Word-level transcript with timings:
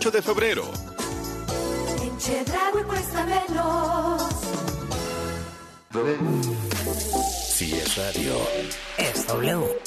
8 0.00 0.10
de 0.12 0.22
febrero. 0.22 0.64
Si 7.34 7.74
es 7.74 7.96
radio, 7.96 8.34
es 8.96 9.26
W. 9.26 9.78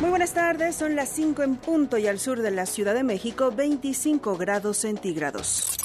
Muy 0.00 0.10
buenas 0.10 0.32
tardes, 0.32 0.74
son 0.74 0.96
las 0.96 1.08
5 1.10 1.44
en 1.44 1.54
punto 1.54 1.96
y 1.96 2.08
al 2.08 2.18
sur 2.18 2.42
de 2.42 2.50
la 2.50 2.66
Ciudad 2.66 2.92
de 2.92 3.04
México 3.04 3.52
25 3.54 4.36
grados 4.36 4.78
centígrados. 4.78 5.75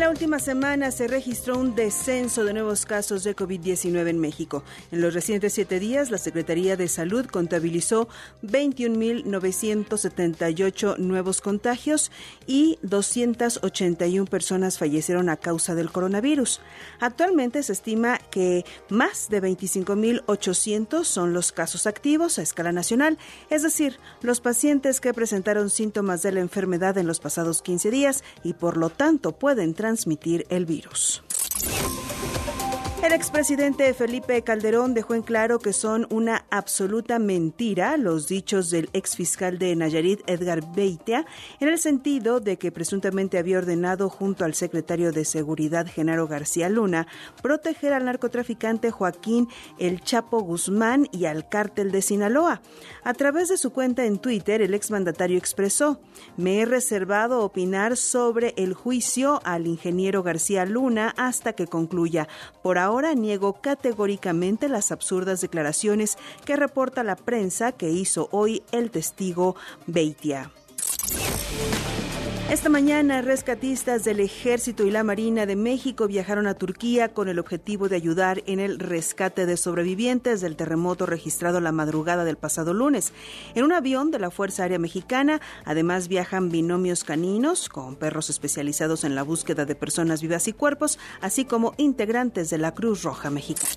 La 0.00 0.08
última 0.08 0.38
semana 0.38 0.90
se 0.92 1.08
registró 1.08 1.58
un 1.58 1.74
descenso 1.74 2.44
de 2.44 2.54
nuevos 2.54 2.86
casos 2.86 3.22
de 3.22 3.36
COVID-19 3.36 4.08
en 4.08 4.18
México. 4.18 4.64
En 4.90 5.02
los 5.02 5.12
recientes 5.12 5.52
siete 5.52 5.78
días, 5.78 6.10
la 6.10 6.16
Secretaría 6.16 6.78
de 6.78 6.88
Salud 6.88 7.26
contabilizó 7.26 8.08
21.978 8.42 10.96
nuevos 10.96 11.42
contagios 11.42 12.10
y 12.46 12.78
281 12.80 14.24
personas 14.24 14.78
fallecieron 14.78 15.28
a 15.28 15.36
causa 15.36 15.74
del 15.74 15.92
coronavirus. 15.92 16.62
Actualmente 16.98 17.62
se 17.62 17.72
estima 17.72 18.16
que 18.30 18.64
más 18.88 19.28
de 19.28 19.42
25.800 19.42 21.04
son 21.04 21.34
los 21.34 21.52
casos 21.52 21.86
activos 21.86 22.38
a 22.38 22.42
escala 22.42 22.72
nacional, 22.72 23.18
es 23.50 23.62
decir, 23.62 23.98
los 24.22 24.40
pacientes 24.40 24.98
que 24.98 25.12
presentaron 25.12 25.68
síntomas 25.68 26.22
de 26.22 26.32
la 26.32 26.40
enfermedad 26.40 26.96
en 26.96 27.06
los 27.06 27.20
pasados 27.20 27.60
15 27.60 27.90
días 27.90 28.24
y 28.42 28.54
por 28.54 28.78
lo 28.78 28.88
tanto 28.88 29.32
pueden 29.32 29.74
transmitir 29.74 29.89
el 30.50 30.66
virus. 30.66 31.22
El 33.02 33.14
expresidente 33.14 33.94
Felipe 33.94 34.42
Calderón 34.42 34.92
dejó 34.92 35.14
en 35.14 35.22
claro 35.22 35.58
que 35.58 35.72
son 35.72 36.06
una 36.10 36.44
absoluta 36.50 37.18
mentira 37.18 37.96
los 37.96 38.28
dichos 38.28 38.68
del 38.68 38.90
exfiscal 38.92 39.58
de 39.58 39.74
Nayarit, 39.74 40.20
Edgar 40.26 40.60
Beitia, 40.74 41.24
en 41.60 41.68
el 41.68 41.78
sentido 41.78 42.40
de 42.40 42.58
que 42.58 42.70
presuntamente 42.70 43.38
había 43.38 43.56
ordenado 43.56 44.10
junto 44.10 44.44
al 44.44 44.52
secretario 44.52 45.12
de 45.12 45.24
Seguridad, 45.24 45.86
Genaro 45.86 46.28
García 46.28 46.68
Luna, 46.68 47.06
proteger 47.42 47.94
al 47.94 48.04
narcotraficante 48.04 48.90
Joaquín 48.90 49.48
El 49.78 50.02
Chapo 50.02 50.40
Guzmán 50.40 51.08
y 51.10 51.24
al 51.24 51.48
cártel 51.48 51.92
de 51.92 52.02
Sinaloa. 52.02 52.60
A 53.02 53.14
través 53.14 53.48
de 53.48 53.56
su 53.56 53.72
cuenta 53.72 54.04
en 54.04 54.18
Twitter, 54.18 54.60
el 54.60 54.74
exmandatario 54.74 55.38
expresó, 55.38 56.02
me 56.36 56.60
he 56.60 56.66
reservado 56.66 57.40
opinar 57.40 57.96
sobre 57.96 58.52
el 58.58 58.74
juicio 58.74 59.40
al 59.44 59.66
ingeniero 59.66 60.22
García 60.22 60.66
Luna 60.66 61.14
hasta 61.16 61.54
que 61.54 61.66
concluya. 61.66 62.28
Por 62.62 62.76
ahora 62.76 62.89
niego 63.14 63.60
categóricamente 63.60 64.68
las 64.68 64.92
absurdas 64.92 65.40
declaraciones 65.40 66.18
que 66.44 66.56
reporta 66.56 67.04
la 67.04 67.16
prensa 67.16 67.72
que 67.72 67.90
hizo 67.90 68.28
hoy 68.32 68.62
el 68.72 68.90
testigo 68.90 69.56
Beitia. 69.86 70.50
Esta 72.50 72.68
mañana, 72.68 73.22
rescatistas 73.22 74.02
del 74.02 74.18
Ejército 74.18 74.84
y 74.84 74.90
la 74.90 75.04
Marina 75.04 75.46
de 75.46 75.54
México 75.54 76.08
viajaron 76.08 76.48
a 76.48 76.54
Turquía 76.54 77.14
con 77.14 77.28
el 77.28 77.38
objetivo 77.38 77.88
de 77.88 77.94
ayudar 77.94 78.42
en 78.46 78.58
el 78.58 78.80
rescate 78.80 79.46
de 79.46 79.56
sobrevivientes 79.56 80.40
del 80.40 80.56
terremoto 80.56 81.06
registrado 81.06 81.60
la 81.60 81.70
madrugada 81.70 82.24
del 82.24 82.36
pasado 82.36 82.74
lunes. 82.74 83.12
En 83.54 83.62
un 83.62 83.72
avión 83.72 84.10
de 84.10 84.18
la 84.18 84.32
Fuerza 84.32 84.64
Aérea 84.64 84.80
Mexicana, 84.80 85.40
además 85.64 86.08
viajan 86.08 86.50
binomios 86.50 87.04
caninos 87.04 87.68
con 87.68 87.94
perros 87.94 88.30
especializados 88.30 89.04
en 89.04 89.14
la 89.14 89.22
búsqueda 89.22 89.64
de 89.64 89.76
personas 89.76 90.20
vivas 90.20 90.48
y 90.48 90.52
cuerpos, 90.52 90.98
así 91.20 91.44
como 91.44 91.74
integrantes 91.76 92.50
de 92.50 92.58
la 92.58 92.74
Cruz 92.74 93.04
Roja 93.04 93.30
Mexicana. 93.30 93.70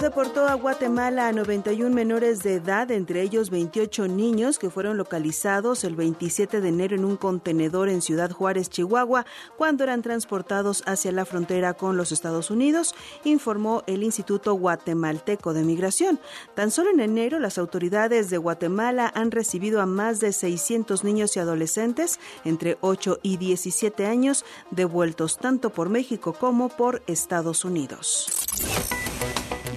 Deportó 0.00 0.46
a 0.46 0.54
Guatemala 0.54 1.26
a 1.26 1.32
91 1.32 1.92
menores 1.92 2.44
de 2.44 2.54
edad, 2.54 2.90
entre 2.92 3.20
ellos 3.20 3.50
28 3.50 4.06
niños 4.06 4.58
que 4.58 4.70
fueron 4.70 4.96
localizados 4.96 5.82
el 5.82 5.96
27 5.96 6.60
de 6.60 6.68
enero 6.68 6.94
en 6.94 7.04
un 7.04 7.16
contenedor 7.16 7.88
en 7.88 8.00
Ciudad 8.00 8.30
Juárez, 8.30 8.70
Chihuahua, 8.70 9.26
cuando 9.56 9.82
eran 9.82 10.02
transportados 10.02 10.84
hacia 10.86 11.10
la 11.10 11.24
frontera 11.24 11.74
con 11.74 11.96
los 11.96 12.12
Estados 12.12 12.50
Unidos, 12.50 12.94
informó 13.24 13.82
el 13.88 14.04
Instituto 14.04 14.54
Guatemalteco 14.54 15.52
de 15.52 15.64
Migración. 15.64 16.20
Tan 16.54 16.70
solo 16.70 16.90
en 16.90 17.00
enero, 17.00 17.40
las 17.40 17.58
autoridades 17.58 18.30
de 18.30 18.38
Guatemala 18.38 19.12
han 19.14 19.32
recibido 19.32 19.82
a 19.82 19.86
más 19.86 20.20
de 20.20 20.32
600 20.32 21.02
niños 21.02 21.36
y 21.36 21.40
adolescentes 21.40 22.20
entre 22.44 22.78
8 22.82 23.18
y 23.22 23.36
17 23.36 24.06
años 24.06 24.44
devueltos 24.70 25.38
tanto 25.38 25.70
por 25.70 25.88
México 25.88 26.32
como 26.32 26.68
por 26.68 27.02
Estados 27.08 27.64
Unidos. 27.64 28.28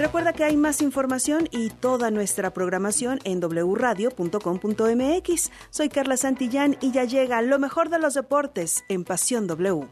Recuerda 0.01 0.33
que 0.33 0.43
hay 0.43 0.57
más 0.57 0.81
información 0.81 1.47
y 1.51 1.69
toda 1.69 2.09
nuestra 2.09 2.55
programación 2.55 3.19
en 3.23 3.39
wradio.com.mx. 3.39 5.51
Soy 5.69 5.89
Carla 5.89 6.17
Santillán 6.17 6.75
y 6.81 6.91
ya 6.91 7.03
llega 7.03 7.39
lo 7.43 7.59
mejor 7.59 7.89
de 7.89 7.99
los 7.99 8.15
deportes 8.15 8.83
en 8.89 9.03
Pasión 9.03 9.45
W. 9.45 9.85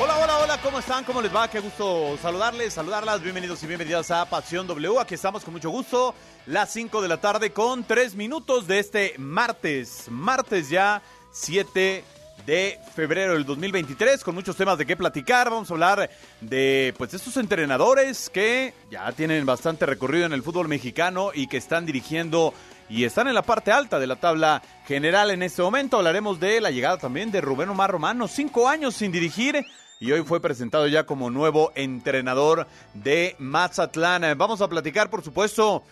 Hola, 0.01 0.17
hola, 0.17 0.39
hola, 0.39 0.61
¿cómo 0.63 0.79
están? 0.79 1.05
¿Cómo 1.05 1.21
les 1.21 1.35
va? 1.35 1.49
Qué 1.51 1.61
gusto 1.61 2.17
saludarles, 2.23 2.73
saludarlas. 2.73 3.21
Bienvenidos 3.21 3.63
y 3.63 3.67
bienvenidas 3.67 4.11
a 4.11 4.25
Pasión 4.25 4.67
W. 4.67 4.99
Aquí 4.99 5.15
estamos 5.15 5.45
con 5.45 5.53
mucho 5.53 5.69
gusto. 5.69 6.15
Las 6.47 6.73
5 6.73 7.03
de 7.03 7.09
la 7.09 7.21
tarde 7.21 7.53
con 7.53 7.85
3 7.85 8.15
minutos 8.15 8.67
de 8.67 8.79
este 8.79 9.15
martes. 9.19 10.07
Martes 10.09 10.71
ya 10.71 11.03
7 11.33 12.03
de 12.49 12.81
febrero 12.95 13.35
del 13.35 13.45
2023 13.45 14.25
con 14.25 14.35
muchos 14.35 14.57
temas 14.57 14.79
de 14.79 14.87
qué 14.87 14.97
platicar. 14.97 15.51
Vamos 15.51 15.71
a 15.71 15.75
hablar 15.75 16.09
de 16.41 16.95
pues 16.97 17.13
estos 17.13 17.37
entrenadores 17.37 18.31
que 18.31 18.73
ya 18.91 19.13
tienen 19.13 19.45
bastante 19.45 19.85
recorrido 19.85 20.25
en 20.25 20.33
el 20.33 20.43
fútbol 20.43 20.67
mexicano 20.67 21.31
y 21.35 21.47
que 21.47 21.59
están 21.59 21.85
dirigiendo 21.85 22.55
y 22.89 23.05
están 23.05 23.29
en 23.29 23.35
la 23.35 23.43
parte 23.43 23.71
alta 23.71 23.99
de 23.99 24.07
la 24.07 24.17
tabla 24.17 24.63
general 24.87 25.31
en 25.31 25.43
este 25.43 25.61
momento. 25.61 25.99
Hablaremos 25.99 26.41
de 26.41 26.63
la 26.63 26.71
llegada 26.71 26.97
también 26.97 27.31
de 27.31 27.43
Rubén 27.43 27.69
Omar 27.69 27.91
Romano, 27.91 28.27
cinco 28.29 28.67
años 28.67 28.95
sin 28.95 29.13
dirigir 29.13 29.63
y 30.01 30.11
hoy 30.13 30.23
fue 30.23 30.41
presentado 30.41 30.87
ya 30.87 31.05
como 31.05 31.29
nuevo 31.29 31.73
entrenador 31.75 32.67
de 32.95 33.37
Mazatlán. 33.39 34.39
Vamos 34.39 34.63
a 34.63 34.69
platicar, 34.69 35.11
por 35.11 35.23
supuesto, 35.23 35.83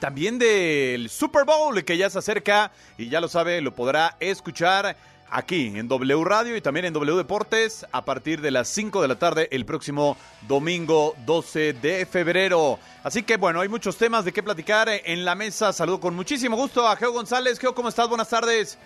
también 0.00 0.38
del 0.38 1.10
Super 1.10 1.44
Bowl 1.44 1.84
que 1.84 1.98
ya 1.98 2.08
se 2.08 2.20
acerca 2.20 2.72
y 2.96 3.10
ya 3.10 3.20
lo 3.20 3.28
sabe, 3.28 3.60
lo 3.60 3.74
podrá 3.74 4.16
escuchar 4.20 4.96
aquí 5.30 5.72
en 5.76 5.88
W 5.88 6.24
Radio 6.24 6.56
y 6.56 6.60
también 6.60 6.86
en 6.86 6.92
W 6.92 7.16
Deportes 7.16 7.86
a 7.92 8.04
partir 8.04 8.40
de 8.40 8.50
las 8.50 8.68
5 8.68 9.02
de 9.02 9.08
la 9.08 9.18
tarde 9.18 9.48
el 9.50 9.64
próximo 9.64 10.16
domingo 10.46 11.14
12 11.26 11.74
de 11.74 12.06
febrero. 12.06 12.78
Así 13.02 13.22
que 13.22 13.36
bueno, 13.36 13.60
hay 13.60 13.68
muchos 13.68 13.96
temas 13.96 14.24
de 14.24 14.32
qué 14.32 14.42
platicar 14.42 14.88
en 14.88 15.24
la 15.24 15.34
mesa. 15.34 15.72
Saludo 15.72 16.00
con 16.00 16.14
muchísimo 16.14 16.56
gusto 16.56 16.86
a 16.86 16.96
Geo 16.96 17.12
González. 17.12 17.58
Geo, 17.58 17.74
¿cómo 17.74 17.88
estás? 17.88 18.08
Buenas 18.08 18.28
tardes. 18.28 18.78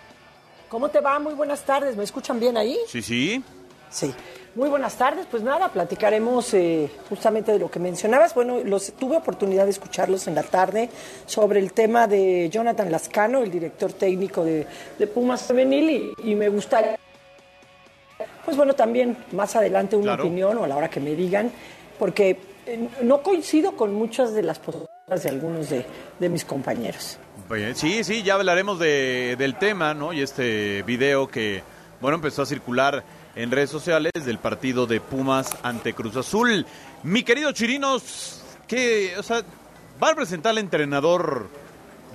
¿Cómo 0.69 0.89
te 0.89 0.99
va? 1.01 1.19
Muy 1.19 1.33
buenas 1.33 1.63
tardes. 1.65 1.95
¿Me 1.95 2.03
escuchan 2.03 2.39
bien 2.39 2.57
ahí? 2.57 2.77
Sí, 2.87 3.01
sí. 3.01 3.43
Sí. 3.89 4.13
Muy 4.55 4.69
buenas 4.69 4.95
tardes. 4.95 5.25
Pues 5.29 5.41
nada, 5.41 5.69
platicaremos 5.69 6.53
eh, 6.53 6.87
justamente 7.09 7.51
de 7.51 7.57
lo 7.59 7.71
que 7.71 7.79
mencionabas. 7.79 8.35
Bueno, 8.35 8.59
los, 8.63 8.93
tuve 8.93 9.17
oportunidad 9.17 9.63
de 9.65 9.71
escucharlos 9.71 10.27
en 10.27 10.35
la 10.35 10.43
tarde 10.43 10.89
sobre 11.25 11.59
el 11.59 11.73
tema 11.73 12.07
de 12.07 12.49
Jonathan 12.51 12.91
Lascano, 12.91 13.41
el 13.41 13.49
director 13.49 13.91
técnico 13.93 14.43
de, 14.43 14.67
de 14.99 15.07
Pumas 15.07 15.41
Femenil, 15.43 16.13
y, 16.23 16.31
y, 16.31 16.35
me 16.35 16.49
gustaría, 16.49 16.99
pues 18.45 18.55
bueno, 18.55 18.75
también 18.75 19.17
más 19.31 19.55
adelante 19.55 19.95
una 19.95 20.13
Claro. 20.13 20.23
opinión 20.25 20.57
o 20.59 20.63
a 20.65 20.67
la 20.67 20.75
hora 20.77 20.89
que 20.89 20.99
me 20.99 21.15
digan, 21.15 21.51
porque 21.97 22.37
eh, 22.67 22.89
no 23.01 23.23
coincido 23.23 23.75
con 23.75 23.91
muchas 23.95 24.35
de 24.35 24.43
las 24.43 24.59
posturas 24.59 25.23
de 25.23 25.29
algunos 25.29 25.71
de, 25.71 25.83
de 26.19 26.29
mis 26.29 26.45
compañeros. 26.45 27.17
Sí, 27.73 28.03
sí, 28.03 28.21
ya 28.21 28.35
hablaremos 28.35 28.77
de, 28.79 29.35
del 29.37 29.55
tema, 29.55 29.93
¿no? 29.95 30.13
Y 30.13 30.21
este 30.21 30.83
video 30.83 31.27
que, 31.27 31.61
bueno, 32.01 32.15
empezó 32.15 32.43
a 32.43 32.45
circular 32.45 33.03
en 33.35 33.51
redes 33.51 33.69
sociales 33.69 34.11
del 34.13 34.37
partido 34.37 34.85
de 34.85 35.01
Pumas 35.01 35.57
ante 35.63 35.93
Cruz 35.93 36.15
Azul. 36.15 36.65
Mi 37.03 37.23
querido 37.23 37.51
Chirinos, 37.51 38.43
que, 38.67 39.15
o 39.17 39.23
sea, 39.23 39.41
va 40.01 40.11
a 40.11 40.15
presentar 40.15 40.51
al 40.51 40.59
entrenador. 40.59 41.49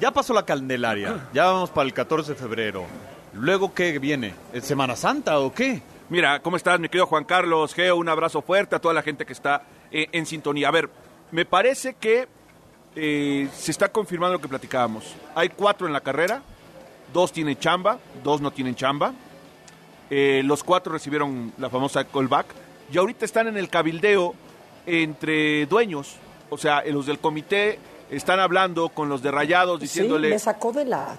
Ya 0.01 0.13
pasó 0.13 0.33
la 0.33 0.45
Candelaria, 0.45 1.29
ya 1.33 1.47
vamos 1.47 1.71
para 1.71 1.87
el 1.87 1.93
14 1.93 2.33
de 2.33 2.39
febrero. 2.39 2.85
Luego, 3.33 3.75
¿qué 3.75 3.99
viene? 3.99 4.33
¿Es 4.53 4.65
¿Semana 4.65 4.95
Santa 4.95 5.41
o 5.41 5.53
qué? 5.53 5.83
Mira, 6.09 6.41
¿cómo 6.41 6.57
estás, 6.57 6.79
mi 6.79 6.89
querido 6.89 7.07
Juan 7.07 7.25
Carlos? 7.25 7.75
Geo, 7.75 7.97
un 7.97 8.09
abrazo 8.09 8.41
fuerte 8.41 8.77
a 8.77 8.79
toda 8.79 8.95
la 8.95 9.03
gente 9.03 9.27
que 9.27 9.33
está 9.33 9.63
eh, 9.91 10.07
en 10.13 10.25
sintonía. 10.25 10.69
A 10.69 10.71
ver, 10.71 10.89
me 11.33 11.45
parece 11.45 11.95
que 11.95 12.29
eh, 12.95 13.49
se 13.55 13.71
está 13.71 13.91
confirmando 13.91 14.35
lo 14.35 14.41
que 14.41 14.49
platicábamos. 14.49 15.15
Hay 15.35 15.51
cuatro 15.51 15.87
en 15.87 15.93
la 15.93 16.01
carrera, 16.01 16.43
dos 17.13 17.33
tienen 17.33 17.59
chamba, 17.59 17.99
dos 18.23 18.41
no 18.41 18.51
tienen 18.53 18.75
chamba. 18.75 19.13
Eh, 20.11 20.43
los 20.45 20.65
cuatro 20.65 20.93
recibieron 20.93 21.53
la 21.59 21.69
famosa 21.71 22.05
callback 22.05 22.47
y 22.93 22.99
ahorita 22.99 23.25
están 23.25 23.49
en 23.49 23.57
el 23.57 23.69
cabildeo 23.69 24.35
entre 24.87 25.67
dueños. 25.67 26.17
O 26.51 26.57
sea, 26.57 26.83
los 26.87 27.07
del 27.07 27.19
comité 27.19 27.79
están 28.11 28.41
hablando 28.41 28.89
con 28.89 29.09
los 29.09 29.23
de 29.23 29.31
Rayados 29.31 29.81
diciéndole... 29.81 30.29
Sí, 30.29 30.35
me 30.35 30.39
sacó 30.39 30.73
de 30.73 30.85
la... 30.85 31.19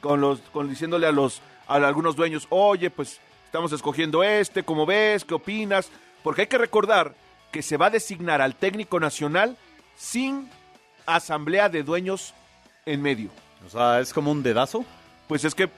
Con 0.00 0.20
los, 0.20 0.40
con, 0.52 0.68
diciéndole 0.68 1.06
a, 1.06 1.12
los, 1.12 1.40
a 1.68 1.76
algunos 1.76 2.16
dueños, 2.16 2.46
oye, 2.50 2.90
pues 2.90 3.20
estamos 3.44 3.70
escogiendo 3.72 4.24
este, 4.24 4.62
¿cómo 4.62 4.86
ves? 4.86 5.24
¿Qué 5.24 5.34
opinas? 5.34 5.90
Porque 6.22 6.42
hay 6.42 6.46
que 6.46 6.58
recordar 6.58 7.14
que 7.52 7.62
se 7.62 7.76
va 7.76 7.86
a 7.86 7.90
designar 7.90 8.40
al 8.40 8.54
técnico 8.54 8.98
nacional 8.98 9.56
sin 9.96 10.48
asamblea 11.06 11.68
de 11.68 11.82
dueños 11.82 12.34
en 12.86 13.02
medio. 13.02 13.30
O 13.66 13.68
sea, 13.68 14.00
¿es 14.00 14.12
como 14.12 14.30
un 14.30 14.42
dedazo? 14.42 14.84
Pues 15.28 15.44
es 15.44 15.54
que 15.54 15.68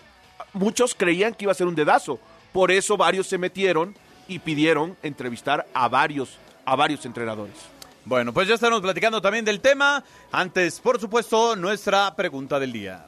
muchos 0.53 0.95
creían 0.95 1.35
que 1.35 1.45
iba 1.45 1.53
a 1.53 1.57
ser 1.57 1.67
un 1.67 1.75
dedazo. 1.75 2.19
Por 2.53 2.71
eso 2.71 2.97
varios 2.97 3.27
se 3.27 3.39
metieron 3.39 3.97
y 4.29 4.39
pidieron 4.39 4.97
entrevistar 5.03 5.67
a 5.75 5.89
varios, 5.89 6.39
a 6.65 6.77
varios 6.77 7.05
entrenadores. 7.07 7.57
Bueno, 8.05 8.33
pues 8.33 8.49
ya 8.49 8.55
estamos 8.55 8.81
platicando 8.81 9.23
también 9.23 9.45
del 9.45 9.61
tema. 9.61 10.03
Antes, 10.33 10.81
por 10.81 11.01
supuesto, 11.01 11.55
nuestra 11.57 12.15
pregunta 12.17 12.59
del 12.59 12.73
día. 12.73 13.07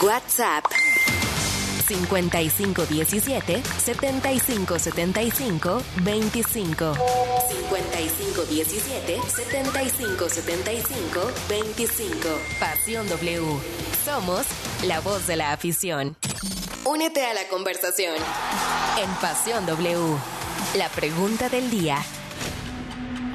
WhatsApp 0.00 0.64
5517 1.86 3.62
7575 3.62 5.82
25 6.02 6.94
5517 7.90 9.20
7575 9.28 11.20
25 11.48 12.28
Pasión 12.58 13.08
W. 13.08 13.42
Somos 14.04 14.46
la 14.86 15.00
voz 15.00 15.26
de 15.26 15.36
la 15.36 15.52
afición. 15.52 16.16
Únete 16.84 17.24
a 17.24 17.34
la 17.34 17.46
conversación 17.48 18.14
en 19.00 19.10
Pasión 19.20 19.66
W. 19.66 20.16
La 20.76 20.88
pregunta 20.88 21.48
del 21.48 21.70
día. 21.70 21.98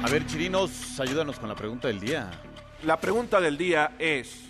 A 0.02 0.08
ver, 0.08 0.26
Chirinos, 0.26 0.98
ayúdanos 1.00 1.38
con 1.38 1.48
la 1.48 1.54
pregunta 1.54 1.88
del 1.88 2.00
día. 2.00 2.30
La 2.84 3.00
pregunta 3.00 3.40
del 3.40 3.58
día 3.58 3.92
es, 3.98 4.47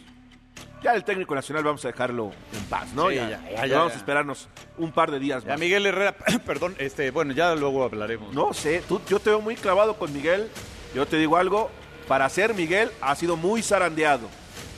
ya 0.82 0.94
el 0.94 1.04
técnico 1.04 1.34
nacional 1.34 1.64
vamos 1.64 1.84
a 1.84 1.88
dejarlo 1.88 2.32
en 2.52 2.64
paz, 2.64 2.92
¿no? 2.92 3.08
Sí, 3.08 3.16
ya, 3.16 3.28
ya, 3.28 3.50
ya, 3.50 3.66
ya, 3.66 3.78
vamos 3.78 3.94
a 3.94 3.96
esperarnos 3.96 4.48
un 4.76 4.92
par 4.92 5.10
de 5.10 5.18
días 5.18 5.44
más. 5.44 5.58
Miguel 5.58 5.86
Herrera, 5.86 6.16
perdón, 6.46 6.74
este, 6.78 7.10
bueno, 7.10 7.32
ya 7.32 7.54
luego 7.54 7.84
hablaremos. 7.84 8.32
No 8.34 8.52
sé, 8.52 8.82
tú, 8.88 9.00
yo 9.08 9.20
te 9.20 9.30
veo 9.30 9.40
muy 9.40 9.56
clavado 9.56 9.94
con 9.94 10.12
Miguel. 10.12 10.48
Yo 10.94 11.06
te 11.06 11.16
digo 11.16 11.36
algo, 11.36 11.70
para 12.06 12.28
ser 12.28 12.54
Miguel 12.54 12.90
ha 13.00 13.14
sido 13.14 13.36
muy 13.36 13.62
zarandeado, 13.62 14.28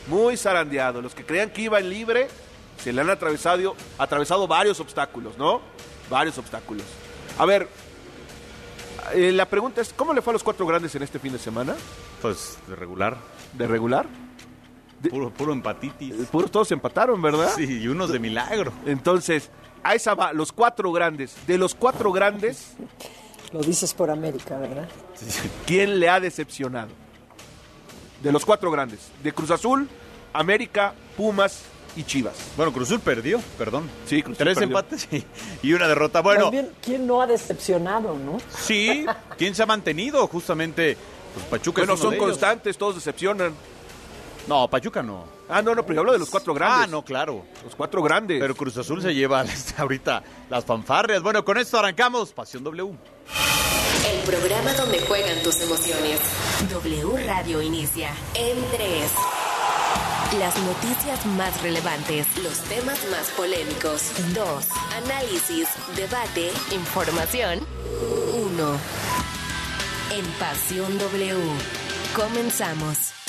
muy 0.09 0.37
zarandeado. 0.37 1.01
Los 1.01 1.15
que 1.15 1.25
creían 1.25 1.51
que 1.51 1.63
iba 1.63 1.79
en 1.79 1.89
libre, 1.89 2.29
se 2.83 2.93
le 2.93 3.01
han 3.01 3.11
atravesado, 3.11 3.77
atravesado 3.99 4.49
varios 4.49 4.81
obstáculos, 4.81 5.39
¿no? 5.39 5.61
Varios 6.09 6.37
obstáculos. 6.39 6.85
A 7.39 7.45
ver, 7.47 7.69
eh, 9.15 9.33
la 9.33 9.47
pregunta 9.47 9.81
es, 9.81 9.93
¿cómo 9.93 10.13
le 10.13 10.23
fue 10.23 10.33
a 10.33 10.35
los 10.35 10.43
cuatro 10.43 10.67
grandes 10.67 10.95
en 10.95 11.03
este 11.03 11.19
fin 11.19 11.33
de 11.33 11.39
semana? 11.39 11.77
Pues 12.21 12.59
de 12.67 12.75
regular, 12.77 13.17
¿De 13.53 13.67
regular? 13.67 14.07
Puro, 15.09 15.31
puro 15.31 15.53
empatitis. 15.53 16.13
Eh, 16.15 16.27
Puros 16.31 16.51
todos 16.51 16.71
empataron, 16.73 17.21
¿verdad? 17.23 17.51
Sí, 17.57 17.81
y 17.83 17.89
unos 17.89 18.11
de 18.13 18.19
milagro. 18.19 18.73
Entonces, 18.87 19.51
a 19.83 19.95
esa 19.95 20.15
va, 20.15 20.33
los 20.33 20.53
cuatro 20.53 20.93
grandes. 20.93 21.35
De 21.47 21.57
los 21.59 21.75
cuatro 21.75 22.13
grandes, 22.13 22.75
Lo 23.53 23.61
dices 23.61 23.95
por 23.95 24.11
América, 24.11 24.59
¿verdad? 24.59 24.89
¿quién 25.67 25.99
le 26.01 26.09
ha 26.09 26.21
decepcionado? 26.21 26.89
De 28.23 28.31
los 28.33 28.45
cuatro 28.45 28.71
grandes. 28.71 29.09
De 29.23 29.33
Cruz 29.33 29.51
Azul, 29.51 29.89
América, 30.33 30.93
Pumas 31.17 31.63
y 31.97 32.05
Chivas. 32.05 32.35
Bueno, 32.57 32.73
Cruzul 32.73 33.01
perdió, 33.01 33.41
perdón. 33.59 33.89
Sí, 34.07 34.23
Cruz 34.23 34.37
Azul 34.37 34.45
Tres 34.45 34.59
perdió. 34.59 34.77
empates 34.79 35.09
y, 35.11 35.25
y 35.63 35.73
una 35.73 35.89
derrota. 35.89 36.21
Bueno, 36.21 36.51
¿quién 36.83 37.07
no 37.07 37.23
ha 37.23 37.27
decepcionado, 37.27 38.17
no? 38.19 38.39
sí, 38.57 39.07
¿quién 39.39 39.55
se 39.55 39.63
ha 39.63 39.67
mantenido? 39.67 40.27
Justamente, 40.29 40.97
pues 41.35 41.47
Pachuca 41.47 41.81
Bueno, 41.81 41.95
es 41.95 42.01
uno 42.01 42.03
son 42.03 42.11
de 42.11 42.17
ellos. 42.19 42.29
constantes, 42.29 42.77
todos 42.79 42.95
decepcionan. 42.97 43.55
No, 44.47 44.69
Pachuca 44.69 45.03
no. 45.03 45.25
Ah, 45.49 45.63
no, 45.63 45.75
no, 45.75 45.83
pero 45.83 45.95
yo 45.95 46.01
hablo 46.01 46.13
de 46.13 46.19
los 46.19 46.31
cuatro 46.31 46.55
grandes. 46.55 46.85
Ah, 46.85 46.87
no, 46.87 47.05
claro. 47.05 47.45
Los 47.65 47.75
cuatro 47.75 48.03
grandes. 48.03 48.41
Pero 48.41 48.55
Cruz 48.55 48.77
Azul 48.77 49.03
se 49.03 49.15
lleva 49.15 49.45
ahorita 49.79 50.23
las 50.49 50.65
fanfarrias. 50.65 51.23
Bueno, 51.23 51.45
con 51.45 51.59
esto 51.59 51.79
arrancamos. 51.79 52.33
Pasión 52.33 52.65
W. 52.65 52.93
El 54.13 54.21
programa 54.23 54.73
donde 54.75 55.01
juegan 55.01 55.43
tus 55.43 55.61
emociones. 55.61 56.21
W 56.71 57.27
Radio 57.27 57.63
inicia 57.63 58.11
en 58.35 58.57
3. 58.73 59.11
Las 60.39 60.57
noticias 60.63 61.27
más 61.27 61.61
relevantes, 61.63 62.27
los 62.43 62.59
temas 62.61 62.99
más 63.11 63.29
polémicos. 63.37 64.13
2. 64.33 64.67
Análisis, 65.05 65.69
debate, 65.97 66.51
información. 66.73 67.61
1. 68.35 68.79
En 70.13 70.25
Pasión 70.39 70.99
W. 70.99 71.37
Comenzamos. 72.15 73.20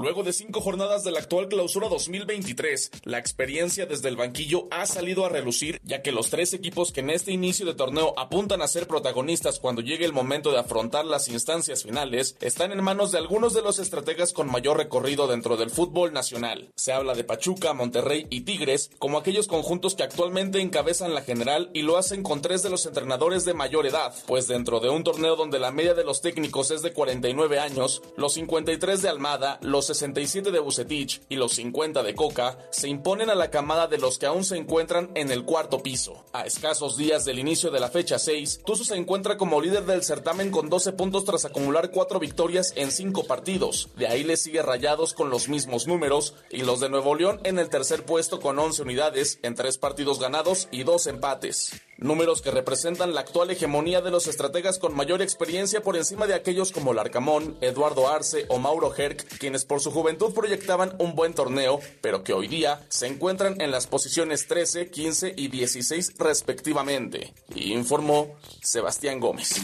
Luego 0.00 0.24
de 0.24 0.32
cinco 0.32 0.60
jornadas 0.60 1.04
de 1.04 1.12
la 1.12 1.20
actual 1.20 1.48
clausura 1.48 1.88
2023, 1.88 2.90
la 3.04 3.18
experiencia 3.18 3.86
desde 3.86 4.08
el 4.08 4.16
banquillo 4.16 4.66
ha 4.70 4.86
salido 4.86 5.24
a 5.24 5.28
relucir, 5.28 5.80
ya 5.84 6.02
que 6.02 6.10
los 6.10 6.30
tres 6.30 6.52
equipos 6.52 6.90
que 6.90 7.00
en 7.00 7.10
este 7.10 7.30
inicio 7.30 7.64
de 7.64 7.74
torneo 7.74 8.12
apuntan 8.16 8.60
a 8.60 8.68
ser 8.68 8.88
protagonistas 8.88 9.60
cuando 9.60 9.82
llegue 9.82 10.04
el 10.04 10.12
momento 10.12 10.50
de 10.50 10.58
afrontar 10.58 11.04
las 11.04 11.28
instancias 11.28 11.84
finales, 11.84 12.36
están 12.40 12.72
en 12.72 12.82
manos 12.82 13.12
de 13.12 13.18
algunos 13.18 13.54
de 13.54 13.62
los 13.62 13.78
estrategas 13.78 14.32
con 14.32 14.50
mayor 14.50 14.78
recorrido 14.78 15.28
dentro 15.28 15.56
del 15.56 15.70
fútbol 15.70 16.12
nacional. 16.12 16.72
Se 16.74 16.92
habla 16.92 17.14
de 17.14 17.24
Pachuca, 17.24 17.72
Monterrey 17.72 18.26
y 18.30 18.40
Tigres 18.40 18.90
como 18.98 19.18
aquellos 19.18 19.46
conjuntos 19.46 19.94
que 19.94 20.02
actualmente 20.02 20.60
encabezan 20.60 21.14
la 21.14 21.22
general 21.22 21.70
y 21.72 21.82
lo 21.82 21.96
hacen 21.96 22.24
con 22.24 22.42
tres 22.42 22.62
de 22.64 22.70
los 22.70 22.84
entrenadores 22.86 23.44
de 23.44 23.54
mayor 23.54 23.86
edad, 23.86 24.12
pues 24.26 24.48
dentro 24.48 24.80
de 24.80 24.88
un 24.88 25.04
torneo 25.04 25.36
donde 25.36 25.60
la 25.60 25.70
media 25.70 25.94
de 25.94 26.04
los 26.04 26.20
técnicos 26.20 26.72
es 26.72 26.82
de 26.82 26.92
49 26.92 27.60
años, 27.60 28.02
los 28.16 28.34
53 28.34 29.00
de 29.00 29.08
Almada, 29.08 29.58
los 29.62 29.83
67 29.86 30.50
de 30.50 30.58
Bucetich 30.58 31.22
y 31.28 31.36
los 31.36 31.52
50 31.54 32.02
de 32.02 32.14
Coca 32.14 32.58
se 32.70 32.88
imponen 32.88 33.30
a 33.30 33.34
la 33.34 33.50
camada 33.50 33.86
de 33.86 33.98
los 33.98 34.18
que 34.18 34.26
aún 34.26 34.44
se 34.44 34.56
encuentran 34.56 35.10
en 35.14 35.30
el 35.30 35.44
cuarto 35.44 35.82
piso. 35.82 36.24
A 36.32 36.46
escasos 36.46 36.96
días 36.96 37.24
del 37.24 37.38
inicio 37.38 37.70
de 37.70 37.80
la 37.80 37.88
fecha 37.88 38.18
6, 38.18 38.60
Tuzo 38.64 38.84
se 38.84 38.96
encuentra 38.96 39.36
como 39.36 39.60
líder 39.60 39.84
del 39.84 40.02
certamen 40.02 40.50
con 40.50 40.68
12 40.68 40.92
puntos 40.92 41.24
tras 41.24 41.44
acumular 41.44 41.90
4 41.90 42.18
victorias 42.18 42.72
en 42.76 42.90
5 42.90 43.24
partidos. 43.24 43.88
De 43.96 44.06
ahí 44.06 44.24
le 44.24 44.36
sigue 44.36 44.62
Rayados 44.62 45.14
con 45.14 45.30
los 45.30 45.48
mismos 45.48 45.86
números 45.86 46.34
y 46.50 46.62
los 46.62 46.80
de 46.80 46.88
Nuevo 46.88 47.14
León 47.14 47.40
en 47.44 47.58
el 47.58 47.68
tercer 47.68 48.04
puesto 48.04 48.40
con 48.40 48.58
11 48.58 48.82
unidades 48.82 49.38
en 49.42 49.54
3 49.54 49.78
partidos 49.78 50.18
ganados 50.18 50.68
y 50.70 50.84
2 50.84 51.06
empates. 51.06 51.72
Números 51.98 52.42
que 52.42 52.50
representan 52.50 53.14
la 53.14 53.20
actual 53.20 53.50
hegemonía 53.50 54.00
de 54.00 54.10
los 54.10 54.26
estrategas 54.26 54.78
con 54.78 54.96
mayor 54.96 55.22
experiencia 55.22 55.82
por 55.82 55.96
encima 55.96 56.26
de 56.26 56.34
aquellos 56.34 56.72
como 56.72 56.92
Larcamón, 56.92 57.56
Eduardo 57.60 58.08
Arce 58.08 58.46
o 58.48 58.58
Mauro 58.58 58.94
Herc, 58.94 59.38
quienes 59.38 59.64
por 59.64 59.80
su 59.80 59.90
juventud 59.90 60.34
proyectaban 60.34 60.94
un 60.98 61.14
buen 61.14 61.34
torneo, 61.34 61.80
pero 62.00 62.24
que 62.24 62.32
hoy 62.32 62.48
día 62.48 62.84
se 62.88 63.06
encuentran 63.06 63.60
en 63.60 63.70
las 63.70 63.86
posiciones 63.86 64.46
13, 64.48 64.90
15 64.90 65.34
y 65.36 65.48
16 65.48 66.14
respectivamente. 66.18 67.32
Informó 67.54 68.36
Sebastián 68.62 69.20
Gómez. 69.20 69.60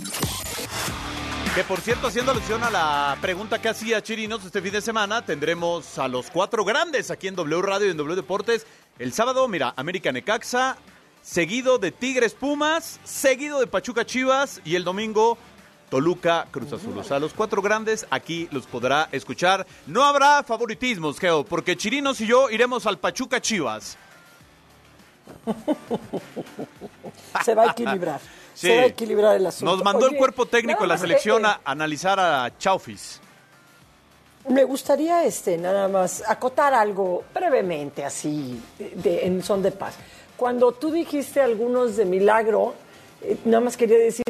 Que 1.55 1.65
por 1.65 1.81
cierto, 1.81 2.07
haciendo 2.07 2.31
alusión 2.31 2.63
a 2.63 2.71
la 2.71 3.19
pregunta 3.21 3.61
que 3.61 3.69
hacía 3.69 4.01
Chirinos 4.01 4.45
este 4.45 4.63
fin 4.63 4.73
de 4.73 4.81
semana, 4.81 5.27
tendremos 5.27 5.99
a 5.99 6.07
los 6.07 6.31
cuatro 6.31 6.65
grandes 6.65 7.11
aquí 7.11 7.27
en 7.27 7.35
W 7.35 7.61
Radio 7.61 7.89
y 7.89 7.91
en 7.91 7.97
W 7.97 8.15
Deportes. 8.15 8.67
El 9.01 9.13
sábado, 9.13 9.49
mira, 9.49 9.75
América 9.77 10.13
Necaxa, 10.13 10.79
seguido 11.23 11.79
de 11.79 11.93
Tigres 11.93 12.35
Pumas, 12.35 13.00
seguido 13.05 13.61
de 13.61 13.67
Pachuca 13.67 14.05
Chivas 14.05 14.61
y 14.65 14.77
el 14.77 14.85
domingo 14.85 15.39
Toluca 15.91 16.47
Cruz 16.50 16.73
Azul. 16.73 16.97
O 16.97 17.05
sea, 17.05 17.19
los 17.19 17.35
cuatro 17.35 17.61
grandes 17.61 18.07
aquí 18.11 18.49
los 18.53 18.67
podrá 18.67 19.09
escuchar. 19.12 19.67
No 19.87 20.05
habrá 20.05 20.43
favoritismos, 20.43 21.19
Geo, 21.19 21.45
porque 21.45 21.77
Chirinos 21.77 22.21
y 22.21 22.27
yo 22.27 22.50
iremos 22.50 22.87
al 22.87 22.99
Pachuca 22.99 23.41
Chivas. 23.41 23.99
Se 27.45 27.55
va 27.55 27.65
a 27.65 27.71
equilibrar. 27.73 28.21
Sí. 28.55 28.67
Se 28.69 28.77
va 28.77 28.83
a 28.83 28.87
equilibrar 28.87 29.37
el 29.37 29.47
asunto. 29.47 29.75
Nos 29.75 29.85
mandó 29.85 30.09
el 30.09 30.17
cuerpo 30.17 30.47
técnico 30.47 30.83
de 30.83 30.89
la 30.89 30.99
selección 30.99 31.45
eh, 31.45 31.49
a 31.49 31.61
analizar 31.65 32.19
a 32.19 32.57
Chaufis. 32.59 33.21
Me 34.49 34.65
gustaría 34.65 35.25
este 35.25 35.59
nada 35.59 35.87
más 35.89 36.23
acotar 36.27 36.73
algo 36.73 37.25
brevemente 37.35 38.05
así 38.05 38.61
de, 38.79 39.27
en 39.27 39.43
son 39.43 39.62
de 39.62 39.71
paz. 39.71 39.97
Cuando 40.40 40.73
tú 40.73 40.90
dijiste 40.90 41.38
algunos 41.42 41.97
de 41.97 42.06
milagro, 42.06 42.73
eh, 43.20 43.37
nada 43.44 43.61
más 43.61 43.76
quería 43.76 43.99
decir, 43.99 44.25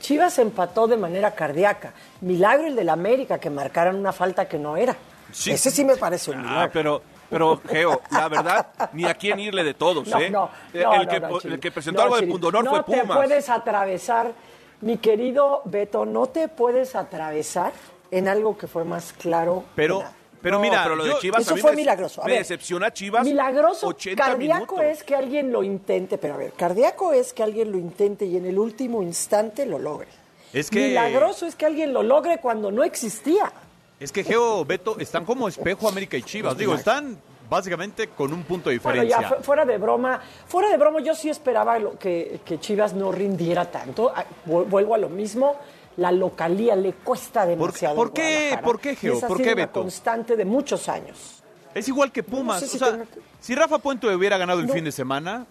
Chivas 0.00 0.40
empató 0.40 0.88
de 0.88 0.96
manera 0.96 1.36
cardíaca. 1.36 1.92
Milagro 2.20 2.66
el 2.66 2.74
del 2.74 2.88
América, 2.88 3.38
que 3.38 3.48
marcaran 3.48 3.94
una 3.94 4.12
falta 4.12 4.48
que 4.48 4.58
no 4.58 4.76
era. 4.76 4.96
Sí. 5.30 5.52
Ese 5.52 5.70
sí 5.70 5.84
me 5.84 5.96
parece 5.96 6.32
un 6.32 6.38
milagro. 6.38 6.60
Ah, 6.62 6.70
pero, 6.72 7.02
pero, 7.30 7.60
Geo, 7.64 8.00
la 8.10 8.26
verdad, 8.28 8.66
ni 8.92 9.04
a 9.04 9.14
quién 9.14 9.38
irle 9.38 9.62
de 9.62 9.74
todos, 9.74 10.08
No, 10.08 10.18
¿eh? 10.18 10.30
no, 10.30 10.50
el, 10.74 10.82
no, 10.82 11.06
que, 11.08 11.20
no, 11.20 11.28
no, 11.28 11.38
el 11.44 11.60
que 11.60 11.70
presentó 11.70 12.00
No, 12.00 12.04
algo 12.06 12.16
de 12.20 12.26
pundonor 12.26 12.64
no 12.64 12.70
fue 12.70 12.96
te 12.96 13.02
Pumas. 13.02 13.16
puedes 13.16 13.48
atravesar, 13.48 14.32
mi 14.80 14.96
querido 14.96 15.62
Beto, 15.64 16.04
no 16.04 16.26
te 16.26 16.48
puedes 16.48 16.96
atravesar 16.96 17.72
en 18.10 18.26
algo 18.26 18.58
que 18.58 18.66
fue 18.66 18.84
más 18.84 19.12
claro. 19.12 19.60
que 19.60 19.72
Pero, 19.76 19.98
nada. 20.00 20.12
Pero 20.40 20.56
No, 20.56 20.62
mira, 20.62 20.82
pero 20.82 20.96
lo 20.96 21.04
de 21.04 21.10
yo- 21.10 21.18
Chivas 21.20 21.42
Eso 21.42 21.56
fue 21.56 21.70
me- 21.72 21.76
milagroso. 21.76 22.22
A 22.22 22.26
me 22.26 22.34
decepciona 22.38 22.92
Chivas. 22.92 23.24
Milagroso, 23.24 23.86
80 23.88 24.24
cardíaco 24.24 24.76
minutos. 24.76 24.98
es 24.98 25.04
que 25.04 25.14
alguien 25.14 25.52
lo 25.52 25.62
intente, 25.62 26.18
pero 26.18 26.34
a 26.34 26.36
ver, 26.36 26.52
cardíaco 26.52 27.12
es 27.12 27.32
que 27.32 27.42
alguien 27.42 27.72
lo 27.72 27.78
intente 27.78 28.24
y 28.26 28.36
en 28.36 28.46
el 28.46 28.58
último 28.58 29.02
instante 29.02 29.66
lo 29.66 29.78
logre. 29.78 30.08
Es 30.52 30.70
que- 30.70 30.88
Milagroso 30.88 31.46
es 31.46 31.54
que 31.56 31.66
alguien 31.66 31.92
lo 31.92 32.02
logre 32.02 32.38
cuando 32.38 32.70
no 32.70 32.84
existía. 32.84 33.52
es 33.98 34.12
que 34.12 34.22
Geo, 34.24 34.64
Beto, 34.64 34.98
están 34.98 35.24
como 35.24 35.48
espejo 35.48 35.88
América 35.88 36.16
y 36.18 36.22
Chivas. 36.22 36.56
Digo, 36.58 36.74
están 36.74 37.18
básicamente 37.48 38.08
con 38.08 38.32
un 38.32 38.42
punto 38.42 38.68
de 38.70 38.78
Bueno, 38.78 39.02
diferencia. 39.02 39.36
ya 39.38 39.42
fuera 39.42 39.64
de 39.64 39.78
broma, 39.78 40.20
fuera 40.46 40.68
de 40.68 40.76
broma, 40.76 41.00
yo 41.00 41.14
sí 41.14 41.30
esperaba 41.30 41.78
lo- 41.78 41.98
que, 41.98 42.40
que 42.44 42.58
Chivas 42.60 42.92
no 42.92 43.10
rindiera 43.12 43.70
tanto. 43.70 44.12
Ah, 44.14 44.24
vu- 44.44 44.64
Vuelvo 44.64 44.94
a 44.94 44.98
lo 44.98 45.08
mismo. 45.08 45.56
La 45.96 46.12
localía 46.12 46.76
le 46.76 46.92
cuesta 46.92 47.46
demasiado. 47.46 47.96
por 47.96 48.12
qué? 48.12 48.58
¿Por 48.62 48.78
qué, 48.80 48.96
Geo? 48.96 49.14
Y 49.14 49.16
esa 49.16 49.26
ha 49.26 49.28
¿Por 49.28 49.38
qué, 49.38 49.44
una 49.52 49.54
Beto? 49.54 49.80
constante 49.80 50.36
de 50.36 50.44
muchos 50.44 50.88
años. 50.88 51.42
Es 51.74 51.88
igual 51.88 52.12
que 52.12 52.22
Pumas. 52.22 52.60
sé 52.60 52.68
si 52.68 52.76
o 52.76 52.78
sea, 52.80 53.04
si 53.40 53.54
Rafa 53.54 53.78
Puente 53.78 54.06
hubiera 54.14 54.36
ganado 54.38 54.60
el 54.60 54.66
No. 54.66 54.72
fin 54.72 54.84
de 54.84 54.92
semana, 54.92 55.46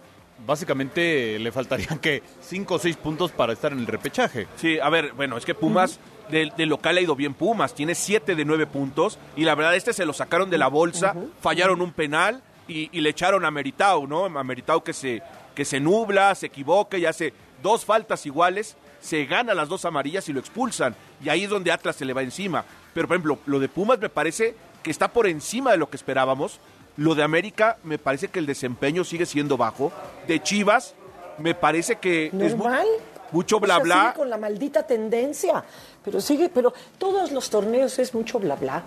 básicamente 0.45 1.37
le 1.39 1.51
faltarían 1.51 1.99
que 1.99 2.23
cinco 2.41 2.75
o 2.75 2.79
seis 2.79 2.95
puntos 2.97 3.31
para 3.31 3.53
estar 3.53 3.71
en 3.71 3.79
el 3.79 3.87
repechaje. 3.87 4.47
Sí, 4.57 4.79
a 4.79 4.89
ver, 4.89 5.13
bueno, 5.13 5.37
es 5.37 5.45
que 5.45 5.53
Pumas, 5.55 5.99
del 6.29 6.51
del 6.57 6.69
local 6.69 6.97
ha 6.97 7.01
ido 7.01 7.15
bien 7.15 7.33
Pumas, 7.33 7.73
tiene 7.75 7.93
7 7.95 8.35
de 8.35 8.45
9 8.45 8.65
puntos 8.67 9.17
y 9.35 9.43
la 9.43 9.55
verdad 9.55 9.75
este 9.75 9.93
se 9.93 10.05
lo 10.05 10.13
sacaron 10.13 10.49
de 10.49 10.57
la 10.57 10.67
bolsa, 10.67 11.15
fallaron 11.41 11.81
un 11.81 11.91
penal 11.91 12.41
y, 12.67 12.89
y 12.97 13.01
le 13.01 13.09
echaron 13.11 13.45
a 13.45 13.51
Meritao, 13.51 14.07
¿no? 14.07 14.25
A 14.25 14.43
Meritao 14.43 14.83
que 14.83 14.93
se, 14.93 15.21
que 15.53 15.65
se 15.65 15.79
nubla, 15.79 16.33
se 16.35 16.47
equivoca 16.47 16.97
y 16.97 17.05
hace 17.05 17.33
dos 17.65 17.83
faltas 17.83 18.25
iguales, 18.27 18.75
se 19.01 19.25
gana 19.25 19.55
las 19.55 19.67
dos 19.69 19.85
amarillas 19.85 20.29
y 20.29 20.33
lo 20.33 20.39
expulsan 20.39 20.95
y 21.23 21.29
ahí 21.29 21.45
es 21.45 21.49
donde 21.49 21.71
Atlas 21.71 21.95
se 21.95 22.05
le 22.05 22.13
va 22.13 22.21
encima. 22.21 22.63
Pero 22.93 23.07
por 23.07 23.15
ejemplo, 23.15 23.39
lo 23.47 23.59
de 23.59 23.67
Pumas 23.69 23.99
me 23.99 24.09
parece 24.09 24.55
que 24.83 24.91
está 24.91 25.07
por 25.11 25.25
encima 25.27 25.71
de 25.71 25.77
lo 25.77 25.89
que 25.89 25.97
esperábamos. 25.97 26.59
Lo 26.95 27.15
de 27.15 27.23
América 27.23 27.77
me 27.83 27.97
parece 27.97 28.27
que 28.27 28.37
el 28.37 28.45
desempeño 28.45 29.03
sigue 29.03 29.25
siendo 29.25 29.57
bajo. 29.57 29.91
De 30.27 30.41
Chivas 30.41 30.93
me 31.39 31.55
parece 31.55 31.95
que 31.95 32.27
es 32.27 32.33
Normal. 32.33 32.85
mucho 33.31 33.57
O 33.57 33.59
bla 33.59 33.75
sea, 33.75 33.83
bla. 33.83 34.01
sigue 34.03 34.13
con 34.13 34.29
la 34.29 34.37
maldita 34.37 34.85
tendencia. 34.85 35.63
Pero 36.03 36.21
sigue, 36.21 36.49
pero 36.49 36.71
todos 36.99 37.31
los 37.31 37.49
torneos 37.49 37.97
es 37.99 38.13
mucho 38.13 38.39
bla 38.39 38.55
bla. 38.55 38.83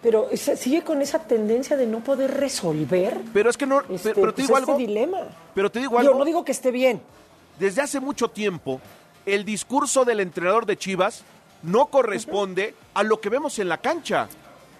Pero 0.00 0.28
sigue 0.34 0.82
con 0.82 1.00
esa 1.02 1.18
tendencia 1.20 1.76
de 1.76 1.86
no 1.86 2.00
poder 2.00 2.32
resolver. 2.32 3.18
Pero 3.32 3.50
es 3.50 3.56
que 3.56 3.66
no, 3.66 3.80
este, 3.88 4.14
pero 4.14 4.32
te 4.32 4.42
pues, 4.42 4.46
digo 4.48 4.58
este 4.58 4.70
algo. 4.72 4.78
dilema. 4.78 5.18
Pero 5.54 5.70
te 5.70 5.78
digo 5.80 5.98
algo. 5.98 6.14
no 6.18 6.24
digo 6.24 6.44
que 6.44 6.52
esté 6.52 6.70
bien. 6.72 7.00
Desde 7.62 7.80
hace 7.80 8.00
mucho 8.00 8.26
tiempo, 8.28 8.80
el 9.24 9.44
discurso 9.44 10.04
del 10.04 10.18
entrenador 10.18 10.66
de 10.66 10.76
Chivas 10.76 11.22
no 11.62 11.86
corresponde 11.86 12.74
a 12.92 13.04
lo 13.04 13.20
que 13.20 13.28
vemos 13.28 13.56
en 13.60 13.68
la 13.68 13.78
cancha. 13.78 14.26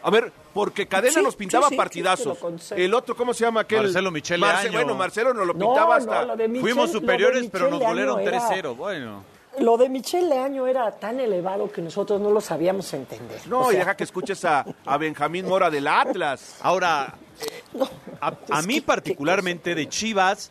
A 0.02 0.10
ver, 0.10 0.32
porque 0.52 0.88
Cadena 0.88 1.14
Sí, 1.14 1.22
nos 1.22 1.36
pintaba 1.36 1.68
sí, 1.68 1.76
partidazos. 1.76 2.36
sí, 2.60 2.74
el 2.76 2.92
otro, 2.92 3.16
¿cómo 3.16 3.32
se 3.34 3.44
llama 3.44 3.60
aquel? 3.60 3.82
Marcelo 3.84 4.10
Michele 4.10 4.44
Año. 4.46 4.72
Bueno, 4.72 4.96
Marcelo 4.96 5.32
nos 5.32 5.46
lo 5.46 5.52
pintaba 5.54 6.00
no, 6.00 6.12
hasta. 6.12 6.24
lo 6.24 6.36
de 6.36 6.48
Michel- 6.48 6.60
Fuimos 6.60 6.88
lo 6.88 6.92
de 6.94 7.00
superiores, 7.00 7.48
pero 7.52 7.64
nos 7.70 7.74
Michele 7.78 7.88
golearon 7.88 8.18
Año 8.18 8.28
era- 8.28 8.48
3-0. 8.48 8.74
Bueno. 8.74 9.24
Lo 9.60 9.76
de 9.76 9.88
Michel 9.88 10.28
Leaño 10.28 10.66
era 10.66 10.90
tan 10.90 11.20
elevado 11.20 11.70
que 11.70 11.82
nosotros 11.82 12.20
no 12.20 12.30
lo 12.32 12.40
sabíamos 12.40 12.92
entender. 12.94 13.46
No, 13.46 13.60
O 13.66 13.72
y 13.72 13.76
deja 13.76 13.96
que 13.96 14.02
escuches 14.02 14.44
a, 14.44 14.64
a 14.86 14.96
Benjamín 14.96 15.46
Mora 15.46 15.70
del 15.70 15.86
Atlas. 15.86 16.56
Ahora, 16.62 17.14
no, 17.74 17.88
a, 18.20 18.62
mí 18.62 18.76
que- 18.80 18.82
particularmente 18.82 19.76
de 19.76 19.88
Chivas, 19.88 20.50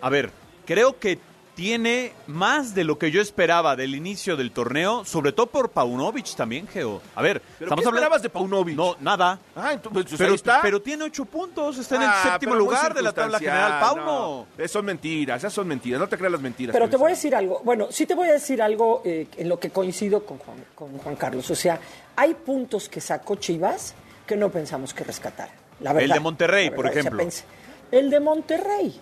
a 0.00 0.08
ver, 0.08 0.32
creo 0.66 0.98
que 0.98 1.18
tiene 1.54 2.12
más 2.26 2.74
de 2.74 2.84
lo 2.84 2.98
que 2.98 3.10
yo 3.10 3.20
esperaba 3.20 3.76
del 3.76 3.94
inicio 3.94 4.36
del 4.36 4.50
torneo, 4.50 5.04
sobre 5.04 5.32
todo 5.32 5.46
por 5.46 5.70
Paunovic 5.70 6.34
también, 6.34 6.66
Geo. 6.66 7.02
A 7.14 7.20
ver, 7.22 7.42
¿Pero 7.58 7.74
qué 7.76 7.82
esperabas 7.82 8.22
de 8.22 8.30
Paunovic? 8.30 8.74
No, 8.76 8.96
nada. 9.00 9.38
Ah, 9.54 9.72
entonces 9.74 10.04
pues, 10.06 10.18
Pero, 10.18 10.30
ahí 10.30 10.34
está. 10.36 10.60
pero 10.62 10.80
tiene 10.80 11.04
ocho 11.04 11.24
puntos, 11.26 11.76
está 11.78 11.96
en 11.96 12.02
el 12.02 12.08
Ah, 12.08 12.30
séptimo 12.32 12.54
lugar 12.54 12.94
de 12.94 13.02
la 13.02 13.12
tabla 13.12 13.38
general. 13.38 13.80
Pauno. 13.80 14.04
no. 14.04 14.46
Esas 14.56 14.70
son 14.72 14.84
mentiras, 14.86 15.38
esas 15.38 15.52
son 15.52 15.66
mentiras. 15.68 16.00
No 16.00 16.08
te 16.08 16.16
creas 16.16 16.32
las 16.32 16.40
mentiras. 16.40 16.72
Pero 16.72 16.88
te 16.88 16.96
voy 16.96 17.08
a 17.08 17.14
decir 17.14 17.34
algo. 17.34 17.60
Bueno, 17.64 17.88
sí 17.90 18.06
te 18.06 18.14
voy 18.14 18.28
a 18.28 18.32
decir 18.32 18.62
algo 18.62 19.02
eh, 19.04 19.26
en 19.36 19.48
lo 19.48 19.58
que 19.60 19.70
coincido 19.70 20.24
con 20.24 20.38
Juan, 20.38 20.64
con 20.74 20.96
Juan 20.98 21.16
Carlos. 21.16 21.50
O 21.50 21.54
sea, 21.54 21.78
hay 22.16 22.34
puntos 22.34 22.88
que 22.88 23.00
sacó 23.00 23.36
Chivas 23.36 23.94
que 24.26 24.36
no 24.36 24.50
pensamos 24.50 24.94
que 24.94 25.04
rescatara. 25.04 25.52
La 25.80 25.90
El 25.90 25.96
verdad. 25.96 26.14
de 26.14 26.20
Monterrey, 26.20 26.70
La 26.70 26.76
por 26.76 26.84
verdad, 26.86 27.00
o 27.00 27.02
sea, 27.02 27.10
ejemplo. 27.26 27.98
el 27.98 28.10
de 28.10 28.20
Monterrey. 28.20 29.00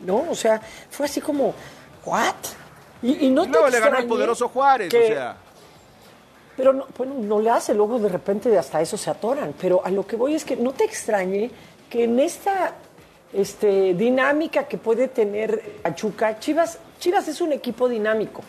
¿No? 0.00 0.24
O 0.30 0.34
sea, 0.34 0.60
fue 0.90 1.06
así 1.06 1.20
como, 1.20 1.54
¿what? 2.04 2.34
Y, 3.02 3.26
y 3.26 3.30
no 3.30 3.42
te 3.44 3.50
luego 3.50 3.68
le 3.68 3.80
ganó 3.80 3.98
el 3.98 4.06
poderoso 4.06 4.48
Juárez, 4.48 4.88
que- 4.90 5.04
o 5.04 5.06
sea. 5.08 5.36
Pero 6.56 6.72
no, 6.72 6.86
bueno, 6.96 7.14
no 7.18 7.38
le 7.40 7.50
hace, 7.50 7.72
luego 7.72 8.00
de 8.00 8.08
repente 8.08 8.56
hasta 8.58 8.80
eso 8.80 8.96
se 8.96 9.08
atoran. 9.10 9.54
Pero 9.60 9.80
a 9.84 9.90
lo 9.90 10.04
que 10.06 10.16
voy 10.16 10.34
es 10.34 10.44
que 10.44 10.56
no 10.56 10.72
te 10.72 10.84
extrañe 10.84 11.50
que 11.88 12.02
en 12.04 12.18
esta 12.18 12.72
este, 13.32 13.94
dinámica 13.94 14.64
que 14.64 14.76
puede 14.76 15.06
tener 15.06 15.76
Pachuca, 15.82 16.40
Chivas, 16.40 16.78
Chivas 16.98 17.28
es 17.28 17.40
un 17.40 17.52
equipo 17.52 17.88
dinámico, 17.88 18.42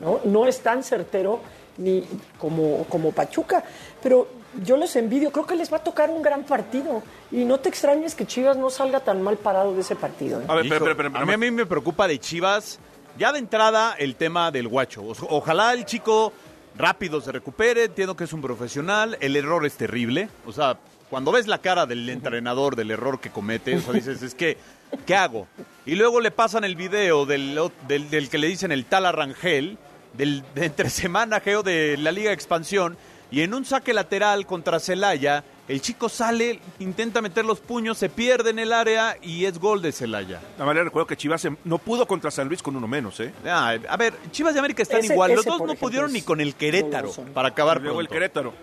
¿no? 0.00 0.20
No 0.24 0.46
es 0.46 0.60
tan 0.60 0.82
certero 0.82 1.40
ni 1.78 2.06
como, 2.38 2.84
como 2.90 3.12
Pachuca, 3.12 3.64
pero 4.02 4.28
yo 4.64 4.76
los 4.76 4.94
envidio, 4.96 5.30
creo 5.32 5.46
que 5.46 5.56
les 5.56 5.72
va 5.72 5.78
a 5.78 5.82
tocar 5.84 6.10
un 6.10 6.22
gran 6.22 6.44
partido. 6.44 7.02
Y 7.30 7.44
no 7.44 7.58
te 7.58 7.68
extrañes 7.68 8.14
que 8.14 8.26
Chivas 8.26 8.56
no 8.56 8.70
salga 8.70 9.00
tan 9.00 9.22
mal 9.22 9.36
parado 9.36 9.74
de 9.74 9.80
ese 9.80 9.96
partido. 9.96 10.40
¿eh? 10.40 10.44
A 10.48 10.54
ver, 10.54 10.66
Hijo, 10.66 10.74
pero, 10.74 10.96
pero, 10.96 11.10
pero, 11.12 11.22
a, 11.22 11.26
mí, 11.26 11.32
a 11.32 11.36
mí 11.36 11.50
me 11.50 11.66
preocupa 11.66 12.06
de 12.08 12.18
Chivas, 12.18 12.78
ya 13.18 13.32
de 13.32 13.38
entrada, 13.38 13.94
el 13.98 14.14
tema 14.16 14.50
del 14.50 14.68
guacho. 14.68 15.02
O- 15.02 15.14
ojalá 15.36 15.72
el 15.72 15.84
chico 15.84 16.32
rápido 16.76 17.20
se 17.20 17.32
recupere, 17.32 17.84
entiendo 17.84 18.16
que 18.16 18.24
es 18.24 18.32
un 18.32 18.42
profesional, 18.42 19.16
el 19.20 19.36
error 19.36 19.64
es 19.66 19.74
terrible. 19.74 20.28
O 20.46 20.52
sea, 20.52 20.76
cuando 21.08 21.32
ves 21.32 21.46
la 21.46 21.58
cara 21.58 21.86
del 21.86 22.08
entrenador 22.08 22.76
del 22.76 22.90
error 22.90 23.20
que 23.20 23.30
comete, 23.30 23.76
o 23.76 23.80
sea, 23.80 23.92
dices, 23.94 24.22
es 24.22 24.34
que, 24.34 24.58
¿qué 25.06 25.14
hago? 25.16 25.46
Y 25.86 25.94
luego 25.94 26.20
le 26.20 26.30
pasan 26.30 26.64
el 26.64 26.76
video 26.76 27.24
del, 27.26 27.56
o- 27.58 27.72
del, 27.88 28.10
del 28.10 28.28
que 28.28 28.38
le 28.38 28.48
dicen 28.48 28.72
el 28.72 28.84
tal 28.84 29.06
Arrangel, 29.06 29.78
del, 30.14 30.42
de 30.54 30.66
entre 30.66 30.90
semana, 30.90 31.40
Geo, 31.40 31.62
de 31.62 31.96
la 31.98 32.10
Liga 32.12 32.28
de 32.30 32.34
Expansión, 32.34 32.96
y 33.30 33.40
en 33.42 33.54
un 33.54 33.64
saque 33.64 33.92
lateral 33.92 34.46
contra 34.46 34.78
Celaya, 34.80 35.42
el 35.68 35.80
chico 35.80 36.08
sale, 36.08 36.60
intenta 36.78 37.20
meter 37.20 37.44
los 37.44 37.58
puños, 37.58 37.98
se 37.98 38.08
pierde 38.08 38.50
en 38.50 38.60
el 38.60 38.72
área 38.72 39.16
y 39.20 39.46
es 39.46 39.58
gol 39.58 39.82
de 39.82 39.90
Celaya. 39.90 40.40
La 40.58 40.64
manera 40.64 40.84
recuerdo 40.84 41.08
que 41.08 41.16
Chivas 41.16 41.40
se- 41.40 41.56
no 41.64 41.78
pudo 41.78 42.06
contra 42.06 42.30
San 42.30 42.46
Luis 42.46 42.62
con 42.62 42.76
uno 42.76 42.86
menos, 42.86 43.18
¿eh? 43.18 43.32
Ah, 43.44 43.74
a 43.88 43.96
ver, 43.96 44.14
Chivas 44.30 44.54
de 44.54 44.60
América 44.60 44.82
están 44.84 45.00
Ese- 45.00 45.12
igual. 45.12 45.32
Los 45.32 45.40
ese, 45.40 45.50
dos 45.50 45.62
no 45.66 45.74
pudieron 45.74 46.12
ni 46.12 46.22
con 46.22 46.40
el 46.40 46.54
Querétaro 46.54 47.08
doloroso. 47.08 47.24
para 47.34 47.48
acabar 47.48 47.80
Luego 47.82 48.00
el. 48.00 48.08
Querétaro. 48.08 48.54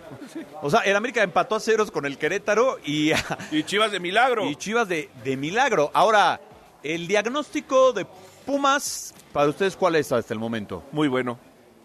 O 0.62 0.70
sea, 0.70 0.80
el 0.82 0.96
América 0.96 1.22
empató 1.24 1.56
a 1.56 1.60
ceros 1.60 1.92
con 1.92 2.06
el 2.06 2.18
Querétaro 2.18 2.78
y, 2.86 3.12
Y 3.52 3.64
Chivas 3.64 3.92
de 3.92 4.00
milagro. 4.00 4.50
y 4.50 4.56
Chivas 4.56 4.88
de, 4.88 5.10
de 5.26 5.36
milagro. 5.36 5.92
Ahora, 5.94 6.40
el 6.84 7.06
diagnóstico 7.08 7.92
de 7.92 8.06
Pumas, 8.46 9.14
para 9.34 9.50
ustedes, 9.50 9.76
¿cuál 9.76 9.96
es 9.96 10.12
hasta 10.12 10.34
el 10.34 10.40
momento? 10.40 10.84
Muy 10.94 11.08
bueno. 11.10 11.38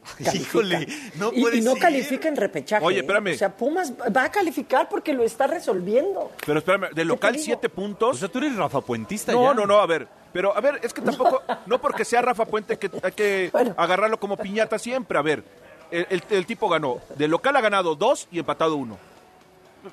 Califica. 0.25 0.37
Híjole, 0.49 0.88
no 1.17 1.31
y, 1.33 1.41
puede 1.43 1.57
y 1.59 1.61
no 1.61 1.73
ser. 1.73 1.83
califica 1.83 2.29
en 2.29 2.37
repechaje. 2.37 2.85
Oye, 2.85 2.99
¿eh? 2.99 3.00
espérame. 3.00 3.35
O 3.35 3.38
sea, 3.38 3.57
Pumas 3.57 3.93
va 4.17 4.25
a 4.25 4.31
calificar 4.33 4.88
porque 4.88 5.12
lo 5.12 5.23
está 5.25 5.47
resolviendo. 5.47 6.33
Pero 6.47 6.59
espérame, 6.59 6.91
de 6.95 7.05
local 7.05 7.38
siete 7.38 7.67
O 7.69 7.71
puntos. 7.71 8.19
sea, 8.19 8.29
tú 8.29 8.38
eres 8.38 8.57
Rafa 8.57 8.81
Puentista 8.81 9.33
No, 9.33 9.45
ya. 9.49 9.55
no, 9.55 9.67
no, 9.67 9.79
a 9.79 9.87
ver. 9.87 10.09
Pero, 10.33 10.57
a 10.57 10.61
ver, 10.61 10.79
es 10.83 10.93
que 10.93 11.00
tampoco, 11.00 11.43
no 11.67 11.81
porque 11.81 12.05
sea 12.05 12.21
Rafa 12.23 12.45
Puente 12.45 12.79
que 12.79 12.91
hay 13.03 13.12
que 13.12 13.49
Bueno. 13.53 13.75
agarrarlo 13.77 14.19
como 14.21 14.37
piñata 14.37 14.79
siempre. 14.79 15.19
A 15.19 15.23
ver, 15.23 15.43
el, 15.91 16.07
el- 16.11 16.23
el 16.31 16.47
tipo 16.47 16.69
ganó. 16.69 17.00
De 17.17 17.27
local 17.29 17.57
ha 17.57 17.61
ganado 17.61 17.95
dos 17.95 18.29
y 18.31 18.38
empatado 18.38 18.77
uno. 18.77 18.99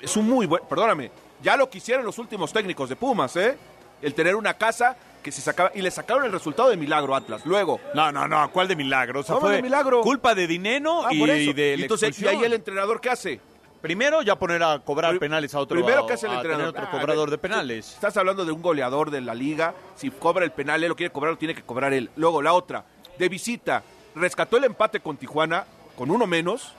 Es 0.00 0.16
un 0.16 0.28
muy 0.28 0.46
buen, 0.46 0.62
perdóname, 0.68 1.10
ya 1.42 1.56
lo 1.56 1.70
quisieron 1.70 2.04
los 2.04 2.18
últimos 2.18 2.52
técnicos 2.52 2.88
de 2.88 2.96
Pumas, 2.96 3.34
¿eh? 3.36 3.56
El 4.02 4.12
tener 4.14 4.34
una 4.36 4.54
casa 4.54 4.96
que 5.26 5.32
se 5.32 5.40
sacaba, 5.42 5.72
y 5.74 5.82
le 5.82 5.90
sacaron 5.90 6.24
el 6.24 6.30
resultado 6.30 6.68
de 6.68 6.76
milagro 6.76 7.12
Atlas. 7.16 7.42
Luego, 7.44 7.80
No, 7.94 8.12
no, 8.12 8.28
no, 8.28 8.48
¿cuál 8.52 8.68
de 8.68 8.76
milagro? 8.76 9.20
O 9.20 9.22
sea, 9.24 9.34
¿Cómo 9.34 9.48
fue 9.48 9.56
de 9.56 9.62
milagro? 9.62 10.00
culpa 10.02 10.36
de 10.36 10.46
Dineno 10.46 11.04
ah, 11.04 11.12
y, 11.12 11.18
por 11.18 11.30
eso. 11.30 11.52
de 11.52 11.76
la 11.76 11.82
Entonces, 11.82 12.16
y 12.22 12.28
ahí 12.28 12.44
el 12.44 12.52
entrenador, 12.52 13.00
¿qué 13.00 13.10
hace? 13.10 13.40
Primero 13.82 14.22
ya 14.22 14.36
poner 14.36 14.62
a 14.62 14.78
cobrar 14.78 15.18
penales 15.18 15.52
a 15.56 15.58
otro 15.58 15.74
Primero, 15.76 16.04
a- 16.04 16.06
¿qué 16.06 16.12
hace 16.12 16.26
el 16.26 16.32
a 16.32 16.36
entrenador? 16.36 16.68
otro 16.68 16.84
Ah, 16.86 16.90
cobrador 16.92 17.28
de 17.30 17.38
penales. 17.38 17.92
Estás 17.94 18.16
hablando 18.16 18.44
de 18.44 18.52
un 18.52 18.62
goleador 18.62 19.10
de 19.10 19.20
la 19.20 19.34
liga. 19.34 19.74
Si 19.96 20.10
cobra 20.12 20.44
el 20.44 20.52
penal, 20.52 20.80
él 20.84 20.90
lo 20.90 20.94
quiere 20.94 21.12
cobrar, 21.12 21.32
lo 21.32 21.38
tiene 21.38 21.56
que 21.56 21.62
cobrar 21.62 21.92
él. 21.92 22.08
Luego, 22.14 22.40
la 22.40 22.52
otra, 22.52 22.84
de 23.18 23.28
visita, 23.28 23.82
rescató 24.14 24.58
el 24.58 24.64
empate 24.64 25.00
con 25.00 25.16
Tijuana, 25.16 25.66
con 25.96 26.12
uno 26.12 26.28
menos, 26.28 26.72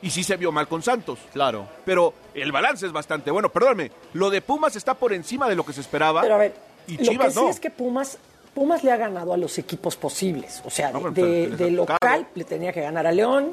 y 0.00 0.08
sí 0.08 0.24
se 0.24 0.38
vio 0.38 0.52
mal 0.52 0.68
con 0.68 0.82
Santos. 0.82 1.18
Claro. 1.34 1.68
Pero 1.84 2.14
el 2.32 2.50
balance 2.50 2.86
es 2.86 2.92
bastante 2.92 3.30
bueno. 3.30 3.50
Perdóname, 3.50 3.92
lo 4.14 4.30
de 4.30 4.40
Pumas 4.40 4.74
está 4.74 4.94
por 4.94 5.12
encima 5.12 5.48
de 5.50 5.54
lo 5.54 5.66
que 5.66 5.74
se 5.74 5.82
esperaba. 5.82 6.22
Pero 6.22 6.36
a 6.36 6.38
ver, 6.38 6.54
y 6.86 6.96
lo 7.04 7.18
que 7.24 7.30
sí 7.30 7.36
no. 7.40 7.48
es 7.50 7.60
que 7.60 7.70
Pumas 7.70 8.18
Pumas 8.54 8.82
le 8.82 8.90
ha 8.90 8.96
ganado 8.96 9.32
a 9.32 9.36
los 9.36 9.58
equipos 9.58 9.94
posibles. 9.96 10.60
O 10.64 10.70
sea, 10.70 10.90
No, 10.90 11.10
de, 11.12 11.70
local 11.70 12.26
le 12.34 12.44
tenía 12.44 12.72
que 12.72 12.80
ganar 12.80 13.06
a 13.06 13.12
León. 13.12 13.52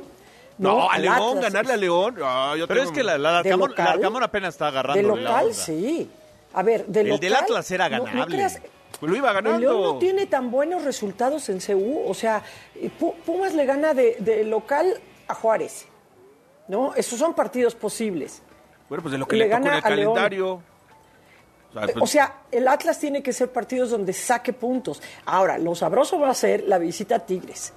No, 0.58 0.90
a 0.90 0.96
al 0.96 1.02
León, 1.04 1.16
Atlas. 1.38 1.44
ganarle 1.44 1.74
a 1.74 1.78
León. 1.78 2.16
ah, 2.24 2.56
yo 2.58 2.68
Pero 2.68 2.80
tengo- 2.82 2.92
es 2.92 2.98
que 2.98 3.04
la, 3.04 3.18
la 3.20 3.30
¿De 3.44 3.50
Larcamón, 3.52 3.70
local? 3.70 4.24
Apenas 4.24 4.56
está 4.56 4.68
agarrando 4.70 4.98
De 5.16 5.22
la 5.22 5.30
local, 5.30 5.54
sí. 5.54 6.10
A 6.54 6.64
ver, 6.64 6.88
de 6.88 7.02
El 7.02 7.08
local. 7.10 7.20
del 7.22 7.36
Atlas 7.36 7.70
era 7.72 7.90
no- 7.90 7.98
no 8.00 8.04
ganable. 8.06 8.36
creas- 8.38 8.60
Pues 9.00 9.12
lo 9.12 9.16
iba 9.18 9.30
el 9.38 9.44
León 9.44 9.62
no 9.62 9.70
ganando. 9.70 10.00
tiene 10.00 10.26
tan 10.26 10.50
buenos 10.50 10.84
resultados 10.84 11.48
en 11.50 11.60
CU. 11.60 12.02
O 12.08 12.14
sea, 12.16 12.42
eh, 12.74 12.90
Pu- 13.00 13.14
Pumas 13.24 13.54
le 13.54 13.66
gana 13.66 13.94
de, 13.94 14.16
de 14.20 14.44
local 14.46 15.00
a 15.28 15.36
Juárez. 15.36 15.86
¿No? 16.68 16.96
Esos 16.96 17.20
son 17.20 17.34
partidos 17.36 17.76
posibles. 17.76 18.42
Bueno, 18.90 19.04
pues 19.04 19.12
de 19.12 19.20
lo 19.20 19.28
que 19.28 19.36
Le 19.36 19.44
le, 19.46 19.50
toca 19.52 19.58
en 19.58 19.64
gana 19.64 19.78
el 19.78 19.86
a 19.86 19.96
León. 19.96 20.14
O 22.00 22.08
sea, 22.08 22.42
el 22.52 22.68
Atlas 22.68 23.00
tiene 23.00 23.22
que 23.24 23.34
ser 23.34 23.52
partidos 23.52 23.90
donde 23.92 24.14
saque 24.14 24.54
puntos. 24.54 25.02
Ahora, 25.26 25.58
lo 25.58 25.76
sabroso 25.76 26.20
va 26.20 26.30
a 26.30 26.34
ser 26.34 26.64
la 26.68 26.78
visita 26.78 27.16
a 27.16 27.20
Tigres. 27.20 27.74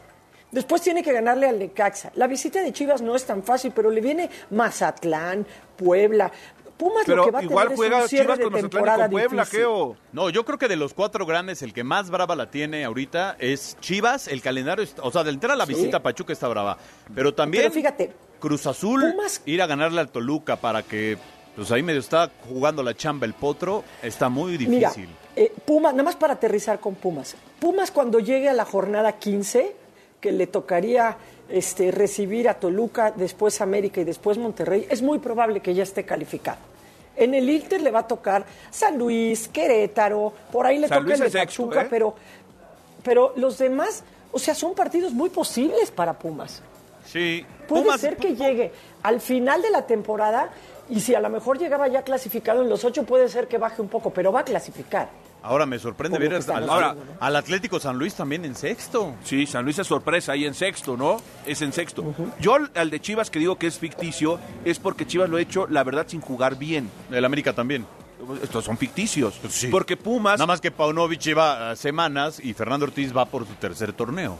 Después 0.50 0.82
tiene 0.82 1.02
que 1.02 1.12
ganarle 1.12 1.48
al 1.48 1.58
Necaxa. 1.58 2.10
La 2.16 2.26
visita 2.26 2.60
de 2.60 2.72
Chivas 2.72 3.02
no 3.02 3.14
es 3.14 3.24
tan 3.24 3.42
fácil, 3.44 3.72
pero 3.74 3.90
le 3.90 4.00
viene 4.00 4.28
Mazatlán, 4.50 5.46
Puebla. 5.76 6.30
Pumas 6.76 7.06
lo 7.06 7.14
pero 7.14 7.24
que 7.26 7.30
va 7.30 7.38
a 7.40 7.42
igual 7.42 7.68
tener 7.68 7.72
es 7.72 7.76
juega 7.76 8.02
un 8.02 8.08
cierre 8.08 8.24
Chivas 8.24 8.38
de 8.38 8.44
con 8.44 8.52
Mazatlán 8.54 8.66
y 8.66 8.70
temporada 8.72 9.02
con 9.04 9.10
Puebla. 9.12 9.44
Geo. 9.44 9.96
No, 10.12 10.30
yo 10.30 10.44
creo 10.46 10.58
que 10.58 10.66
de 10.66 10.76
los 10.76 10.94
cuatro 10.94 11.26
grandes, 11.26 11.60
el 11.62 11.72
que 11.74 11.84
más 11.84 12.10
brava 12.10 12.34
la 12.34 12.50
tiene 12.50 12.84
ahorita 12.84 13.36
es 13.38 13.76
Chivas. 13.80 14.28
El 14.28 14.40
calendario, 14.40 14.82
está- 14.82 15.02
o 15.02 15.10
sea, 15.12 15.22
de 15.22 15.30
entrar 15.30 15.52
a 15.52 15.56
la 15.56 15.66
Sí. 15.66 15.74
visita 15.74 15.98
a 15.98 16.02
Pachuca 16.02 16.32
está 16.32 16.48
brava. 16.48 16.78
Pero 17.14 17.34
también 17.34 17.64
Pero 17.64 17.74
fíjate, 17.74 18.12
Cruz 18.40 18.66
Azul, 18.66 19.02
Pumas- 19.14 19.42
ir 19.44 19.60
a 19.60 19.66
ganarle 19.66 20.00
al 20.00 20.08
Toluca 20.10 20.56
para 20.56 20.82
que, 20.82 21.18
pues 21.56 21.70
ahí 21.72 21.82
medio 21.82 22.00
está 22.00 22.30
jugando 22.48 22.82
la 22.82 22.94
chamba 22.96 23.26
el 23.26 23.34
potro, 23.34 23.84
está 24.02 24.28
muy 24.28 24.56
Mira, 24.58 24.88
difícil. 24.90 25.08
eh, 25.36 25.52
Pumas, 25.64 25.92
nada 25.92 26.04
más 26.04 26.16
para 26.16 26.34
aterrizar 26.34 26.80
con 26.80 26.94
Pumas. 26.94 27.34
Pumas 27.58 27.90
cuando 27.90 28.18
llegue 28.20 28.48
a 28.48 28.52
la 28.54 28.64
jornada 28.64 29.12
15, 29.18 29.74
que 30.20 30.32
le 30.32 30.46
tocaría 30.46 31.16
este, 31.48 31.90
recibir 31.90 32.48
a 32.48 32.54
Toluca, 32.54 33.10
después 33.10 33.60
América 33.60 34.00
y 34.00 34.04
después 34.04 34.38
Monterrey, 34.38 34.86
es 34.88 35.02
muy 35.02 35.18
probable 35.18 35.60
que 35.60 35.74
ya 35.74 35.82
esté 35.82 36.04
calificado. 36.04 36.58
En 37.16 37.34
el 37.34 37.50
Inter 37.50 37.82
le 37.82 37.90
va 37.90 38.00
a 38.00 38.06
tocar 38.06 38.46
San 38.70 38.96
Luis, 38.96 39.48
Querétaro, 39.48 40.32
por 40.52 40.64
ahí 40.66 40.78
le 40.78 40.88
San 40.88 40.98
toca 40.98 41.08
Luis 41.08 41.20
el 41.20 41.30
de 41.32 41.38
Pachuca, 41.40 41.82
¿eh? 41.82 41.86
pero, 41.90 42.14
pero 43.02 43.32
los 43.36 43.58
demás, 43.58 44.04
o 44.32 44.38
sea, 44.38 44.54
son 44.54 44.74
partidos 44.74 45.12
muy 45.12 45.28
posibles 45.28 45.90
para 45.90 46.14
Pumas. 46.18 46.62
Sí. 47.04 47.44
Puede 47.68 47.84
Pumas- 47.84 48.00
ser 48.00 48.16
que 48.16 48.34
llegue 48.36 48.72
al 49.02 49.20
final 49.20 49.60
de 49.62 49.70
la 49.70 49.86
temporada 49.86 50.50
y 50.90 51.00
si 51.00 51.14
a 51.14 51.20
lo 51.20 51.30
mejor 51.30 51.58
llegaba 51.58 51.88
ya 51.88 52.02
clasificado 52.02 52.62
en 52.62 52.68
los 52.68 52.84
ocho, 52.84 53.04
puede 53.04 53.28
ser 53.28 53.48
que 53.48 53.58
baje 53.58 53.80
un 53.80 53.88
poco, 53.88 54.10
pero 54.12 54.30
va 54.32 54.40
a 54.40 54.44
clasificar. 54.44 55.08
Ahora 55.42 55.64
me 55.64 55.78
sorprende 55.78 56.18
ver 56.18 56.34
al, 56.34 56.40
estamos 56.40 56.68
al- 56.68 56.82
haciendo, 56.84 57.04
¿no? 57.04 57.10
al 57.18 57.36
Atlético 57.36 57.80
San 57.80 57.96
Luis 57.98 58.14
también 58.14 58.44
en 58.44 58.54
sexto. 58.54 59.14
Sí, 59.24 59.46
San 59.46 59.64
Luis 59.64 59.78
es 59.78 59.86
sorpresa 59.86 60.32
ahí 60.32 60.44
en 60.44 60.52
sexto, 60.52 60.98
¿no? 60.98 61.16
Es 61.46 61.62
en 61.62 61.72
sexto. 61.72 62.04
Yo 62.40 62.54
al- 62.56 62.70
al 62.74 62.90
de 62.90 63.00
Chivas 63.00 63.30
que 63.30 63.38
digo 63.38 63.56
que 63.56 63.66
es 63.66 63.78
ficticio 63.78 64.38
es 64.66 64.78
porque 64.78 65.06
Chivas 65.06 65.30
lo 65.30 65.38
ha 65.38 65.40
hecho, 65.40 65.66
la 65.68 65.82
verdad, 65.82 66.04
sin 66.08 66.20
jugar 66.20 66.56
bien. 66.58 66.90
El 67.10 67.24
América 67.24 67.54
también. 67.54 67.86
Estos 68.42 68.66
son 68.66 68.76
ficticios. 68.76 69.40
Sí. 69.48 69.68
Porque 69.68 69.96
Pumas, 69.96 70.34
Nada 70.38 70.46
más 70.46 70.60
que 70.60 70.70
Paunovic 70.70 71.20
lleva 71.20 71.72
eh, 71.72 71.76
semanas 71.76 72.38
y 72.38 72.52
Fernando 72.52 72.84
Ortiz 72.84 73.16
va 73.16 73.24
por 73.24 73.46
su 73.46 73.54
tercer 73.54 73.94
torneo. 73.94 74.38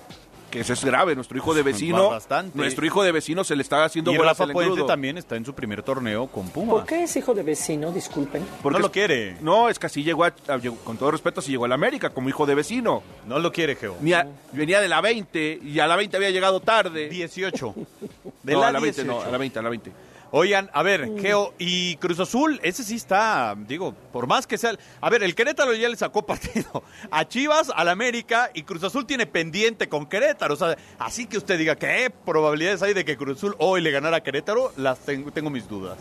Que 0.50 0.60
eso 0.60 0.72
es 0.72 0.84
grave, 0.84 1.14
nuestro 1.14 1.36
hijo 1.38 1.54
de 1.54 1.62
vecino, 1.70 2.10
bastante. 2.10 2.56
nuestro 2.58 2.84
hijo 2.84 3.02
de 3.02 3.12
vecino 3.12 3.44
se 3.44 3.54
le 3.56 3.62
está 3.62 3.84
haciendo 3.84 4.12
y 4.12 4.16
bolas 4.16 4.32
Rafa 4.38 4.44
el 4.44 4.52
Puente 4.52 4.82
también 4.82 5.16
está 5.18 5.36
en 5.36 5.44
su 5.44 5.54
primer 5.54 5.82
torneo 5.82 6.26
con 6.26 6.48
Pumas. 6.50 6.74
¿Por 6.76 6.86
qué 6.86 7.04
es 7.04 7.16
hijo 7.16 7.32
de 7.34 7.42
vecino? 7.42 7.92
Disculpen. 7.92 8.44
Porque 8.62 8.74
No 8.74 8.80
lo 8.80 8.86
es- 8.86 8.92
quiere. 8.92 9.36
No, 9.40 9.68
es 9.68 9.78
que 9.78 9.86
así 9.86 10.02
llegó, 10.02 10.24
a- 10.24 10.34
a- 10.48 10.56
llegó- 10.58 10.76
con 10.78 10.96
todo 10.98 11.10
respeto, 11.12 11.40
así 11.40 11.50
llegó 11.52 11.64
a 11.64 11.68
la 11.68 11.74
América 11.76 12.10
como 12.10 12.28
hijo 12.28 12.44
de 12.46 12.54
vecino. 12.54 13.02
No 13.26 13.38
lo 13.38 13.52
quiere, 13.52 13.76
Geo. 13.76 13.96
Ni 14.00 14.12
a- 14.12 14.26
venía 14.52 14.80
de 14.80 14.88
la 14.88 15.00
20 15.00 15.58
y 15.62 15.78
a 15.80 15.86
la 15.86 15.96
20 15.96 16.16
había 16.16 16.30
llegado 16.30 16.60
tarde. 16.60 17.08
18. 17.08 17.74
De 18.42 18.54
no, 18.54 18.60
la, 18.60 18.68
a 18.68 18.72
la 18.72 18.80
20 18.80 19.04
no, 19.04 19.12
18. 19.14 19.28
a 19.28 19.32
la 19.32 19.38
20, 19.38 19.58
a 19.58 19.62
la 19.62 19.68
20. 19.68 19.92
Oigan, 20.32 20.70
a 20.72 20.84
ver, 20.84 21.18
Geo, 21.18 21.54
y 21.58 21.96
Cruz 21.96 22.20
Azul, 22.20 22.60
ese 22.62 22.84
sí 22.84 22.94
está, 22.94 23.56
digo, 23.66 23.94
por 24.12 24.28
más 24.28 24.46
que 24.46 24.58
sea... 24.58 24.76
A 25.00 25.10
ver, 25.10 25.24
el 25.24 25.34
Querétaro 25.34 25.74
ya 25.74 25.88
le 25.88 25.96
sacó 25.96 26.22
partido 26.26 26.84
a 27.10 27.26
Chivas, 27.26 27.72
al 27.74 27.88
América, 27.88 28.50
y 28.54 28.62
Cruz 28.62 28.84
Azul 28.84 29.06
tiene 29.06 29.26
pendiente 29.26 29.88
con 29.88 30.06
Querétaro. 30.06 30.54
O 30.54 30.56
sea, 30.56 30.76
así 30.98 31.26
que 31.26 31.36
usted 31.36 31.58
diga, 31.58 31.74
¿qué 31.74 32.12
probabilidades 32.24 32.82
hay 32.82 32.94
de 32.94 33.04
que 33.04 33.16
Cruz 33.16 33.38
Azul 33.38 33.56
hoy 33.58 33.80
le 33.80 33.90
ganara 33.90 34.18
a 34.18 34.22
Querétaro? 34.22 34.72
Las 34.76 35.00
tengo, 35.00 35.32
tengo 35.32 35.50
mis 35.50 35.68
dudas. 35.68 35.98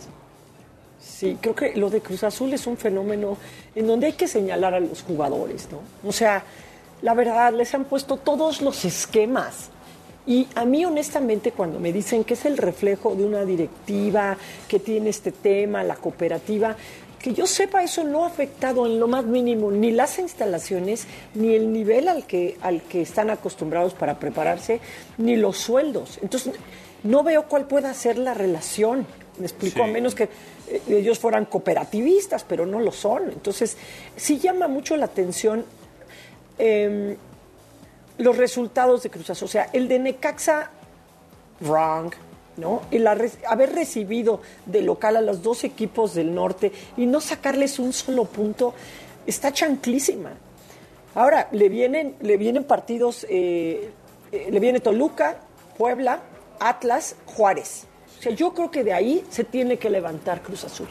Sí, 1.01 1.37
creo 1.41 1.55
que 1.55 1.75
lo 1.75 1.89
de 1.89 2.01
Cruz 2.01 2.23
Azul 2.23 2.53
es 2.53 2.67
un 2.67 2.77
fenómeno 2.77 3.37
en 3.73 3.87
donde 3.87 4.07
hay 4.07 4.13
que 4.13 4.27
señalar 4.27 4.73
a 4.75 4.79
los 4.79 5.01
jugadores, 5.01 5.67
¿no? 5.71 5.81
O 6.07 6.11
sea, 6.11 6.43
la 7.01 7.13
verdad, 7.13 7.53
les 7.53 7.73
han 7.73 7.85
puesto 7.85 8.17
todos 8.17 8.61
los 8.61 8.85
esquemas. 8.85 9.69
Y 10.27 10.47
a 10.55 10.65
mí, 10.65 10.85
honestamente, 10.85 11.51
cuando 11.51 11.79
me 11.79 11.91
dicen 11.91 12.23
que 12.23 12.35
es 12.35 12.45
el 12.45 12.57
reflejo 12.57 13.15
de 13.15 13.25
una 13.25 13.45
directiva 13.45 14.37
que 14.67 14.79
tiene 14.79 15.09
este 15.09 15.31
tema, 15.31 15.83
la 15.83 15.95
cooperativa, 15.95 16.75
que 17.19 17.33
yo 17.33 17.45
sepa, 17.45 17.83
eso 17.83 18.03
no 18.03 18.23
ha 18.23 18.27
afectado 18.27 18.85
en 18.85 18.99
lo 18.99 19.07
más 19.07 19.25
mínimo 19.25 19.71
ni 19.71 19.91
las 19.91 20.19
instalaciones, 20.19 21.05
ni 21.35 21.53
el 21.53 21.71
nivel 21.73 22.07
al 22.07 22.25
que, 22.25 22.57
al 22.61 22.81
que 22.83 23.01
están 23.01 23.29
acostumbrados 23.29 23.93
para 23.93 24.19
prepararse, 24.19 24.79
ni 25.17 25.35
los 25.35 25.57
sueldos. 25.57 26.19
Entonces, 26.21 26.53
no 27.03 27.23
veo 27.23 27.43
cuál 27.47 27.65
pueda 27.65 27.93
ser 27.93 28.17
la 28.17 28.33
relación. 28.33 29.05
Me 29.37 29.45
explico, 29.45 29.83
a 29.83 29.87
menos 29.87 30.15
que 30.15 30.29
eh, 30.67 30.81
ellos 30.89 31.19
fueran 31.19 31.45
cooperativistas, 31.45 32.43
pero 32.43 32.65
no 32.65 32.79
lo 32.79 32.91
son. 32.91 33.23
Entonces, 33.29 33.77
sí 34.15 34.39
llama 34.39 34.67
mucho 34.67 34.95
la 34.95 35.05
atención 35.05 35.65
eh, 36.57 37.17
los 38.19 38.37
resultados 38.37 39.03
de 39.03 39.09
Cruz 39.09 39.29
Azul. 39.29 39.47
O 39.47 39.49
sea, 39.49 39.69
el 39.73 39.87
de 39.87 39.97
Necaxa, 39.97 40.69
wrong, 41.61 42.13
¿no? 42.57 42.83
El 42.91 43.07
haber 43.07 43.73
recibido 43.73 44.41
de 44.65 44.81
local 44.81 45.15
a 45.17 45.21
los 45.21 45.41
dos 45.41 45.63
equipos 45.63 46.13
del 46.13 46.35
norte 46.35 46.71
y 46.97 47.05
no 47.05 47.21
sacarles 47.21 47.79
un 47.79 47.93
solo 47.93 48.25
punto, 48.25 48.73
está 49.25 49.51
chanclísima. 49.51 50.31
Ahora, 51.15 51.47
le 51.51 51.69
vienen, 51.69 52.15
le 52.21 52.37
vienen 52.37 52.65
partidos, 52.65 53.25
eh, 53.29 53.89
eh, 54.31 54.47
le 54.51 54.59
viene 54.59 54.79
Toluca, 54.79 55.37
Puebla, 55.77 56.19
Atlas, 56.59 57.15
Juárez. 57.25 57.85
O 58.19 58.21
sea, 58.21 58.33
yo 58.33 58.53
creo 58.53 58.69
que 58.69 58.83
de 58.83 58.93
ahí 58.93 59.23
se 59.29 59.45
tiene 59.45 59.77
que 59.77 59.89
levantar 59.89 60.41
Cruz 60.41 60.65
Azul. 60.65 60.87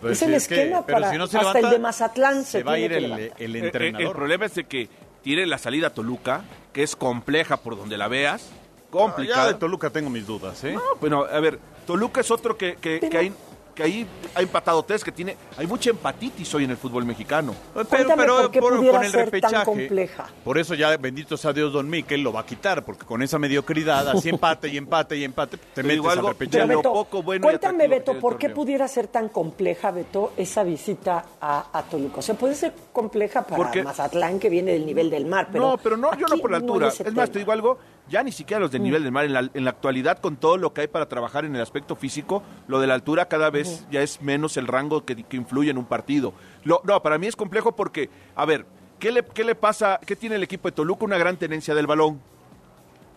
Pues 0.00 0.12
es 0.12 0.22
el 0.22 0.34
es 0.34 0.44
esquema 0.44 0.86
para 0.86 1.10
si 1.10 1.18
no 1.18 1.26
se 1.26 1.36
hasta 1.36 1.54
levanta, 1.54 1.68
el 1.68 1.74
de 1.74 1.78
Mazatlán 1.80 2.44
se, 2.44 2.58
se 2.58 2.62
va 2.62 2.74
a 2.74 2.76
tiene 2.76 2.94
ir 2.94 3.00
que 3.00 3.44
el, 3.44 3.56
Eh, 3.56 4.04
el 4.04 4.10
problema 4.12 4.46
es 4.46 4.54
de 4.54 4.64
que 4.64 4.88
tiene 5.22 5.46
la 5.46 5.58
salida 5.58 5.88
a 5.88 5.90
Toluca, 5.90 6.44
que 6.72 6.82
es 6.82 6.96
compleja 6.96 7.58
por 7.58 7.76
donde 7.76 7.96
la 7.96 8.08
veas. 8.08 8.50
Complicada. 8.90 9.46
Ya 9.46 9.52
de 9.52 9.58
Toluca 9.58 9.90
tengo 9.90 10.08
mis 10.10 10.26
dudas, 10.26 10.64
¿eh? 10.64 10.72
No, 10.72 10.80
bueno, 11.00 11.24
a 11.24 11.40
ver, 11.40 11.58
Toluca 11.86 12.20
es 12.20 12.30
otro 12.30 12.56
que, 12.56 12.76
que, 12.76 13.00
que 13.00 13.18
hay, 13.18 13.32
que 13.78 13.84
ahí 13.84 14.06
ha 14.34 14.42
empatado 14.42 14.82
tres, 14.82 15.04
que 15.04 15.12
tiene, 15.12 15.36
hay 15.56 15.64
mucha 15.68 15.90
empatitis 15.90 16.52
hoy 16.52 16.64
en 16.64 16.72
el 16.72 16.76
fútbol 16.76 17.04
mexicano. 17.04 17.54
Pero, 17.72 17.86
Cuéntame 17.88 18.22
pero 18.24 18.36
por 18.38 18.50
qué 18.50 18.60
por- 18.60 18.76
pudiera 18.76 18.96
con 18.98 19.06
el 19.06 19.12
ser 19.12 19.40
tan 19.40 19.64
compleja. 19.64 20.26
por 20.42 20.58
eso 20.58 20.74
ya 20.74 20.96
bendito 20.96 21.36
sea 21.36 21.52
Dios 21.52 21.72
Don 21.72 21.88
Miquel 21.88 22.20
lo 22.22 22.32
va 22.32 22.40
a 22.40 22.44
quitar, 22.46 22.84
porque 22.84 23.06
con 23.06 23.22
esa 23.22 23.38
mediocridad, 23.38 24.08
así 24.08 24.28
empate 24.30 24.66
y 24.68 24.76
empate 24.78 25.16
y 25.16 25.22
empate, 25.22 25.58
te 25.58 25.64
Te 25.74 25.82
metes 25.84 25.92
digo 25.94 26.10
al 26.10 26.18
algo, 26.18 26.30
repechaje. 26.30 26.66
de 26.66 26.72
lo 26.72 26.78
Beto, 26.80 26.92
poco 26.92 27.22
bueno 27.22 27.42
cuéntame, 27.44 27.86
Beto, 27.86 28.18
¿por 28.18 28.36
qué 28.36 28.50
pudiera 28.50 28.88
ser 28.88 29.06
tan 29.06 29.28
compleja, 29.28 29.92
Beto, 29.92 30.32
esa 30.36 30.64
visita 30.64 31.24
a, 31.40 31.66
a 31.72 31.82
Toluca? 31.84 32.18
O 32.18 32.22
sea, 32.22 32.34
puede 32.34 32.56
ser 32.56 32.74
compleja 32.92 33.42
para 33.42 33.56
Porque- 33.58 33.84
Mazatlán, 33.84 34.40
que 34.40 34.50
viene 34.50 34.72
del 34.72 34.84
nivel 34.86 35.08
del 35.08 35.24
mar, 35.26 35.48
pero... 35.52 35.70
no, 35.70 35.78
pero 35.78 35.96
no, 35.96 36.12
yo 36.18 36.26
no 36.26 36.36
por 36.38 36.50
la 36.50 36.56
altura. 36.56 36.88
ese 36.88 37.04
es 37.04 37.14
más, 37.14 37.26
tema. 37.26 37.32
te 37.32 37.38
digo 37.38 37.52
algo, 37.52 37.78
ya 38.08 38.22
ni 38.22 38.32
siquiera 38.32 38.60
los 38.60 38.70
del 38.70 38.82
nivel 38.82 39.02
del 39.02 39.12
mar. 39.12 39.24
En 39.24 39.32
la, 39.32 39.50
en 39.52 39.64
la 39.64 39.70
actualidad, 39.70 40.18
con 40.18 40.36
todo 40.36 40.56
lo 40.56 40.72
que 40.72 40.82
hay 40.82 40.86
para 40.88 41.06
trabajar 41.08 41.44
en 41.44 41.54
el 41.54 41.62
aspecto 41.62 41.96
físico, 41.96 42.42
lo 42.66 42.80
de 42.80 42.86
la 42.86 42.94
altura 42.94 43.26
cada 43.28 43.50
vez 43.50 43.86
ya 43.90 44.02
es 44.02 44.20
menos 44.22 44.56
el 44.56 44.66
rango 44.66 45.04
que, 45.04 45.22
que 45.24 45.36
influye 45.36 45.70
en 45.70 45.78
un 45.78 45.84
partido. 45.86 46.32
Lo- 46.64 46.80
no, 46.84 47.02
para 47.02 47.18
mí 47.18 47.26
es 47.26 47.36
complejo 47.36 47.76
porque, 47.76 48.08
a 48.34 48.44
ver, 48.44 48.64
¿qué 48.98 49.12
le, 49.12 49.24
¿qué 49.24 49.44
le 49.44 49.54
pasa? 49.54 50.00
¿Qué 50.04 50.16
tiene 50.16 50.36
el 50.36 50.42
equipo 50.42 50.68
de 50.68 50.72
Toluca? 50.72 51.04
Una 51.04 51.18
gran 51.18 51.36
tenencia 51.36 51.74
del 51.74 51.86
balón. 51.86 52.20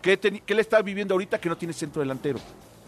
¿Qué, 0.00 0.18
qué 0.18 0.54
le 0.54 0.60
está 0.60 0.82
viviendo 0.82 1.14
ahorita 1.14 1.38
que 1.40 1.48
no 1.48 1.56
tiene 1.56 1.72
centro 1.72 2.00
delantero? 2.00 2.38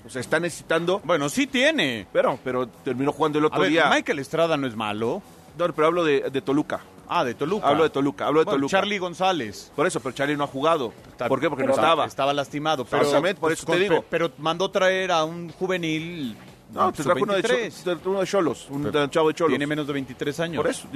O 0.06 0.10
sea, 0.10 0.20
está 0.20 0.38
necesitando... 0.38 1.00
Bueno, 1.04 1.28
sí 1.30 1.46
tiene. 1.46 2.06
Pero, 2.12 2.38
pero 2.44 2.66
terminó 2.66 3.12
jugando 3.12 3.38
el 3.38 3.44
A 3.44 3.48
otro 3.48 3.60
ver, 3.60 3.70
día. 3.70 3.88
Michael 3.88 4.18
Estrada 4.18 4.56
no 4.56 4.66
es 4.66 4.76
malo. 4.76 5.22
No, 5.56 5.72
pero 5.72 5.86
hablo 5.86 6.04
de, 6.04 6.28
de 6.30 6.42
Toluca. 6.42 6.80
Ah, 7.08 7.24
de 7.24 7.34
Toluca. 7.34 7.68
Hablo 7.68 7.82
de 7.84 7.90
Toluca, 7.90 8.26
hablo 8.26 8.40
de 8.40 8.44
Bueno, 8.44 8.56
Toluca. 8.58 8.70
Charlie 8.70 8.98
González. 8.98 9.70
Por 9.76 9.86
eso, 9.86 10.00
pero 10.00 10.14
Charlie 10.14 10.36
no 10.36 10.44
ha 10.44 10.48
jugado. 10.48 10.92
Está- 11.10 11.28
¿Por 11.28 11.40
qué? 11.40 11.48
Porque 11.48 11.64
pero 11.64 11.74
no 11.76 11.80
estaba. 11.80 12.06
Estaba 12.06 12.32
lastimado. 12.34 12.84
Pero, 12.84 13.02
Exactamente, 13.02 13.40
por 13.40 13.50
pues, 13.50 13.58
eso 13.58 13.66
te 13.66 13.72
con- 13.72 13.80
digo. 13.80 14.04
Pero 14.10 14.30
mandó 14.38 14.70
traer 14.70 15.10
a 15.12 15.24
un 15.24 15.50
juvenil. 15.52 16.36
No, 16.72 16.92
te 16.92 17.04
trajo 17.04 17.20
uno 17.22 17.34
de, 17.34 17.42
sub-23. 17.42 17.84
Cho- 18.02 18.10
uno 18.10 18.20
de 18.20 18.26
Cholos, 18.26 18.66
un 18.70 18.82
Pero 18.84 19.06
chavo 19.06 19.28
de 19.28 19.34
Cholos. 19.34 19.50
Tiene 19.50 19.66
menos 19.66 19.86
de 19.86 19.92
23 19.92 20.40
años. 20.40 20.56
Por 20.62 20.68
eso, 20.70 20.88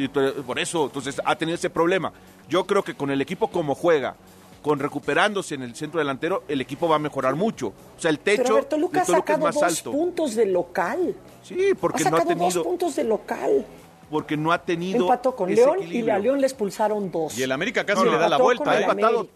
por 0.44 0.58
eso, 0.58 0.84
entonces 0.86 1.20
ha 1.24 1.36
tenido 1.36 1.54
ese 1.54 1.70
problema. 1.70 2.12
Yo 2.48 2.64
creo 2.66 2.82
que 2.82 2.94
con 2.94 3.10
el 3.10 3.20
equipo 3.20 3.48
como 3.48 3.76
juega, 3.76 4.16
con 4.60 4.80
recuperándose 4.80 5.54
en 5.54 5.62
el 5.62 5.76
centro 5.76 6.00
delantero, 6.00 6.42
el 6.48 6.60
equipo 6.60 6.88
va 6.88 6.96
a 6.96 6.98
mejorar 6.98 7.36
mucho. 7.36 7.68
O 7.68 7.74
sea, 8.00 8.10
el 8.10 8.18
techo 8.18 8.42
Pero 8.42 8.54
a 8.54 8.58
ver, 8.60 8.64
Toluca 8.64 8.96
de 8.98 9.02
ha 9.02 9.06
Toluca 9.06 9.32
es 9.34 9.36
sacado 9.38 9.44
más 9.46 9.54
dos 9.54 9.62
alto. 9.62 9.92
puntos 9.92 10.34
de 10.34 10.46
local. 10.46 11.14
Sí, 11.44 11.56
porque 11.80 12.02
ha 12.02 12.10
no 12.10 12.16
ha 12.16 12.20
sacado 12.20 12.34
dos 12.34 12.48
tenido. 12.48 12.62
puntos 12.64 12.96
de 12.96 13.04
local. 13.04 13.66
Porque 14.10 14.36
no 14.36 14.52
ha 14.52 14.58
tenido 14.62 15.02
Empató 15.04 15.34
con 15.36 15.50
ese 15.50 15.60
León 15.62 15.78
y 15.82 16.08
a 16.10 16.18
León 16.18 16.40
le 16.40 16.46
expulsaron 16.46 17.10
dos. 17.10 17.36
Y 17.38 17.42
el 17.42 17.52
América 17.52 17.84
casi 17.84 18.02
No, 18.04 18.10
le 18.12 18.18
da 18.18 18.28
la 18.28 18.38
vuelta, 18.38 18.64
con 18.64 18.72
¿eh? 18.72 18.76
el 18.76 18.82
Empatado. 18.84 19.28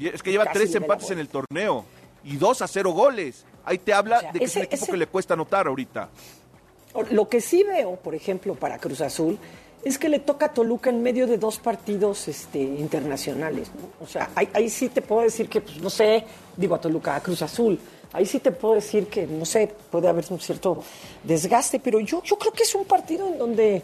Es 0.00 0.22
que 0.22 0.30
lleva 0.32 0.44
Casi 0.44 0.58
tres 0.58 0.74
empates 0.74 1.10
en 1.10 1.18
el 1.20 1.28
torneo 1.28 1.84
y 2.24 2.36
dos 2.36 2.60
a 2.62 2.66
cero 2.68 2.90
goles. 2.90 3.44
Ahí 3.64 3.78
te 3.78 3.92
habla 3.94 4.18
O 4.18 4.20
sea, 4.20 4.32
de 4.32 4.38
que 4.40 4.44
ese- 4.44 4.50
es 4.50 4.56
un 4.56 4.62
equipo 4.64 4.82
ese- 4.84 4.90
que 4.92 4.98
le 4.98 5.06
cuesta 5.06 5.34
anotar 5.34 5.66
ahorita. 5.66 6.08
Lo 7.10 7.28
que 7.28 7.40
sí 7.40 7.62
veo, 7.64 7.96
por 7.96 8.14
ejemplo, 8.14 8.54
para 8.54 8.78
Cruz 8.78 9.00
Azul, 9.00 9.38
es 9.84 9.98
que 9.98 10.08
le 10.08 10.18
toca 10.20 10.46
a 10.46 10.52
Toluca 10.52 10.90
en 10.90 11.02
medio 11.02 11.26
de 11.26 11.38
dos 11.38 11.58
partidos 11.58 12.28
este, 12.28 12.58
internacionales. 12.60 13.70
¿no? 13.74 14.04
O 14.04 14.08
sea, 14.08 14.30
ahí, 14.34 14.48
ahí 14.54 14.68
sí 14.70 14.88
te 14.88 15.02
puedo 15.02 15.22
decir 15.22 15.48
que, 15.48 15.60
pues, 15.60 15.80
no 15.80 15.90
sé, 15.90 16.24
digo 16.56 16.74
a 16.74 16.80
Toluca, 16.80 17.16
a 17.16 17.20
Cruz 17.22 17.42
Azul, 17.42 17.78
ahí 18.14 18.24
sí 18.24 18.38
te 18.38 18.52
puedo 18.52 18.74
decir 18.74 19.08
que, 19.08 19.26
no 19.26 19.44
sé, 19.44 19.70
puede 19.90 20.08
haber 20.08 20.24
un 20.30 20.40
cierto 20.40 20.82
desgaste, 21.22 21.80
pero 21.80 22.00
yo, 22.00 22.22
yo 22.22 22.38
creo 22.38 22.52
que 22.52 22.62
es 22.62 22.74
un 22.74 22.84
partido 22.84 23.28
en 23.28 23.36
donde, 23.36 23.82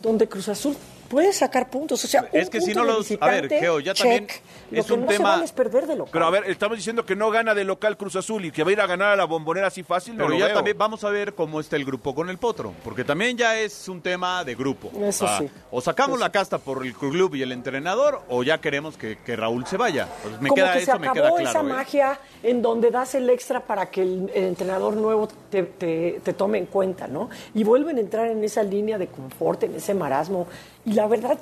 donde 0.00 0.28
Cruz 0.28 0.48
Azul 0.48 0.76
puede 1.08 1.32
sacar 1.32 1.70
puntos. 1.70 2.04
O 2.04 2.08
sea, 2.08 2.28
Es 2.32 2.46
un 2.46 2.50
que 2.50 2.60
si 2.60 2.74
no 2.74 2.84
los- 2.84 3.10
a 3.20 3.26
ver, 3.26 3.48
Geo, 3.48 3.80
ya 3.80 3.94
también. 3.94 4.26
Lo 4.70 4.80
es 4.80 4.86
que 4.86 4.92
un 4.94 5.02
no 5.02 5.06
se 5.10 5.16
tema- 5.16 5.30
vale 5.30 5.44
es 5.44 5.52
perder 5.52 5.86
de 5.86 5.94
local. 5.96 6.10
Pero 6.12 6.26
a 6.26 6.30
ver, 6.30 6.44
estamos 6.50 6.76
diciendo 6.76 7.06
que 7.06 7.14
no 7.14 7.30
gana 7.30 7.54
de 7.54 7.64
local 7.64 7.96
Cruz 7.96 8.16
Azul 8.16 8.44
y 8.44 8.50
que 8.50 8.64
va 8.64 8.70
a 8.70 8.72
ir 8.72 8.80
a 8.80 8.86
ganar 8.86 9.12
a 9.12 9.16
la 9.16 9.24
bombonera 9.24 9.68
así 9.68 9.82
fácil. 9.82 10.14
no 10.16 10.24
Pero 10.24 10.30
lo 10.30 10.38
ya 10.38 10.46
veo. 10.46 10.54
también 10.56 10.76
vamos 10.76 11.04
a 11.04 11.10
ver 11.10 11.34
cómo 11.34 11.60
está 11.60 11.76
el 11.76 11.84
grupo 11.84 12.14
con 12.14 12.28
el 12.30 12.38
Potro, 12.38 12.72
porque 12.82 13.04
también 13.04 13.36
ya 13.36 13.56
es 13.58 13.88
un 13.88 14.00
tema 14.02 14.42
de 14.44 14.54
grupo. 14.56 14.90
Eso 15.02 15.26
Ah, 15.28 15.38
sí. 15.40 15.48
O 15.70 15.80
sacamos 15.80 16.16
Eso 16.16 16.24
la 16.24 16.32
casta 16.32 16.58
por 16.58 16.84
el 16.84 16.94
club 16.94 17.34
y 17.36 17.42
el 17.42 17.52
entrenador, 17.52 18.22
o 18.28 18.42
ya 18.42 18.60
queremos 18.60 18.96
que, 18.96 19.18
que 19.18 19.36
Raúl 19.36 19.66
se 19.66 19.76
vaya. 19.76 20.08
Pues 20.22 20.40
me 20.40 20.48
como 20.48 20.56
queda 20.56 20.72
que 20.72 20.78
eso, 20.82 20.92
se 20.92 20.98
me 20.98 21.06
acabó 21.08 21.36
queda 21.36 21.50
claro. 21.50 21.50
esa 21.50 21.60
¿eh? 21.60 21.62
magia 21.76 22.20
en 22.42 22.62
donde 22.62 22.90
das 22.90 23.14
el 23.14 23.30
extra 23.30 23.60
para 23.60 23.90
que 23.90 24.02
el, 24.02 24.30
el 24.34 24.44
entrenador 24.44 24.94
nuevo 24.96 25.28
te, 25.50 25.62
te- 25.62 26.20
te 26.24 26.32
tome 26.32 26.58
en 26.58 26.66
cuenta, 26.66 27.06
¿no? 27.06 27.30
Y 27.54 27.62
vuelven 27.64 27.98
a 27.98 28.00
entrar 28.00 28.26
en 28.28 28.42
esa 28.42 28.62
línea 28.64 28.98
de 28.98 29.06
confort, 29.08 29.62
en 29.62 29.76
ese 29.76 29.94
marasmo. 29.94 30.46
Y 30.86 30.92
la 30.92 31.08
verdad, 31.08 31.38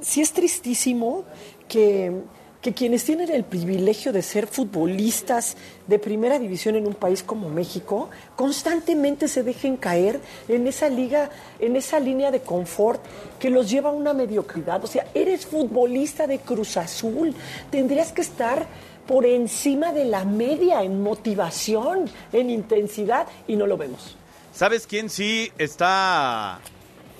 sí 0.00 0.20
es 0.20 0.32
tristísimo 0.32 1.24
que, 1.68 2.22
que 2.62 2.72
quienes 2.72 3.04
tienen 3.04 3.30
el 3.30 3.44
privilegio 3.44 4.12
de 4.12 4.22
ser 4.22 4.46
futbolistas 4.46 5.56
de 5.86 5.98
primera 5.98 6.38
división 6.38 6.76
en 6.76 6.86
un 6.86 6.94
país 6.94 7.22
como 7.22 7.48
México, 7.48 8.10
constantemente 8.36 9.28
se 9.28 9.42
dejen 9.42 9.76
caer 9.76 10.20
en 10.48 10.66
esa 10.66 10.88
liga, 10.88 11.30
en 11.58 11.76
esa 11.76 11.98
línea 11.98 12.30
de 12.30 12.40
confort 12.40 13.02
que 13.40 13.50
los 13.50 13.68
lleva 13.68 13.90
a 13.90 13.92
una 13.92 14.14
mediocridad. 14.14 14.82
O 14.84 14.86
sea, 14.86 15.06
eres 15.14 15.46
futbolista 15.46 16.26
de 16.26 16.38
Cruz 16.38 16.76
Azul, 16.76 17.34
tendrías 17.70 18.12
que 18.12 18.22
estar 18.22 18.66
por 19.06 19.26
encima 19.26 19.92
de 19.92 20.04
la 20.04 20.24
media 20.24 20.82
en 20.82 21.02
motivación, 21.02 22.10
en 22.32 22.50
intensidad, 22.50 23.26
y 23.46 23.56
no 23.56 23.66
lo 23.66 23.76
vemos. 23.76 24.16
¿Sabes 24.52 24.86
quién 24.86 25.10
sí 25.10 25.52
está 25.58 26.60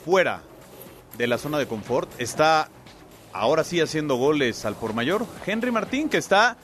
fuera 0.04 0.42
de 1.16 1.26
la 1.26 1.38
zona 1.38 1.58
de 1.58 1.66
confort? 1.66 2.08
Está 2.20 2.68
ahora 3.32 3.64
sí 3.64 3.80
haciendo 3.80 4.16
goles 4.16 4.64
al 4.64 4.74
por 4.74 4.94
mayor. 4.94 5.26
Henry 5.46 5.70
Martín, 5.70 6.08
que 6.08 6.18
está 6.18 6.56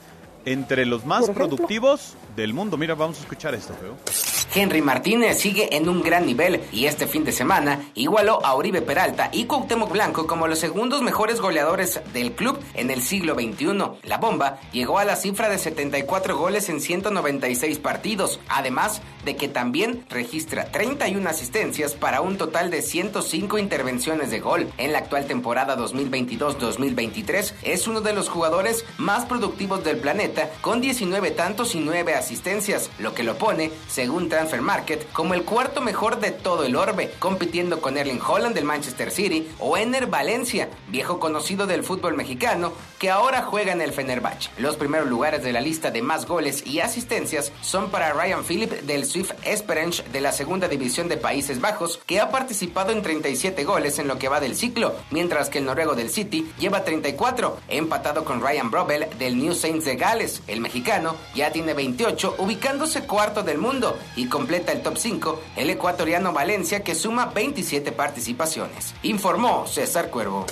entre 0.45 0.85
los 0.85 1.05
más 1.05 1.29
productivos 1.29 2.15
del 2.35 2.53
mundo. 2.53 2.77
Mira, 2.77 2.95
vamos 2.95 3.17
a 3.17 3.21
escuchar 3.21 3.53
esto, 3.53 3.73
feo. 3.75 4.32
Henry 4.55 4.83
Martínez 4.83 5.39
sigue 5.39 5.75
en 5.75 5.89
un 5.89 6.03
gran 6.03 6.27
nivel 6.27 6.61
y 6.71 6.85
este 6.85 7.07
fin 7.07 7.23
de 7.23 7.31
semana 7.31 7.89
igualó 7.95 8.45
a 8.45 8.53
Oribe 8.53 8.81
Peralta 8.81 9.29
y 9.31 9.45
Cuauhtémoc 9.45 9.91
Blanco 9.91 10.27
como 10.27 10.47
los 10.47 10.59
segundos 10.59 11.01
mejores 11.01 11.41
goleadores 11.41 12.01
del 12.13 12.33
club 12.33 12.59
en 12.75 12.91
el 12.91 13.01
siglo 13.01 13.33
XXI. 13.33 13.63
La 14.03 14.19
bomba 14.19 14.59
llegó 14.71 14.99
a 14.99 15.05
la 15.05 15.15
cifra 15.15 15.49
de 15.49 15.57
74 15.57 16.37
goles 16.37 16.69
en 16.69 16.81
196 16.81 17.79
partidos, 17.79 18.39
además 18.47 19.01
de 19.25 19.35
que 19.35 19.47
también 19.47 20.05
registra 20.09 20.65
31 20.65 21.27
asistencias 21.27 21.93
para 21.93 22.21
un 22.21 22.37
total 22.37 22.69
de 22.69 22.81
105 22.81 23.57
intervenciones 23.57 24.29
de 24.29 24.39
gol. 24.39 24.67
En 24.77 24.91
la 24.91 24.99
actual 24.99 25.25
temporada 25.25 25.77
2022-2023 25.77 27.53
es 27.63 27.87
uno 27.87 28.01
de 28.01 28.13
los 28.13 28.29
jugadores 28.29 28.85
más 28.97 29.25
productivos 29.25 29.83
del 29.83 29.97
planeta 29.97 30.49
con 30.61 30.81
19 30.81 31.31
tantos 31.31 31.73
y 31.73 31.79
9 31.79 32.13
asistencias, 32.13 32.91
lo 32.99 33.13
que 33.13 33.23
lo 33.23 33.37
pone, 33.37 33.71
según 33.87 34.29
Transfer 34.43 34.61
Market, 34.61 35.09
como 35.13 35.35
el 35.35 35.43
cuarto 35.45 35.79
mejor 35.79 36.19
de 36.19 36.31
todo 36.31 36.65
el 36.65 36.75
orbe, 36.75 37.13
compitiendo 37.19 37.79
con 37.79 37.97
Erling 37.97 38.19
Holland 38.21 38.53
del 38.53 38.65
Manchester 38.65 39.09
City 39.09 39.47
o 39.57 39.77
Ener 39.77 40.07
Valencia, 40.07 40.67
viejo 40.89 41.17
conocido 41.17 41.65
del 41.65 41.85
fútbol 41.85 42.17
mexicano, 42.17 42.73
que 42.99 43.09
ahora 43.09 43.43
juega 43.43 43.71
en 43.71 43.79
el 43.79 43.93
Fenerbahce. 43.93 44.49
Los 44.57 44.75
primeros 44.75 45.07
lugares 45.07 45.43
de 45.43 45.53
la 45.53 45.61
lista 45.61 45.91
de 45.91 46.01
más 46.01 46.25
goles 46.25 46.67
y 46.67 46.81
asistencias 46.81 47.53
son 47.61 47.89
para 47.89 48.11
Ryan 48.11 48.43
Phillip 48.43 48.71
del 48.81 49.05
Swift 49.05 49.31
Esperance 49.45 50.03
de 50.11 50.19
la 50.19 50.33
segunda 50.33 50.67
división 50.67 51.07
de 51.07 51.15
Países 51.15 51.61
Bajos, 51.61 52.01
que 52.05 52.19
ha 52.19 52.29
participado 52.29 52.91
en 52.91 53.01
37 53.01 53.63
goles 53.63 53.97
en 53.97 54.09
lo 54.09 54.17
que 54.17 54.27
va 54.27 54.41
del 54.41 54.57
ciclo, 54.57 54.93
mientras 55.09 55.47
que 55.47 55.59
el 55.59 55.65
noruego 55.65 55.95
del 55.95 56.09
City 56.09 56.51
lleva 56.59 56.83
34, 56.83 57.59
empatado 57.69 58.25
con 58.25 58.41
Ryan 58.41 58.69
Brobel 58.69 59.07
del 59.17 59.37
New 59.37 59.53
Saints 59.53 59.85
de 59.85 59.95
Gales. 59.95 60.41
El 60.47 60.59
mexicano 60.59 61.15
ya 61.33 61.53
tiene 61.53 61.73
28, 61.73 62.35
ubicándose 62.39 63.03
cuarto 63.03 63.41
del 63.41 63.57
mundo 63.57 63.97
y 64.17 64.27
completa 64.33 64.71
el 64.71 64.81
top 64.81 64.97
5 64.97 65.39
el 65.57 65.69
ecuatoriano 65.69 66.33
Valencia 66.33 66.83
que 66.83 66.95
suma 66.95 67.27
27 67.27 67.91
participaciones. 67.91 68.95
Informó 69.03 69.67
César 69.67 70.09
Cuervo. 70.09 70.47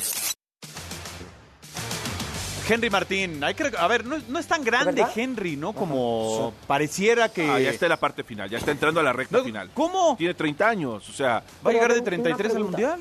Henry 2.70 2.92
Martín, 2.92 3.44
hay 3.44 3.56
que, 3.56 3.70
a 3.76 3.88
ver, 3.88 4.06
no, 4.06 4.16
es- 4.16 4.28
no 4.30 4.38
es 4.38 4.46
tan 4.48 4.64
grande 4.64 4.92
¿Verdad? 5.02 5.12
Henry, 5.16 5.58
¿no? 5.58 5.74
Como 5.74 6.54
pareciera 6.68 7.28
que... 7.30 7.50
Ah, 7.50 7.60
ya 7.60 7.72
está 7.72 7.88
en 7.88 7.90
la 7.90 7.98
parte 8.00 8.24
final, 8.24 8.50
ya 8.52 8.60
está 8.60 8.70
entrando 8.72 9.00
a 9.00 9.04
la 9.04 9.12
recta 9.14 9.40
No, 9.40 9.44
final. 9.44 9.72
¿Cómo? 9.74 10.16
Tiene 10.16 10.36
30 10.36 10.70
años, 10.70 11.10
o 11.10 11.12
sea, 11.12 11.44
¿Va 11.66 11.72
a 11.72 11.74
llegar 11.74 11.92
de 11.94 12.02
Pero, 12.04 12.16
una 12.18 12.24
33 12.24 12.56
al. 12.56 12.64
Mundial? 12.64 13.00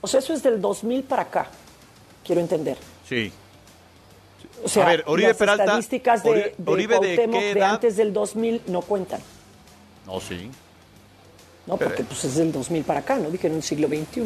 O 0.00 0.08
sea, 0.08 0.20
eso 0.20 0.32
es 0.32 0.42
del 0.42 0.60
2000 0.62 1.02
para 1.04 1.22
acá, 1.22 1.46
quiero 2.24 2.40
entender. 2.40 2.78
Sí. 3.06 3.30
O 4.64 4.68
sea, 4.68 4.86
A 4.86 4.88
ver, 4.88 5.04
Oribe 5.06 5.28
las 5.28 5.36
Peralta, 5.36 5.64
estadísticas 5.64 6.22
de, 6.24 6.30
Ori- 6.30 6.54
de 6.56 6.72
Oribe, 6.72 6.98
¿de 7.00 7.54
de 7.54 7.62
antes 7.62 7.96
del 7.96 8.12
2000 8.14 8.62
no 8.66 8.80
cuentan, 8.80 9.20
No, 10.10 10.20
sí. 10.20 10.50
¿no? 11.66 11.76
Porque 11.76 12.02
pues 12.04 12.24
es 12.24 12.34
del 12.36 12.50
2000 12.52 12.84
para 12.84 13.00
acá, 13.00 13.16
¿no? 13.18 13.30
Dije 13.30 13.46
en 13.46 13.54
el 13.56 13.62
siglo 13.62 13.86
XXI. 13.88 14.24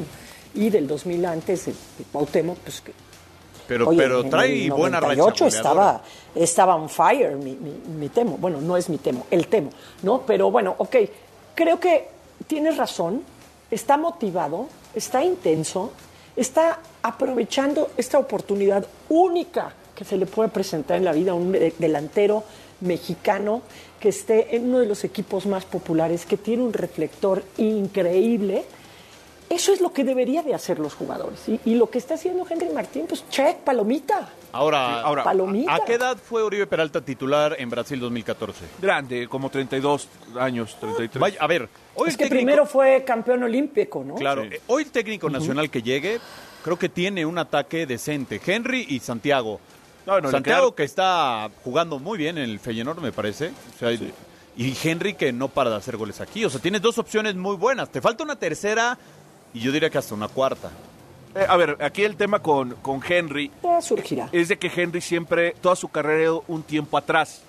Y 0.55 0.71
del 0.71 0.87
2000 0.87 1.25
antes, 1.27 1.67
de, 1.67 1.73
de 1.73 2.05
Cuauhtémoc, 2.13 2.59
pues 2.59 2.81
que... 2.81 2.93
Pero, 3.67 3.89
Oye, 3.89 3.99
pero 3.99 4.21
en 4.21 4.31
trae 4.31 4.65
el 4.67 4.71
buena 4.73 5.01
racha 5.01 5.17
98 5.17 5.45
goleadora. 5.47 5.59
estaba, 5.59 6.03
estaba 6.35 6.75
on 6.77 6.89
fire 6.91 7.35
mi, 7.37 7.53
mi, 7.57 7.71
mi 7.99 8.09
temo. 8.11 8.37
Bueno, 8.37 8.61
no 8.61 8.77
es 8.77 8.89
mi 8.91 8.99
temo, 8.99 9.27
el 9.31 9.47
temo, 9.49 9.71
¿no? 10.03 10.21
Pero 10.27 10.51
bueno, 10.51 10.75
ok, 10.79 10.97
creo 11.55 11.81
que 11.81 12.09
tienes 12.47 12.77
razón, 12.77 13.23
está 13.71 13.97
motivado, 13.97 14.69
está 14.95 15.25
intenso, 15.25 15.93
está 16.37 16.79
aprovechando 17.03 17.91
esta 17.97 18.19
oportunidad 18.19 18.87
única 19.09 19.73
que 19.95 20.05
se 20.05 20.19
le 20.19 20.27
puede 20.27 20.51
presentar 20.51 20.99
en 20.99 21.05
la 21.07 21.13
vida 21.13 21.31
a 21.33 21.35
un 21.35 21.51
de- 21.53 21.73
delantero 21.79 22.45
mexicano 22.83 23.63
que 24.05 24.11
esté 24.11 24.55
en 24.55 24.69
uno 24.69 24.81
de 24.81 24.87
los 24.87 25.03
equipos 25.03 25.47
más 25.47 25.65
populares, 25.65 26.27
que 26.27 26.37
tiene 26.37 26.63
un 26.63 26.75
reflector 26.75 27.43
increíble. 27.57 28.63
Eso 29.49 29.73
es 29.73 29.81
lo 29.81 29.95
que 29.95 30.05
debería 30.05 30.43
de 30.43 30.53
hacer 30.53 30.79
los 30.79 30.93
jugadores. 30.93 31.49
Y, 31.49 31.59
y 31.65 31.75
lo 31.77 31.89
que 31.89 31.97
está 31.97 32.15
haciendo 32.15 32.45
Henry 32.49 32.69
Martín, 32.69 33.07
pues 33.09 33.25
check, 33.31 33.57
palomita. 33.61 34.29
Ahora, 34.53 35.01
ahora, 35.01 35.25
Palomita. 35.25 35.75
¿a 35.75 35.81
qué 35.87 35.95
edad 35.95 36.19
fue 36.19 36.43
Oribe 36.43 36.67
Peralta 36.67 37.01
titular 37.01 37.57
en 37.59 37.71
Brasil 37.71 37.99
2014? 37.99 38.67
grande, 38.79 39.27
como 39.27 39.49
32 39.49 40.07
años, 40.39 40.77
33. 40.79 41.19
Vaya, 41.19 41.39
a 41.41 41.47
ver, 41.47 41.67
hoy 41.95 42.09
Es 42.09 42.15
el 42.15 42.19
que 42.19 42.25
técnico... 42.25 42.37
primero 42.45 42.67
fue 42.67 43.05
campeón 43.07 43.43
olímpico, 43.43 44.05
¿no? 44.05 44.17
Claro, 44.17 44.43
Sí. 44.43 44.49
eh, 44.53 44.61
hoy 44.67 44.83
el 44.83 44.91
técnico 44.91 45.31
nacional 45.31 45.71
que 45.71 45.81
llegue, 45.83 46.21
creo 46.63 46.79
que 46.79 46.91
tiene 46.91 47.25
un 47.25 47.39
ataque 47.39 47.87
decente. 47.87 48.39
Henry 48.45 48.85
y 48.91 49.01
Santiago. 49.01 49.61
No, 50.07 50.21
no, 50.21 50.29
le 50.29 50.31
Santiago 50.33 50.75
que 50.75 50.85
está 50.85 51.51
jugando 51.65 51.99
muy 51.99 52.19
bien 52.19 52.37
en 52.39 52.45
el 52.51 52.59
Feyenoord, 52.61 53.01
me 53.01 53.13
parece. 53.13 53.53
O 53.75 53.79
sea, 53.79 53.91
Y 54.57 54.77
Henry 54.85 55.15
que 55.15 55.33
no 55.33 55.49
para 55.49 55.71
de 55.71 55.77
hacer 55.77 55.97
goles 55.97 56.21
aquí. 56.21 56.45
O 56.45 56.51
sea, 56.51 56.61
tienes 56.61 56.81
dos 56.83 56.99
opciones 56.99 57.35
muy 57.35 57.57
buenas. 57.57 57.89
Te 57.91 58.01
falta 58.01 58.23
una 58.23 58.37
tercera 58.37 58.97
y 59.53 59.61
yo 59.61 59.73
diría 59.73 59.91
que 59.91 59.99
hasta 59.99 60.15
una 60.15 60.29
cuarta. 60.29 60.71
Eh, 61.35 61.45
a 61.49 61.57
ver, 61.57 61.77
aquí 61.81 62.05
el 62.05 62.15
tema 62.17 62.39
con, 62.41 62.77
con 62.77 63.01
Henry 63.07 63.51
Ya 63.63 63.81
surgirá. 63.81 64.29
es 64.31 64.49
de 64.49 64.57
que 64.59 64.71
Henry 64.75 65.01
siempre, 65.01 65.57
toda 65.61 65.75
su 65.75 65.89
carrera, 65.89 66.33
un 66.47 66.63
tiempo 66.63 66.97
atrás. 66.97 67.43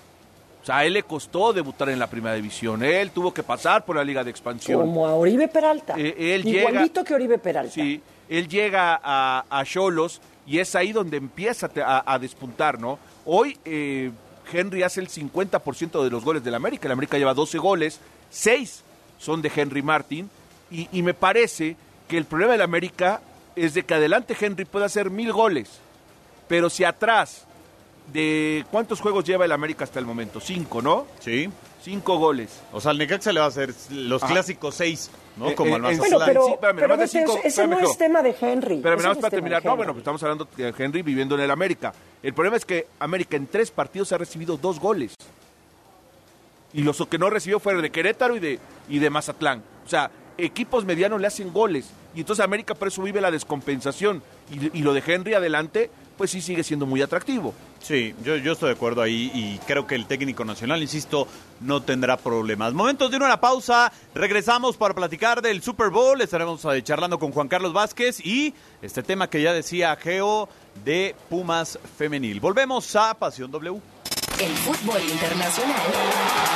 O 0.62 0.66
sea, 0.66 0.78
a 0.78 0.84
él 0.84 0.94
le 0.94 1.04
costó 1.04 1.52
debutar 1.52 1.90
en 1.90 2.00
la 2.00 2.08
primera 2.08 2.34
división. 2.34 2.82
Él 2.82 3.12
tuvo 3.12 3.32
que 3.32 3.44
pasar 3.44 3.84
por 3.84 3.94
la 3.94 4.02
Liga 4.02 4.24
de 4.24 4.30
Expansión. 4.32 4.80
Como 4.80 5.06
a 5.06 5.14
Oribe 5.14 5.46
Peralta. 5.46 5.94
Eh, 5.96 6.34
él 6.34 6.44
Igualito 6.48 7.02
llega- 7.02 7.04
que 7.04 7.14
Oribe 7.14 7.38
Peralta. 7.38 7.72
Sí, 7.72 8.00
él 8.28 8.48
llega 8.48 8.98
a 9.00 9.44
a 9.48 9.64
Cholos 9.64 10.20
y 10.46 10.58
es 10.58 10.74
ahí 10.74 10.92
donde 10.92 11.16
empieza 11.16 11.68
a, 11.84 12.12
a 12.12 12.18
despuntar, 12.18 12.78
¿no? 12.80 12.98
Hoy 13.24 13.58
eh, 13.64 14.10
Henry 14.52 14.82
hace 14.82 15.00
el 15.00 15.08
50% 15.08 16.04
de 16.04 16.10
los 16.10 16.24
goles 16.24 16.44
del 16.44 16.54
América. 16.54 16.86
El 16.86 16.92
América 16.92 17.18
lleva 17.18 17.34
12 17.34 17.58
goles, 17.58 18.00
6 18.30 18.82
son 19.18 19.42
de 19.42 19.50
Henry 19.54 19.82
Martin. 19.82 20.30
Y, 20.70 20.88
y 20.92 21.02
me 21.02 21.14
parece 21.14 21.76
que 22.08 22.16
el 22.18 22.24
problema 22.24 22.52
del 22.52 22.62
América 22.62 23.20
es 23.56 23.74
de 23.74 23.84
que 23.84 23.94
adelante 23.94 24.36
Henry 24.38 24.64
puede 24.64 24.84
hacer 24.84 25.10
mil 25.10 25.32
goles, 25.32 25.70
pero 26.48 26.68
si 26.70 26.84
atrás 26.84 27.44
de 28.12 28.64
cuántos 28.70 29.00
juegos 29.00 29.24
lleva 29.24 29.44
el 29.44 29.52
América 29.52 29.84
hasta 29.84 29.98
el 29.98 30.06
momento. 30.06 30.40
Cinco, 30.40 30.82
¿no? 30.82 31.06
Sí. 31.20 31.48
Cinco 31.82 32.18
goles. 32.18 32.60
O 32.72 32.80
sea, 32.80 32.90
al 32.92 32.98
Necaxa 32.98 33.32
le 33.32 33.40
va 33.40 33.46
a 33.46 33.48
hacer 33.48 33.74
los 33.90 34.22
Ajá. 34.22 34.32
clásicos 34.32 34.74
seis, 34.74 35.10
¿no? 35.36 35.50
Eh, 35.50 35.54
Como 35.54 35.70
eh, 35.70 35.74
al 35.74 35.84
en- 35.92 35.98
Mazatlán. 35.98 36.08
Bueno, 36.10 36.24
pero, 36.26 36.46
Sí, 36.46 36.52
espérame, 36.52 36.76
pero 36.76 36.88
nomás 36.88 36.98
de 36.98 37.04
ese, 37.04 37.18
cinco- 37.18 37.38
ese 37.38 37.48
espérame, 37.48 37.70
no 37.82 37.90
es 37.90 37.98
tema 37.98 38.22
de 38.22 38.36
Henry. 38.40 38.80
Pero 38.82 38.96
nada 38.96 39.08
más 39.08 39.16
para 39.18 39.30
tema 39.30 39.30
terminar. 39.30 39.64
No, 39.64 39.76
bueno, 39.76 39.92
pues 39.92 40.00
estamos 40.02 40.22
hablando 40.22 40.48
de 40.56 40.74
Henry 40.78 41.02
viviendo 41.02 41.34
en 41.34 41.40
el 41.42 41.50
América. 41.50 41.92
El 42.22 42.32
problema 42.34 42.56
es 42.56 42.64
que 42.64 42.86
América 42.98 43.36
en 43.36 43.46
tres 43.46 43.70
partidos 43.70 44.12
ha 44.12 44.18
recibido 44.18 44.56
dos 44.56 44.80
goles. 44.80 45.14
Y 46.72 46.82
los 46.82 47.04
que 47.06 47.18
no 47.18 47.30
recibió 47.30 47.58
fueron 47.60 47.82
de 47.82 47.90
Querétaro 47.90 48.36
y 48.36 48.40
de, 48.40 48.58
y 48.88 48.98
de 48.98 49.10
Mazatlán. 49.10 49.62
O 49.84 49.88
sea, 49.88 50.10
equipos 50.36 50.84
medianos 50.84 51.20
le 51.20 51.26
hacen 51.26 51.52
goles. 51.52 51.88
Y 52.14 52.20
entonces 52.20 52.44
América 52.44 52.74
por 52.74 52.88
eso 52.88 53.02
vive 53.02 53.20
la 53.20 53.30
descompensación. 53.30 54.22
Y, 54.50 54.78
y 54.78 54.82
lo 54.82 54.92
de 54.92 55.02
Henry 55.06 55.34
adelante, 55.34 55.90
pues 56.18 56.30
sí 56.30 56.40
sigue 56.40 56.62
siendo 56.64 56.84
muy 56.86 57.00
atractivo. 57.02 57.54
Sí, 57.86 58.16
yo, 58.24 58.34
yo 58.34 58.54
estoy 58.54 58.70
de 58.70 58.74
acuerdo 58.74 59.00
ahí 59.00 59.30
y 59.32 59.58
creo 59.64 59.86
que 59.86 59.94
el 59.94 60.06
técnico 60.06 60.44
nacional, 60.44 60.82
insisto, 60.82 61.28
no 61.60 61.82
tendrá 61.82 62.16
problemas. 62.16 62.72
Momentos 62.72 63.12
de 63.12 63.16
una 63.16 63.40
pausa, 63.40 63.92
regresamos 64.12 64.76
para 64.76 64.92
platicar 64.92 65.40
del 65.40 65.62
Super 65.62 65.90
Bowl, 65.90 66.20
estaremos 66.20 66.64
eh, 66.64 66.82
charlando 66.82 67.20
con 67.20 67.30
Juan 67.30 67.46
Carlos 67.46 67.72
Vázquez 67.72 68.18
y 68.26 68.52
este 68.82 69.04
tema 69.04 69.30
que 69.30 69.40
ya 69.40 69.52
decía 69.52 69.94
Geo 69.94 70.48
de 70.84 71.14
Pumas 71.30 71.78
Femenil. 71.96 72.40
Volvemos 72.40 72.96
a 72.96 73.14
Pasión 73.14 73.52
W. 73.52 73.80
El 74.40 74.52
fútbol 74.52 75.00
internacional 75.08 75.80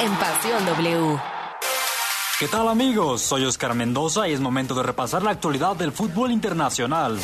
en 0.03 0.13
Pasión 0.17 0.67
W. 0.67 1.40
¿Qué 2.41 2.49
tal 2.49 2.69
amigos? 2.69 3.21
Soy 3.21 3.45
Oscar 3.45 3.75
Mendoza 3.75 4.27
y 4.27 4.33
es 4.33 4.41
momento 4.41 4.75
de 4.75 4.83
repasar 4.83 5.23
la 5.23 5.31
actualidad 5.31 5.77
del 5.77 5.93
fútbol 5.93 6.33
internacional. 6.33 7.19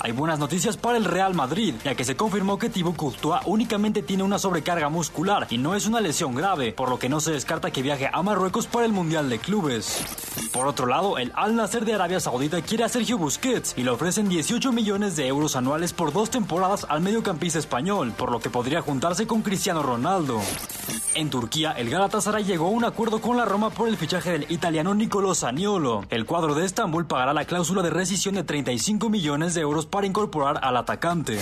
Hay 0.00 0.12
buenas 0.12 0.38
noticias 0.38 0.78
para 0.78 0.96
el 0.96 1.04
Real 1.04 1.34
Madrid, 1.34 1.74
ya 1.84 1.94
que 1.94 2.02
se 2.02 2.16
confirmó 2.16 2.58
que 2.58 2.70
Thibaut 2.70 2.96
Courtois 2.96 3.42
únicamente 3.44 4.02
tiene 4.02 4.22
una 4.22 4.38
sobrecarga 4.38 4.88
muscular 4.88 5.46
y 5.50 5.58
no 5.58 5.74
es 5.74 5.86
una 5.86 6.00
lesión 6.00 6.34
grave, 6.34 6.72
por 6.72 6.88
lo 6.88 6.98
que 6.98 7.10
no 7.10 7.20
se 7.20 7.32
descarta 7.32 7.70
que 7.70 7.82
viaje 7.82 8.08
a 8.10 8.22
Marruecos 8.22 8.66
para 8.66 8.86
el 8.86 8.92
Mundial 8.92 9.28
de 9.28 9.38
Clubes. 9.38 10.02
Por 10.50 10.66
otro 10.66 10.86
lado, 10.86 11.18
el 11.18 11.30
Al 11.36 11.54
Nasser 11.54 11.84
de 11.84 11.92
Arabia 11.92 12.18
Saudita 12.18 12.62
quiere 12.62 12.84
a 12.84 12.88
Sergio 12.88 13.18
Busquets 13.18 13.74
y 13.76 13.82
le 13.82 13.90
ofrecen 13.90 14.30
18 14.30 14.72
millones 14.72 15.14
de 15.16 15.26
euros 15.26 15.56
anuales 15.56 15.92
por 15.92 16.10
dos 16.10 16.30
temporadas 16.30 16.86
al 16.88 17.02
mediocampista 17.02 17.58
español, 17.58 18.14
por 18.16 18.32
lo 18.32 18.40
que 18.40 18.48
podría 18.48 18.80
juntarse 18.80 19.26
con 19.26 19.42
Cristiano 19.42 19.82
Ronaldo. 19.82 20.40
En 21.14 21.30
Turquía, 21.30 21.72
el 21.72 21.90
Galatasaray 21.90 22.44
llegó 22.44 22.68
a 22.68 22.70
un 22.70 22.84
acuerdo 22.84 23.20
con 23.20 23.36
la 23.36 23.44
Roma 23.44 23.70
por 23.70 23.88
el 23.88 23.96
fichaje 23.96 24.37
italiano 24.48 24.94
Nicolo 24.94 25.34
Zaniolo. 25.34 26.04
El 26.10 26.26
cuadro 26.26 26.54
de 26.54 26.64
Estambul 26.64 27.06
pagará 27.06 27.32
la 27.32 27.44
cláusula 27.44 27.82
de 27.82 27.90
rescisión 27.90 28.34
de 28.34 28.44
35 28.44 29.08
millones 29.08 29.54
de 29.54 29.60
euros 29.60 29.86
para 29.86 30.06
incorporar 30.06 30.60
al 30.62 30.76
atacante. 30.76 31.38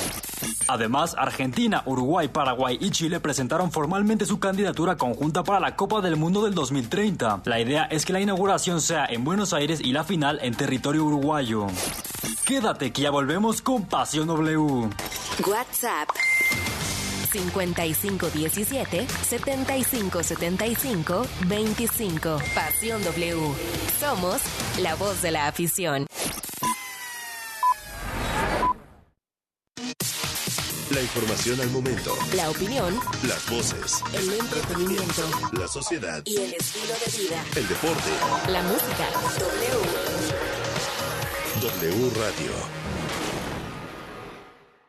Además, 0.69 1.15
Argentina, 1.19 1.83
Uruguay, 1.87 2.29
Paraguay 2.29 2.79
y 2.81 2.91
Chile 2.91 3.21
presentaron 3.21 3.71
formalmente 3.71 4.27
su 4.27 4.39
candidatura 4.39 4.97
conjunta 4.97 5.45
para 5.45 5.61
la 5.61 5.77
Copa 5.77 6.01
del 6.01 6.17
Mundo 6.17 6.45
del 6.45 6.55
2030. 6.55 7.43
La 7.45 7.61
idea 7.61 7.85
es 7.85 8.05
que 8.05 8.13
la 8.13 8.21
inauguración 8.21 8.81
sea 8.81 9.07
en 9.07 9.25
Buenos 9.25 9.53
Aires 9.53 9.81
y 9.83 9.93
la 9.93 10.05
final 10.05 10.39
en 10.43 10.55
territorio 10.55 11.05
uruguayo. 11.05 11.67
Quédate 12.45 12.93
que 12.93 13.03
ya 13.03 13.11
volvemos 13.11 13.63
con 13.63 13.85
Pasión 13.85 14.27
W. 14.29 14.89
WhatsApp 15.47 16.09
5517 17.39 19.07
7575 19.29 21.27
25. 21.47 22.39
Pasión 22.55 23.03
W. 23.05 23.37
Somos 24.01 24.41
la 24.81 24.95
voz 24.95 25.23
de 25.23 25.31
la 25.31 25.47
afición. 25.49 26.07
La 30.91 31.03
información 31.03 31.61
al 31.61 31.71
momento. 31.71 32.17
La 32.35 32.49
opinión, 32.49 32.99
Las 33.25 33.45
voces. 33.51 34.01
el 34.15 34.33
entretenimiento 34.33 35.23
La 35.53 35.69
sociedad. 35.69 36.23
y 36.25 36.37
el 36.37 36.55
estilo 36.55 36.95
de 37.05 37.23
vida. 37.23 37.45
El 37.57 37.69
deporte. 37.69 38.11
La 38.51 38.63
música. 38.63 39.09
W. 41.61 41.91
W 41.91 42.11
Radio. 42.11 42.53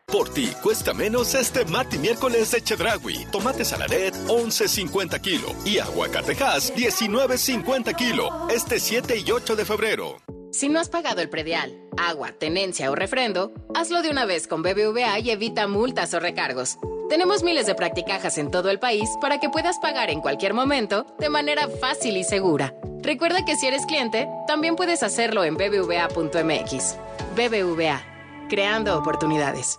Por 0.10 0.30
ti 0.30 0.54
cuesta 0.64 0.94
menos 0.94 1.36
este 1.36 1.66
martes 1.66 2.00
y 2.00 2.02
miércoles 2.02 2.50
de 2.52 2.62
Chedragui. 2.62 3.26
Tomate 3.30 3.66
saladet 3.66 4.16
11.50 4.28 5.20
kilo 5.20 5.50
y 5.66 5.80
aguacatejas 5.80 6.74
19.50 6.74 7.94
kilo. 7.94 8.48
Este 8.50 8.80
7 8.80 9.18
y 9.18 9.30
8 9.30 9.58
de 9.58 9.66
febrero. 9.66 10.16
Si 10.54 10.70
no 10.70 10.80
has 10.80 10.88
pagado 10.88 11.20
el 11.20 11.30
predial, 11.30 11.78
agua, 11.98 12.32
tenencia 12.32 12.90
o 12.90 12.96
refrendo, 12.96 13.52
hazlo 13.76 14.02
de 14.02 14.10
una 14.10 14.24
vez 14.24 14.48
con 14.48 14.62
BBVA 14.62 15.20
y 15.20 15.30
evita 15.30 15.68
multas 15.68 16.14
o 16.14 16.22
recargos. 16.22 16.78
Tenemos 17.10 17.44
miles 17.44 17.66
de 17.66 17.76
practicajas 17.76 18.38
en 18.38 18.50
todo 18.50 18.70
el 18.70 18.80
país 18.80 19.10
para 19.20 19.42
que 19.42 19.50
puedas 19.50 19.78
pagar 19.80 20.10
en 20.10 20.22
cualquier 20.22 20.54
momento 20.54 21.06
de 21.20 21.28
manera 21.28 21.68
fácil 21.68 22.16
y 22.16 22.24
segura. 22.24 22.74
Recuerda 23.02 23.44
que 23.44 23.58
si 23.58 23.68
eres 23.68 23.86
cliente, 23.86 24.30
también 24.48 24.78
puedes 24.78 25.04
hacerlo 25.04 25.44
en 25.44 25.58
bbva.mx. 25.58 26.96
BBVA, 27.36 28.48
creando 28.48 28.98
oportunidades. 28.98 29.78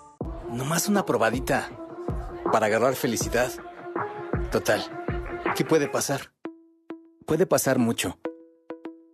Nomás 0.50 0.88
una 0.88 1.04
probadita 1.04 1.68
para 2.50 2.66
agarrar 2.66 2.94
felicidad. 2.94 3.52
Total, 4.50 4.82
¿qué 5.54 5.64
puede 5.64 5.88
pasar? 5.88 6.32
Puede 7.26 7.46
pasar 7.46 7.78
mucho. 7.78 8.18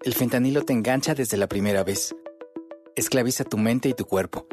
El 0.03 0.15
fentanilo 0.15 0.63
te 0.63 0.73
engancha 0.73 1.15
desde 1.15 1.37
la 1.37 1.49
primera 1.49 1.83
vez. 1.83 2.15
Esclaviza 2.95 3.45
tu 3.45 3.59
mente 3.59 3.89
y 3.89 3.95
tu 3.95 4.05
cuerpo. 4.05 4.47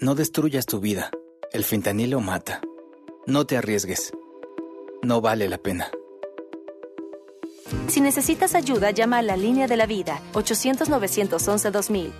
No 0.00 0.14
destruyas 0.14 0.64
tu 0.64 0.80
vida. 0.80 1.10
El 1.52 1.64
fentanilo 1.64 2.20
mata. 2.20 2.62
No 3.26 3.46
te 3.46 3.56
arriesgues. 3.58 4.12
No 5.02 5.20
vale 5.20 5.48
la 5.48 5.58
pena. 5.58 5.90
Si 7.88 8.00
necesitas 8.00 8.54
ayuda, 8.54 8.90
llama 8.90 9.18
a 9.18 9.22
la 9.22 9.36
línea 9.36 9.66
de 9.66 9.76
la 9.76 9.86
vida, 9.86 10.20
800-911-2000. 10.32 12.12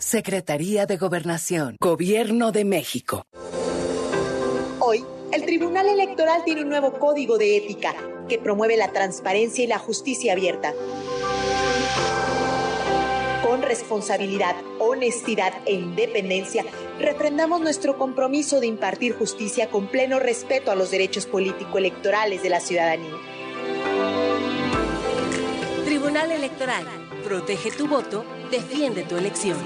Secretaría 0.00 0.86
de 0.86 0.96
Gobernación, 0.96 1.76
Gobierno 1.78 2.52
de 2.52 2.64
México. 2.64 3.26
Hoy, 4.78 5.04
el 5.30 5.44
Tribunal 5.44 5.88
Electoral 5.88 6.42
tiene 6.42 6.62
un 6.62 6.70
nuevo 6.70 6.98
código 6.98 7.36
de 7.36 7.58
ética 7.58 7.94
que 8.26 8.38
promueve 8.38 8.78
la 8.78 8.92
transparencia 8.92 9.62
y 9.62 9.66
la 9.66 9.78
justicia 9.78 10.32
abierta. 10.32 10.72
Con 13.46 13.60
responsabilidad, 13.60 14.56
honestidad 14.78 15.52
e 15.66 15.74
independencia, 15.74 16.64
refrendamos 16.98 17.60
nuestro 17.60 17.98
compromiso 17.98 18.58
de 18.58 18.68
impartir 18.68 19.14
justicia 19.14 19.68
con 19.68 19.88
pleno 19.88 20.18
respeto 20.18 20.70
a 20.70 20.76
los 20.76 20.90
derechos 20.90 21.26
político-electorales 21.26 22.42
de 22.42 22.48
la 22.48 22.60
ciudadanía. 22.60 23.14
Tribunal 25.84 26.32
Electoral. 26.32 26.86
Protege 27.22 27.70
tu 27.70 27.86
voto, 27.86 28.24
defiende 28.50 29.02
tu 29.02 29.16
elección. 29.16 29.58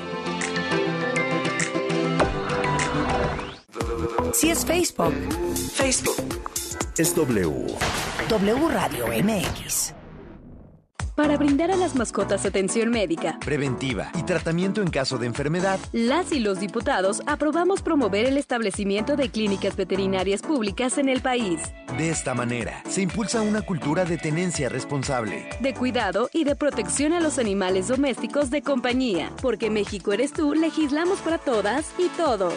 Si 4.32 4.50
es 4.50 4.64
Facebook, 4.64 5.14
Facebook. 5.74 6.16
Es 6.98 7.14
W. 7.14 7.66
W 8.28 8.68
Radio 8.68 9.06
MX. 9.06 9.94
Para 11.14 11.36
brindar 11.36 11.70
a 11.70 11.76
las 11.76 11.94
mascotas 11.94 12.44
atención 12.44 12.90
médica, 12.90 13.38
preventiva 13.38 14.10
y 14.18 14.24
tratamiento 14.24 14.82
en 14.82 14.90
caso 14.90 15.16
de 15.16 15.26
enfermedad. 15.26 15.78
las 15.92 16.32
y 16.32 16.40
los 16.40 16.58
diputados 16.58 17.22
aprobamos 17.26 17.82
promover 17.82 18.26
el 18.26 18.36
establecimiento 18.36 19.14
de 19.14 19.28
clínicas 19.28 19.76
veterinarias 19.76 20.42
públicas 20.42 20.98
en 20.98 21.08
el 21.08 21.20
país, 21.20 21.60
De 21.96 22.10
esta 22.10 22.34
manera, 22.34 22.82
se 22.88 23.02
impulsa 23.02 23.42
una 23.42 23.62
cultura 23.62 24.04
de 24.04 24.18
tenencia 24.18 24.68
responsable. 24.68 25.48
de 25.60 25.72
cuidado 25.74 26.28
y 26.32 26.42
de 26.42 26.56
protección 26.56 27.12
a 27.12 27.20
los 27.20 27.38
animales 27.38 27.86
domésticos 27.86 28.50
de 28.50 28.62
compañía, 28.62 29.30
porque 29.40 29.70
México 29.70 30.12
eres 30.12 30.32
tú, 30.32 30.54
legislamos 30.54 31.20
para 31.20 31.38
todas 31.38 31.92
y 31.96 32.08
todos. 32.16 32.54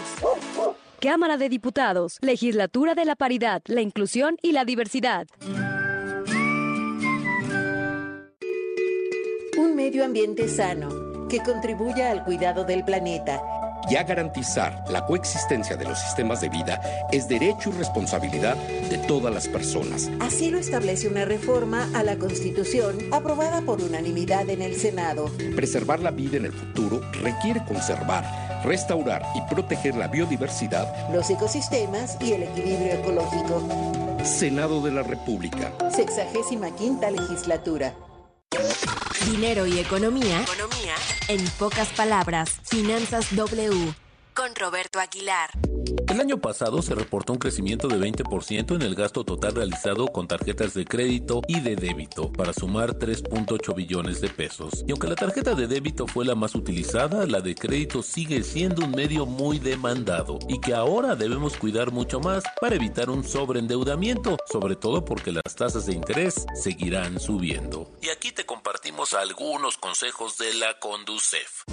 Cámara 0.99 1.37
de 1.37 1.47
Diputados, 1.47 2.17
Legislatura 2.21 2.95
de 2.95 3.05
la 3.05 3.15
Paridad, 3.15 3.61
la 3.67 3.81
Inclusión 3.81 4.37
y 4.41 4.53
la 4.53 4.65
Diversidad. 4.65 5.27
Medio 9.77 10.03
ambiente 10.03 10.49
sano 10.49 11.27
que 11.29 11.39
contribuya 11.43 12.09
al 12.09 12.23
cuidado 12.23 12.63
del 12.65 12.83
planeta. 12.83 13.39
Ya 13.91 14.03
garantizar 14.03 14.83
la 14.89 15.05
coexistencia 15.05 15.77
de 15.77 15.85
los 15.85 15.99
sistemas 15.99 16.41
de 16.41 16.49
vida 16.49 16.81
es 17.11 17.27
derecho 17.27 17.69
y 17.69 17.73
responsabilidad 17.73 18.55
de 18.89 18.97
todas 19.07 19.31
las 19.31 19.47
personas. 19.47 20.09
Así 20.19 20.49
lo 20.49 20.57
establece 20.57 21.07
una 21.07 21.25
reforma 21.25 21.87
a 21.93 22.01
la 22.01 22.17
Constitución 22.17 22.97
aprobada 23.11 23.61
por 23.61 23.79
unanimidad 23.79 24.49
en 24.49 24.63
el 24.63 24.75
Senado. 24.77 25.29
Preservar 25.55 25.99
la 25.99 26.09
vida 26.09 26.37
en 26.37 26.45
el 26.45 26.53
futuro 26.53 26.99
requiere 27.21 27.63
conservar, 27.63 28.25
restaurar 28.65 29.21
y 29.35 29.41
proteger 29.53 29.95
la 29.95 30.07
biodiversidad. 30.07 31.07
Los 31.13 31.29
ecosistemas 31.29 32.17
y 32.19 32.33
el 32.33 32.43
equilibrio 32.43 32.93
ecológico. 32.93 33.61
Senado 34.23 34.81
de 34.81 34.91
la 34.91 35.03
República. 35.03 35.71
Sexagésima 35.91 36.75
quinta 36.75 37.11
legislatura. 37.11 37.93
Dinero 39.25 39.65
y 39.65 39.79
economía. 39.79 40.45
En 41.27 41.43
pocas 41.59 41.89
palabras, 41.89 42.59
Finanzas 42.63 43.35
W. 43.35 43.93
Con 44.37 44.53
Roberto 44.53 44.99
Aguilar. 44.99 45.49
El 46.07 46.21
año 46.21 46.37
pasado 46.37 46.83
se 46.83 46.93
reportó 46.93 47.33
un 47.33 47.39
crecimiento 47.39 47.87
de 47.87 47.97
20% 47.97 48.75
en 48.75 48.83
el 48.83 48.93
gasto 48.93 49.23
total 49.23 49.55
realizado 49.55 50.05
con 50.09 50.27
tarjetas 50.27 50.75
de 50.75 50.85
crédito 50.85 51.41
y 51.47 51.59
de 51.59 51.75
débito, 51.75 52.31
para 52.31 52.53
sumar 52.53 52.99
3.8 52.99 53.73
billones 53.73 54.21
de 54.21 54.29
pesos. 54.29 54.83
Y 54.85 54.91
aunque 54.91 55.07
la 55.07 55.15
tarjeta 55.15 55.55
de 55.55 55.65
débito 55.65 56.05
fue 56.05 56.23
la 56.23 56.35
más 56.35 56.53
utilizada, 56.53 57.25
la 57.25 57.41
de 57.41 57.55
crédito 57.55 58.03
sigue 58.03 58.43
siendo 58.43 58.85
un 58.85 58.91
medio 58.91 59.25
muy 59.25 59.57
demandado 59.57 60.37
y 60.47 60.61
que 60.61 60.75
ahora 60.75 61.15
debemos 61.15 61.57
cuidar 61.57 61.91
mucho 61.91 62.19
más 62.19 62.43
para 62.61 62.75
evitar 62.75 63.09
un 63.09 63.23
sobreendeudamiento, 63.23 64.37
sobre 64.51 64.75
todo 64.75 65.03
porque 65.03 65.31
las 65.31 65.55
tasas 65.55 65.87
de 65.87 65.93
interés 65.93 66.45
seguirán 66.53 67.19
subiendo. 67.19 67.91
Y 68.03 68.09
aquí 68.09 68.31
te 68.31 68.45
compartimos 68.45 69.15
algunos 69.15 69.77
consejos 69.77 70.37
de 70.37 70.53
la 70.53 70.77
Conducef. 70.77 71.63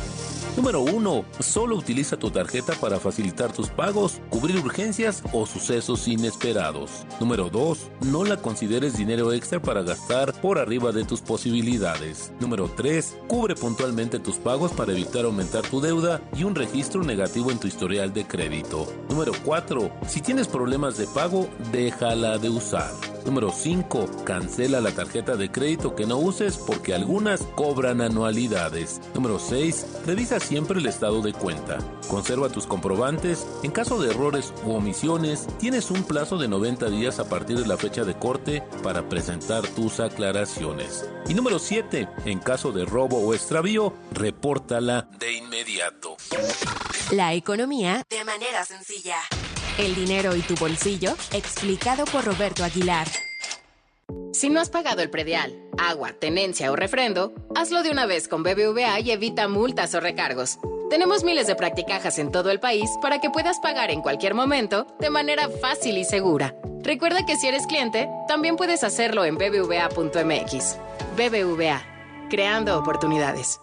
Número 0.57 0.83
1. 0.83 1.25
Solo 1.41 1.77
utiliza 1.77 2.17
tu 2.17 2.31
tarjeta 2.31 2.75
para 2.75 3.01
facilitar 3.01 3.53
tus 3.53 3.71
pagos, 3.71 4.21
cubrir 4.31 4.57
urgencias 4.59 5.21
o 5.33 5.47
sucesos 5.47 6.07
inesperados. 6.07 7.05
Número 7.19 7.51
2. 7.51 7.91
No 8.03 8.25
la 8.25 8.37
consideres 8.37 8.97
dinero 8.97 9.33
extra 9.33 9.61
para 9.61 9.83
gastar 9.83 10.33
por 10.41 10.61
arriba 10.61 10.93
de 10.93 11.05
tus 11.05 11.21
posibilidades. 11.21 12.33
Número 12.39 12.69
3. 12.69 13.17
Cubre 13.27 13.57
puntualmente 13.57 14.21
tus 14.21 14.37
pagos 14.37 14.71
para 14.71 14.93
evitar 14.93 15.25
aumentar 15.25 15.63
tu 15.63 15.81
deuda 15.81 16.23
y 16.37 16.45
un 16.45 16.55
registro 16.55 17.03
negativo 17.03 17.51
en 17.51 17.59
tu 17.59 17.67
historial 17.67 18.13
de 18.13 18.25
crédito. 18.25 18.87
Número 19.09 19.33
4. 19.45 19.91
Si 20.07 20.21
tienes 20.21 20.47
problemas 20.47 20.97
de 20.97 21.09
pago, 21.09 21.49
déjala 21.73 22.39
de 22.39 22.51
usar. 22.51 22.93
Número 23.25 23.51
5. 23.51 24.25
Cancela 24.25 24.81
la 24.81 24.93
tarjeta 24.93 25.37
de 25.37 25.51
crédito 25.51 25.97
que 25.97 26.07
no 26.07 26.19
uses 26.19 26.59
porque 26.59 26.95
algunas 26.95 27.41
cobran 27.57 28.01
anualidades. 28.01 29.01
Número 29.15 29.39
6. 29.39 30.03
Revisa 30.07 30.39
siempre 30.45 30.79
el 30.79 30.87
estado 30.87 31.23
de 31.23 31.33
cuenta. 31.33 31.79
Conserva 32.09 32.49
tus 32.49 32.67
comprobantes. 32.67 33.47
En 33.63 33.71
caso 33.71 34.01
de 34.01 34.11
errores 34.11 34.53
u 34.65 34.73
omisiones, 34.73 35.47
tienes 35.59 35.91
un 35.91 36.05
plazo 36.05 36.39
de 36.39 36.49
90 36.49 36.91
días 36.91 37.19
a 37.19 37.29
partir 37.29 37.59
de 37.59 37.67
la 37.67 37.77
fecha 37.77 38.05
de 38.05 38.15
corte 38.15 38.63
para 38.83 39.09
presentar 39.09 39.67
tus 39.69 40.01
aclaraciones. 40.01 41.09
Y 41.29 41.35
número 41.35 41.59
7. 41.59 42.09
En 42.27 42.39
caso 42.39 42.73
de 42.73 42.85
robo 42.85 43.19
o 43.19 43.35
extravío, 43.35 43.95
repórtala 44.13 45.09
de 45.19 45.35
inmediato. 45.35 46.17
La 47.11 47.35
economía 47.35 48.03
de 48.09 48.25
manera 48.25 48.65
sencilla. 48.65 49.17
El 49.79 49.95
dinero 49.95 50.37
y 50.37 50.41
tu 50.41 50.55
bolsillo, 50.55 51.17
explicado 51.33 52.05
por 52.05 52.25
Roberto 52.25 52.63
Aguilar. 52.63 53.09
Si 54.33 54.51
no 54.51 54.61
has 54.61 54.69
pagado 54.69 55.01
el 55.01 55.11
predial, 55.11 55.57
agua, 55.79 56.13
tenencia 56.13 56.71
o 56.73 56.77
refrendo, 56.77 57.33
hazlo 57.55 57.83
de 57.83 57.91
una 57.91 58.05
vez 58.05 58.27
con 58.27 58.43
BBVA 58.43 58.99
y 59.01 59.13
evita 59.13 59.47
multas 59.49 59.95
o 59.95 60.01
recargos. 60.01 60.59
Tenemos 60.91 61.25
miles 61.25 61.47
de 61.47 61.55
practicajas 61.55 62.19
en 62.19 62.31
todo 62.31 62.51
el 62.51 62.61
país 62.61 62.91
para 63.01 63.21
que 63.21 63.31
puedas 63.31 63.61
pagar 63.61 63.91
en 63.91 64.03
cualquier 64.03 64.35
momento 64.35 64.87
de 65.01 65.11
manera 65.11 65.49
fácil 65.49 65.99
y 65.99 66.05
segura. 66.05 66.55
Recuerda 66.83 67.25
que 67.25 67.37
si 67.37 67.47
eres 67.47 67.67
cliente, 67.67 68.09
también 68.29 68.57
puedes 68.57 68.85
hacerlo 68.85 69.25
en 69.25 69.39
bbva.mx. 69.39 70.77
BBVA, 71.17 71.83
creando 72.29 72.79
oportunidades. 72.79 73.61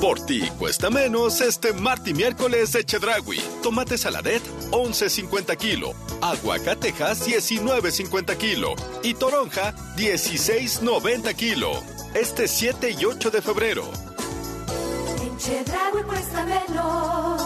Por 0.00 0.24
ti 0.24 0.48
cuesta 0.60 0.90
menos 0.90 1.40
este 1.40 1.72
martes 1.72 2.12
y 2.12 2.14
miércoles 2.14 2.70
de 2.72 2.84
Chedragui. 2.84 3.40
Tomate 3.64 3.98
saladet 3.98 4.42
11.50 4.70 5.56
kilo, 5.56 5.92
aguacatejas 6.20 7.26
19.50 7.26 8.36
kilo 8.36 8.74
y 9.02 9.14
toronja 9.14 9.74
16.90 9.96 11.34
kilo. 11.34 11.72
Este 12.14 12.46
7 12.46 12.94
y 12.96 13.04
8 13.04 13.30
de 13.32 13.42
febrero. 13.42 13.90
En 15.20 15.36
Chedraui 15.36 16.02
cuesta 16.04 16.44
menos. 16.44 17.42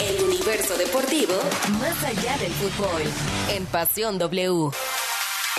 El 0.00 0.24
universo 0.24 0.76
deportivo 0.76 1.34
más 1.78 2.04
allá 2.04 2.36
del 2.38 2.52
fútbol. 2.54 3.02
En 3.50 3.66
Pasión 3.66 4.18
W. 4.18 4.70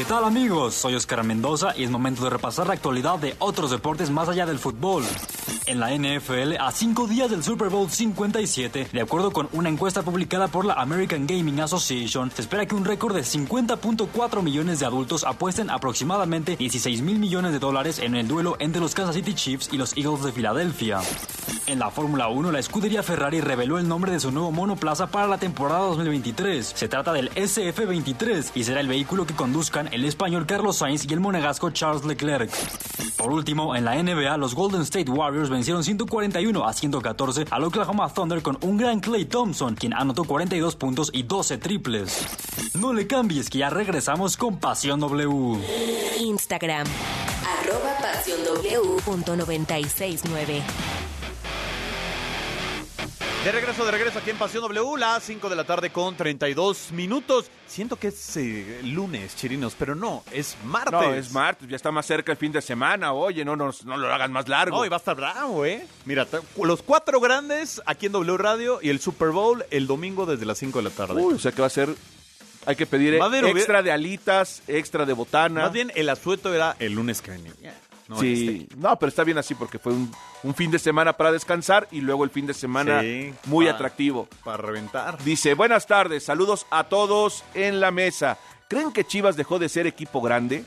¿Qué 0.01 0.05
tal 0.05 0.25
amigos? 0.25 0.73
Soy 0.73 0.95
Oscar 0.95 1.23
Mendoza 1.23 1.77
y 1.77 1.83
es 1.83 1.91
momento 1.91 2.23
de 2.23 2.31
repasar 2.31 2.65
la 2.65 2.73
actualidad 2.73 3.19
de 3.19 3.35
otros 3.37 3.69
deportes 3.69 4.09
más 4.09 4.27
allá 4.29 4.47
del 4.47 4.57
fútbol. 4.57 5.03
En 5.71 5.79
la 5.79 5.89
NFL, 5.95 6.57
a 6.59 6.69
cinco 6.73 7.07
días 7.07 7.31
del 7.31 7.45
Super 7.45 7.69
Bowl 7.69 7.89
57, 7.89 8.89
de 8.91 9.01
acuerdo 9.01 9.31
con 9.31 9.47
una 9.53 9.69
encuesta 9.69 10.01
publicada 10.01 10.49
por 10.49 10.65
la 10.65 10.73
American 10.73 11.25
Gaming 11.25 11.61
Association, 11.61 12.29
se 12.29 12.41
espera 12.41 12.65
que 12.65 12.75
un 12.75 12.83
récord 12.83 13.15
de 13.15 13.21
50.4 13.21 14.41
millones 14.41 14.81
de 14.81 14.85
adultos 14.85 15.23
apuesten 15.23 15.69
aproximadamente 15.69 16.57
16 16.57 17.01
mil 17.03 17.19
millones 17.19 17.53
de 17.53 17.59
dólares 17.59 17.99
en 17.99 18.17
el 18.17 18.27
duelo 18.27 18.57
entre 18.59 18.81
los 18.81 18.93
Kansas 18.93 19.15
City 19.15 19.33
Chiefs 19.33 19.69
y 19.71 19.77
los 19.77 19.95
Eagles 19.95 20.25
de 20.25 20.33
Filadelfia. 20.33 20.99
En 21.67 21.79
la 21.79 21.89
Fórmula 21.89 22.27
1, 22.27 22.51
la 22.51 22.59
escudería 22.59 23.01
Ferrari 23.01 23.39
reveló 23.39 23.79
el 23.79 23.87
nombre 23.87 24.11
de 24.11 24.19
su 24.19 24.29
nuevo 24.29 24.51
monoplaza 24.51 25.07
para 25.07 25.27
la 25.27 25.37
temporada 25.37 25.85
2023. 25.85 26.65
Se 26.75 26.89
trata 26.89 27.13
del 27.13 27.29
SF23 27.33 28.51
y 28.55 28.65
será 28.65 28.81
el 28.81 28.89
vehículo 28.89 29.25
que 29.25 29.35
conduzcan 29.35 29.87
el 29.93 30.03
español 30.03 30.45
Carlos 30.45 30.79
Sainz 30.79 31.05
y 31.09 31.13
el 31.13 31.21
monegasco 31.21 31.69
Charles 31.69 32.03
Leclerc. 32.03 32.51
Por 33.15 33.31
último, 33.31 33.75
en 33.75 33.85
la 33.85 34.01
NBA, 34.01 34.35
los 34.37 34.55
Golden 34.55 34.81
State 34.81 35.09
Warriors 35.09 35.49
vencieron 35.61 35.83
141 35.83 36.65
a 36.67 36.73
114 36.73 37.45
al 37.51 37.63
Oklahoma 37.63 38.11
Thunder 38.11 38.41
con 38.41 38.57
un 38.61 38.77
gran 38.77 38.99
Clay 38.99 39.25
Thompson, 39.25 39.75
quien 39.75 39.93
anotó 39.93 40.23
42 40.23 40.75
puntos 40.75 41.11
y 41.13 41.21
12 41.21 41.59
triples. 41.59 42.25
No 42.73 42.93
le 42.93 43.05
cambies 43.05 43.47
que 43.47 43.59
ya 43.59 43.69
regresamos 43.69 44.37
con 44.37 44.57
Pasión 44.57 44.99
W. 44.99 45.59
Instagram, 46.19 46.87
arroba 47.61 47.95
pasión 48.01 48.39
W 48.43 49.01
punto 49.05 49.35
969. 49.35 50.63
De 53.43 53.51
regreso, 53.51 53.83
de 53.83 53.89
regreso 53.89 54.19
aquí 54.19 54.29
en 54.29 54.37
Pasión 54.37 54.61
W, 54.61 54.99
las 54.99 55.23
5 55.23 55.49
de 55.49 55.55
la 55.55 55.63
tarde 55.63 55.89
con 55.89 56.15
32 56.15 56.91
minutos. 56.91 57.49
Siento 57.65 57.95
que 57.95 58.09
es 58.09 58.37
eh, 58.37 58.81
lunes, 58.83 59.35
chirinos, 59.35 59.73
pero 59.77 59.95
no, 59.95 60.23
es 60.31 60.55
martes. 60.63 60.91
No, 60.91 61.11
es 61.11 61.31
martes, 61.31 61.67
ya 61.67 61.75
está 61.75 61.91
más 61.91 62.05
cerca 62.05 62.31
el 62.31 62.37
fin 62.37 62.51
de 62.51 62.61
semana. 62.61 63.13
Oye, 63.13 63.43
no, 63.43 63.55
no, 63.55 63.71
no 63.83 63.97
lo 63.97 64.13
hagan 64.13 64.31
más 64.31 64.47
largo. 64.47 64.77
No, 64.77 64.85
y 64.85 64.89
va 64.89 64.97
a 64.97 64.99
estar 64.99 65.15
bravo, 65.15 65.65
¿eh? 65.65 65.87
Mira, 66.05 66.27
los 66.61 66.83
cuatro 66.83 67.19
grandes 67.19 67.81
aquí 67.87 68.05
en 68.05 68.11
W 68.11 68.37
Radio 68.37 68.77
y 68.79 68.89
el 68.89 68.99
Super 68.99 69.29
Bowl 69.29 69.65
el 69.71 69.87
domingo 69.87 70.27
desde 70.27 70.45
las 70.45 70.59
5 70.59 70.77
de 70.77 70.83
la 70.83 70.91
tarde. 70.91 71.19
Uy, 71.19 71.33
o 71.33 71.39
sea 71.39 71.51
que 71.51 71.61
va 71.61 71.67
a 71.67 71.71
ser. 71.71 71.89
Hay 72.67 72.75
que 72.75 72.85
pedir 72.85 73.15
extra 73.15 73.81
de 73.81 73.91
alitas, 73.91 74.61
extra 74.67 75.07
de 75.07 75.13
botana. 75.13 75.61
Más 75.63 75.71
bien, 75.71 75.91
el 75.95 76.09
asueto 76.09 76.53
era 76.53 76.75
el 76.77 76.93
lunes 76.93 77.23
que 77.23 77.31
venía. 77.31 77.73
No, 78.11 78.19
sí, 78.19 78.63
este. 78.63 78.75
no, 78.77 78.97
pero 78.99 79.07
está 79.09 79.23
bien 79.23 79.37
así 79.37 79.55
porque 79.55 79.79
fue 79.79 79.93
un, 79.93 80.11
un 80.43 80.53
fin 80.53 80.69
de 80.69 80.79
semana 80.79 81.13
para 81.13 81.31
descansar 81.31 81.87
y 81.91 82.01
luego 82.01 82.23
el 82.25 82.29
fin 82.29 82.45
de 82.45 82.53
semana 82.53 82.99
Sí, 83.01 83.33
muy 83.45 83.65
para- 83.65 83.75
atractivo. 83.75 84.27
Para 84.43 84.57
reventar. 84.57 85.23
Dice, 85.23 85.53
buenas 85.53 85.87
tardes, 85.87 86.23
saludos 86.25 86.65
a 86.71 86.83
todos 86.83 87.43
en 87.53 87.79
la 87.79 87.89
mesa. 87.91 88.37
¿Creen 88.67 88.91
que 88.91 89.05
Chivas 89.05 89.37
dejó 89.37 89.59
de 89.59 89.69
ser 89.69 89.87
equipo 89.87 90.21
grande? 90.21 90.65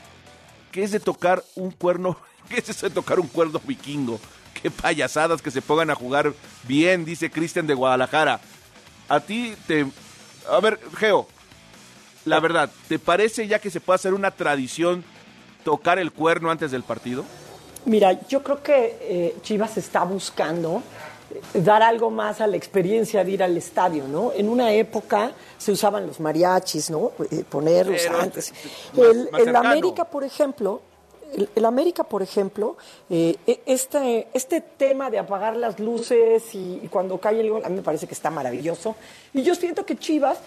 ¿Qué 0.73 0.83
es 0.85 0.91
de 0.91 1.01
tocar 1.01 1.45
un 1.55 1.71
cuerno? 1.71 2.17
¿Qué 2.49 2.61
es 2.61 2.69
eso 2.71 2.89
de 2.89 2.95
tocar 2.95 3.21
un 3.21 3.29
cuerno 3.29 3.61
vikingo? 3.65 4.19
Qué 4.63 4.71
payasadas 4.71 5.43
que 5.43 5.51
se 5.51 5.61
pongan 5.61 5.91
a 5.91 5.95
jugar 5.95 6.33
bien, 6.67 7.05
dice 7.05 7.31
Cristian 7.31 7.67
de 7.67 7.75
Guadalajara. 7.75 8.41
A 9.09 9.21
ti 9.21 9.55
te... 9.67 9.87
A 10.51 10.61
ver, 10.61 10.81
Geo, 10.97 11.27
la 12.25 12.41
verdad, 12.41 12.71
¿te 12.89 12.99
parece 12.99 13.47
ya 13.47 13.59
que 13.59 13.71
se 13.71 13.81
puede 13.81 13.97
hacer 13.97 14.15
una 14.15 14.31
tradición 14.31 15.05
tocar 15.65 15.99
el 15.99 16.13
cuerno 16.13 16.51
antes 16.51 16.71
del 16.71 16.83
partido? 16.83 17.25
Mira, 17.87 18.13
yo 18.29 18.43
creo 18.43 18.63
que 18.63 18.97
eh, 19.01 19.37
Chivas 19.43 19.77
está 19.77 20.05
buscando 20.05 20.83
eh, 21.55 21.61
dar 21.61 21.83
algo 21.83 22.11
más 22.11 22.41
a 22.41 22.47
la 22.47 22.57
experiencia 22.57 23.25
de 23.25 23.31
ir 23.33 23.43
al 23.43 23.57
estadio, 23.57 24.07
¿no? 24.09 24.33
En 24.33 24.49
una 24.49 24.73
época 24.73 25.33
se 25.59 25.73
usaban 25.73 26.07
los 26.07 26.21
mariachis, 26.21 26.91
¿no? 26.91 27.13
Eh, 27.31 27.45
ponerlos 27.49 28.01
Pero 28.03 28.21
antes. 28.21 28.53
más- 28.97 29.07
el, 29.07 29.29
más 29.31 29.41
el 29.41 29.45
cercano. 29.47 29.69
América, 29.71 30.05
por 30.05 30.25
ejemplo, 30.25 30.81
el, 31.37 31.49
el 31.57 31.65
América, 31.65 32.05
por 32.05 32.23
ejemplo, 32.23 32.77
eh, 33.11 33.37
este, 33.67 34.29
este 34.33 34.61
tema 34.61 35.11
de 35.11 35.19
apagar 35.19 35.57
las 35.57 35.79
luces 35.81 36.55
y, 36.55 36.81
y 36.83 36.89
cuando 36.89 37.19
cae 37.19 37.41
el 37.41 37.51
gol, 37.51 37.63
a 37.65 37.69
mí 37.69 37.77
me 37.77 37.83
parece 37.83 38.07
que 38.07 38.15
está 38.15 38.31
maravilloso. 38.31 38.95
Y 39.35 39.43
yo 39.43 39.55
siento 39.57 39.85
que 39.85 39.97
Chivas 39.97 40.39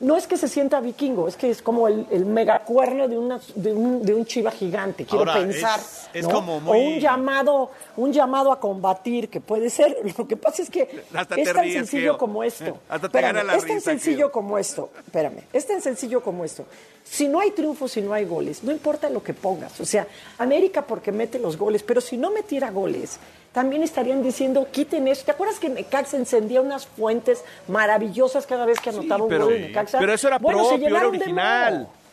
no 0.00 0.16
es 0.16 0.26
que 0.26 0.36
se 0.36 0.48
sienta 0.48 0.80
vikingo, 0.80 1.28
es 1.28 1.36
que 1.36 1.48
es 1.50 1.62
como 1.62 1.86
el, 1.88 2.06
el 2.10 2.26
megacuerno 2.26 3.06
de, 3.08 3.16
una, 3.16 3.40
de, 3.54 3.72
un, 3.72 4.02
de 4.02 4.12
un 4.12 4.26
chiva 4.26 4.50
gigante, 4.50 5.04
quiero 5.04 5.20
Ahora, 5.30 5.34
pensar. 5.46 5.78
es- 5.80 6.08
es 6.12 6.26
¿no? 6.28 6.34
como 6.34 6.56
O 6.58 6.72
un 6.76 6.98
llamado, 6.98 7.70
un 7.96 8.12
llamado 8.12 8.50
a 8.52 8.58
combatir, 8.60 9.28
que 9.28 9.40
puede 9.40 9.70
ser. 9.70 9.96
Lo 10.18 10.26
que 10.26 10.36
pasa 10.36 10.62
es 10.62 10.70
que 10.70 11.04
Hasta 11.14 11.36
es 11.36 11.52
tan 11.52 11.62
ríes, 11.62 11.74
sencillo 11.74 12.18
como 12.18 12.42
esto. 12.44 12.78
Hasta 12.88 13.08
te 13.08 13.18
Espérame, 13.18 13.36
gana 13.36 13.44
la 13.44 13.54
es 13.56 13.62
tan 13.66 13.76
risa, 13.76 13.90
sencillo 13.92 14.30
como 14.32 14.58
esto. 14.58 14.90
Espérame, 15.06 15.42
es 15.52 15.66
tan 15.66 15.80
sencillo 15.80 16.22
como 16.22 16.44
esto. 16.44 16.64
Si 17.04 17.28
no 17.28 17.38
hay 17.40 17.52
triunfos, 17.52 17.92
si 17.92 18.00
no 18.00 18.12
hay 18.14 18.24
goles, 18.24 18.64
no 18.64 18.72
importa 18.72 19.08
lo 19.10 19.22
que 19.22 19.32
pongas. 19.34 19.78
O 19.80 19.84
sea, 19.84 20.06
América 20.38 20.82
porque 20.86 21.12
mete 21.12 21.38
los 21.38 21.56
goles, 21.56 21.82
pero 21.82 22.00
si 22.00 22.16
no 22.16 22.30
metiera 22.30 22.70
goles, 22.70 23.18
también 23.54 23.82
estarían 23.82 24.22
diciendo, 24.22 24.66
quiten 24.70 25.08
eso. 25.08 25.24
¿Te 25.24 25.30
acuerdas 25.30 25.58
que 25.58 25.70
Necaxa 25.70 26.18
encendía 26.18 26.60
unas 26.60 26.86
fuentes 26.86 27.42
maravillosas 27.68 28.46
cada 28.46 28.66
vez 28.66 28.80
que 28.80 28.90
anotaba 28.90 29.22
un 29.22 29.30
pero- 29.30 29.44
gol 29.46 29.54
en 29.54 29.62
Necaxa? 29.62 29.98
pero 29.98 30.12
eso 30.12 30.28
era 30.28 30.38
Bueno, 30.38 30.64
se 30.64 30.68
propio, 30.70 30.86
era 30.88 30.88
llenaron 30.88 31.12
de 31.12 31.18
original. 31.18 31.74
moho. 31.78 32.04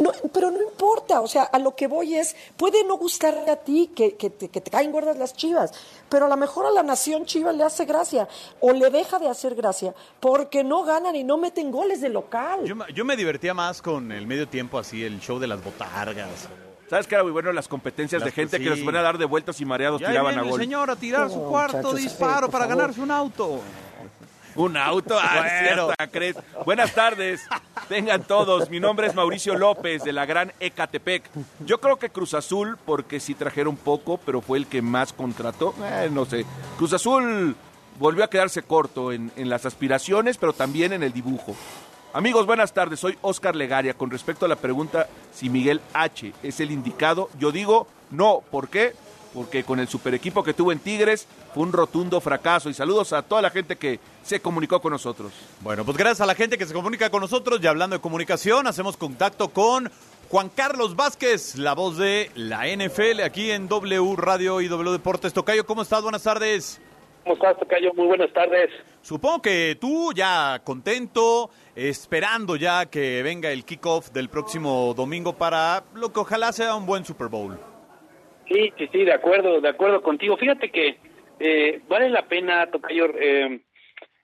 No, 0.00 0.10
pero 0.32 0.50
no 0.50 0.60
importa, 0.60 1.20
o 1.20 1.28
sea, 1.28 1.44
a 1.44 1.60
lo 1.60 1.76
que 1.76 1.86
voy 1.86 2.16
es, 2.16 2.34
puede 2.56 2.82
no 2.82 2.96
gustarle 2.96 3.48
a 3.52 3.56
ti 3.56 3.92
que, 3.94 4.16
que, 4.16 4.30
te, 4.30 4.48
que 4.48 4.60
te 4.60 4.68
caen 4.68 4.90
gordas 4.90 5.16
las 5.16 5.32
chivas, 5.32 5.72
pero 6.08 6.26
a 6.26 6.28
lo 6.28 6.36
mejor 6.36 6.66
a 6.66 6.70
la 6.72 6.82
nación 6.82 7.24
chiva 7.24 7.52
le 7.52 7.62
hace 7.62 7.84
gracia 7.84 8.26
o 8.58 8.72
le 8.72 8.90
deja 8.90 9.20
de 9.20 9.28
hacer 9.28 9.54
gracia 9.54 9.94
porque 10.18 10.64
no 10.64 10.82
ganan 10.82 11.14
y 11.14 11.22
no 11.22 11.36
meten 11.38 11.70
goles 11.70 12.00
de 12.00 12.08
local. 12.08 12.64
Yo, 12.64 12.74
yo 12.92 13.04
me 13.04 13.14
divertía 13.16 13.54
más 13.54 13.80
con 13.80 14.10
el 14.10 14.26
medio 14.26 14.48
tiempo 14.48 14.76
así, 14.76 15.04
el 15.04 15.20
show 15.20 15.38
de 15.38 15.46
las 15.46 15.62
botargas. 15.62 16.48
¿Sabes 16.88 17.06
qué 17.06 17.14
era 17.16 17.24
muy 17.24 17.32
bueno? 17.32 17.52
Las 17.52 17.68
competencias 17.68 18.22
de 18.22 18.30
gente 18.30 18.58
que 18.58 18.70
los 18.70 18.78
ponía 18.80 19.00
a 19.00 19.04
dar 19.04 19.18
de 19.18 19.24
vueltas 19.24 19.60
y 19.60 19.64
mareados 19.64 20.00
Ya 20.00 20.08
tiraban 20.08 20.30
viene 20.34 20.40
a 20.42 20.44
el 20.44 20.50
gol. 20.50 20.60
señor 20.60 20.90
a 20.90 20.96
tirar 20.96 21.28
su 21.30 21.42
cuarto 21.42 21.76
muchachos, 21.78 21.96
disparo 22.00 22.48
para 22.48 22.64
favor. 22.66 22.78
ganarse 22.78 23.00
un 23.00 23.10
auto. 23.10 23.60
Un 24.54 24.74
auto, 24.78 25.18
ah, 25.20 25.34
Bueno. 25.34 25.86
cierta, 25.88 26.06
crees. 26.10 26.36
Buenas 26.64 26.94
tardes, 26.94 27.42
tengan 27.90 28.22
todos. 28.22 28.70
Mi 28.70 28.80
nombre 28.80 29.06
es 29.06 29.14
Mauricio 29.14 29.54
López 29.54 30.02
de 30.02 30.12
la 30.12 30.24
Gran 30.24 30.50
Ecatepec. 30.60 31.24
Yo 31.66 31.78
creo 31.78 31.98
que 31.98 32.08
Cruz 32.08 32.32
Azul, 32.32 32.78
porque 32.86 33.20
sí 33.20 33.34
trajeron 33.34 33.76
poco, 33.76 34.18
pero 34.24 34.40
fue 34.40 34.56
el 34.56 34.66
que 34.66 34.80
más 34.80 35.12
contrató. 35.12 35.74
Eh, 35.84 36.08
no 36.10 36.24
sé. 36.24 36.46
Cruz 36.78 36.94
Azul 36.94 37.54
volvió 37.98 38.24
a 38.24 38.30
quedarse 38.30 38.62
corto 38.62 39.12
en, 39.12 39.30
en 39.36 39.50
las 39.50 39.66
aspiraciones, 39.66 40.38
pero 40.38 40.54
también 40.54 40.94
en 40.94 41.02
el 41.02 41.12
dibujo. 41.12 41.54
Amigos, 42.12 42.46
buenas 42.46 42.72
tardes. 42.72 43.00
Soy 43.00 43.18
Oscar 43.20 43.54
Legaria. 43.54 43.94
Con 43.94 44.10
respecto 44.10 44.46
a 44.46 44.48
la 44.48 44.56
pregunta 44.56 45.08
si 45.34 45.50
Miguel 45.50 45.80
H 45.92 46.32
es 46.42 46.60
el 46.60 46.70
indicado, 46.70 47.28
yo 47.38 47.52
digo 47.52 47.86
no. 48.10 48.42
¿Por 48.50 48.68
qué? 48.68 48.94
Porque 49.34 49.64
con 49.64 49.80
el 49.80 49.88
super 49.88 50.14
equipo 50.14 50.42
que 50.42 50.54
tuvo 50.54 50.72
en 50.72 50.78
Tigres 50.78 51.26
fue 51.52 51.62
un 51.64 51.72
rotundo 51.72 52.20
fracaso. 52.22 52.70
Y 52.70 52.74
saludos 52.74 53.12
a 53.12 53.22
toda 53.22 53.42
la 53.42 53.50
gente 53.50 53.76
que 53.76 54.00
se 54.24 54.40
comunicó 54.40 54.80
con 54.80 54.92
nosotros. 54.92 55.32
Bueno, 55.60 55.84
pues 55.84 55.98
gracias 55.98 56.22
a 56.22 56.26
la 56.26 56.34
gente 56.34 56.56
que 56.56 56.66
se 56.66 56.72
comunica 56.72 57.10
con 57.10 57.20
nosotros. 57.20 57.60
Y 57.62 57.66
hablando 57.66 57.96
de 57.96 58.00
comunicación, 58.00 58.66
hacemos 58.66 58.96
contacto 58.96 59.50
con 59.50 59.90
Juan 60.30 60.48
Carlos 60.48 60.96
Vázquez, 60.96 61.56
la 61.56 61.74
voz 61.74 61.98
de 61.98 62.30
la 62.34 62.66
NFL 62.66 63.20
aquí 63.22 63.50
en 63.50 63.68
W 63.68 64.16
Radio 64.16 64.62
y 64.62 64.68
W 64.68 64.92
Deportes. 64.92 65.34
Tocayo, 65.34 65.66
¿cómo 65.66 65.82
estás? 65.82 66.02
Buenas 66.02 66.22
tardes. 66.22 66.80
¿Cómo 67.26 67.34
estás, 67.34 67.58
Tocayo? 67.58 67.92
Muy 67.94 68.06
buenas 68.06 68.32
tardes. 68.32 68.70
Supongo 69.02 69.42
que 69.42 69.76
tú 69.80 70.12
ya 70.14 70.60
contento, 70.62 71.50
esperando 71.74 72.54
ya 72.54 72.86
que 72.88 73.20
venga 73.24 73.50
el 73.50 73.64
kickoff 73.64 74.12
del 74.12 74.28
próximo 74.28 74.94
domingo 74.94 75.36
para 75.36 75.82
lo 75.96 76.12
que 76.12 76.20
ojalá 76.20 76.52
sea 76.52 76.76
un 76.76 76.86
buen 76.86 77.04
Super 77.04 77.26
Bowl. 77.26 77.58
Sí, 78.46 78.72
sí, 78.78 78.88
sí, 78.92 79.04
de 79.04 79.12
acuerdo, 79.12 79.60
de 79.60 79.68
acuerdo 79.68 80.02
contigo. 80.02 80.36
Fíjate 80.36 80.70
que 80.70 81.00
eh, 81.40 81.80
vale 81.88 82.10
la 82.10 82.28
pena, 82.28 82.70
Tocayo, 82.70 83.06
eh, 83.18 83.60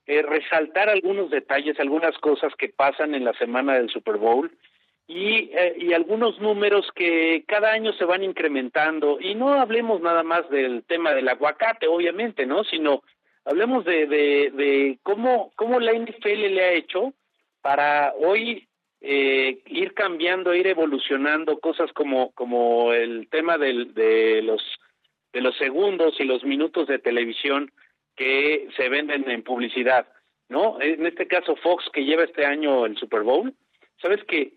eh, 0.07 0.22
resaltar 0.22 0.88
algunos 0.88 1.28
detalles, 1.28 1.80
algunas 1.80 2.16
cosas 2.18 2.53
que 2.57 2.68
pasan 2.68 3.16
en 3.16 3.24
la 3.24 3.32
semana 3.32 3.74
del 3.74 3.90
Super 3.90 4.16
Bowl 4.16 4.48
y, 5.07 5.50
eh, 5.53 5.76
y 5.78 5.92
algunos 5.92 6.40
números 6.40 6.90
que 6.94 7.44
cada 7.46 7.72
año 7.72 7.92
se 7.94 8.05
van 8.05 8.22
incrementando. 8.22 9.18
Y 9.20 9.34
no 9.34 9.53
hablemos 9.55 10.00
nada 10.00 10.22
más 10.22 10.48
del 10.50 10.84
tema 10.84 11.12
del 11.12 11.28
aguacate, 11.28 11.86
obviamente, 11.86 12.46
¿no? 12.46 12.64
Sino 12.64 13.03
hablemos 13.44 13.84
de, 13.84 14.07
de, 14.07 14.50
de 14.55 14.98
cómo, 15.03 15.53
cómo 15.57 15.80
la 15.80 15.92
NFL 15.92 16.55
le 16.55 16.64
ha 16.64 16.72
hecho 16.72 17.12
para 17.61 18.12
hoy 18.18 18.68
eh, 19.00 19.59
ir 19.66 19.94
cambiando, 19.94 20.55
ir 20.55 20.68
evolucionando 20.68 21.59
cosas 21.59 21.92
como 21.92 22.30
como 22.32 22.92
el 22.92 23.28
tema 23.28 23.59
del, 23.59 23.94
de 23.94 24.42
los 24.42 24.62
de 25.32 25.40
los 25.40 25.57
segundos 25.57 26.14
y 26.20 26.24
los 26.24 26.44
minutos 26.44 26.86
de 26.86 27.00
televisión 27.00 27.72
que 28.14 28.68
se 28.76 28.88
venden 28.88 29.28
en 29.28 29.42
publicidad, 29.42 30.07
¿no? 30.48 30.80
En 30.80 31.05
este 31.07 31.26
caso 31.26 31.57
Fox 31.57 31.84
que 31.92 32.05
lleva 32.05 32.22
este 32.22 32.46
año 32.46 32.86
el 32.86 32.96
Super 32.96 33.22
Bowl, 33.22 33.53
sabes 34.00 34.22
que 34.24 34.53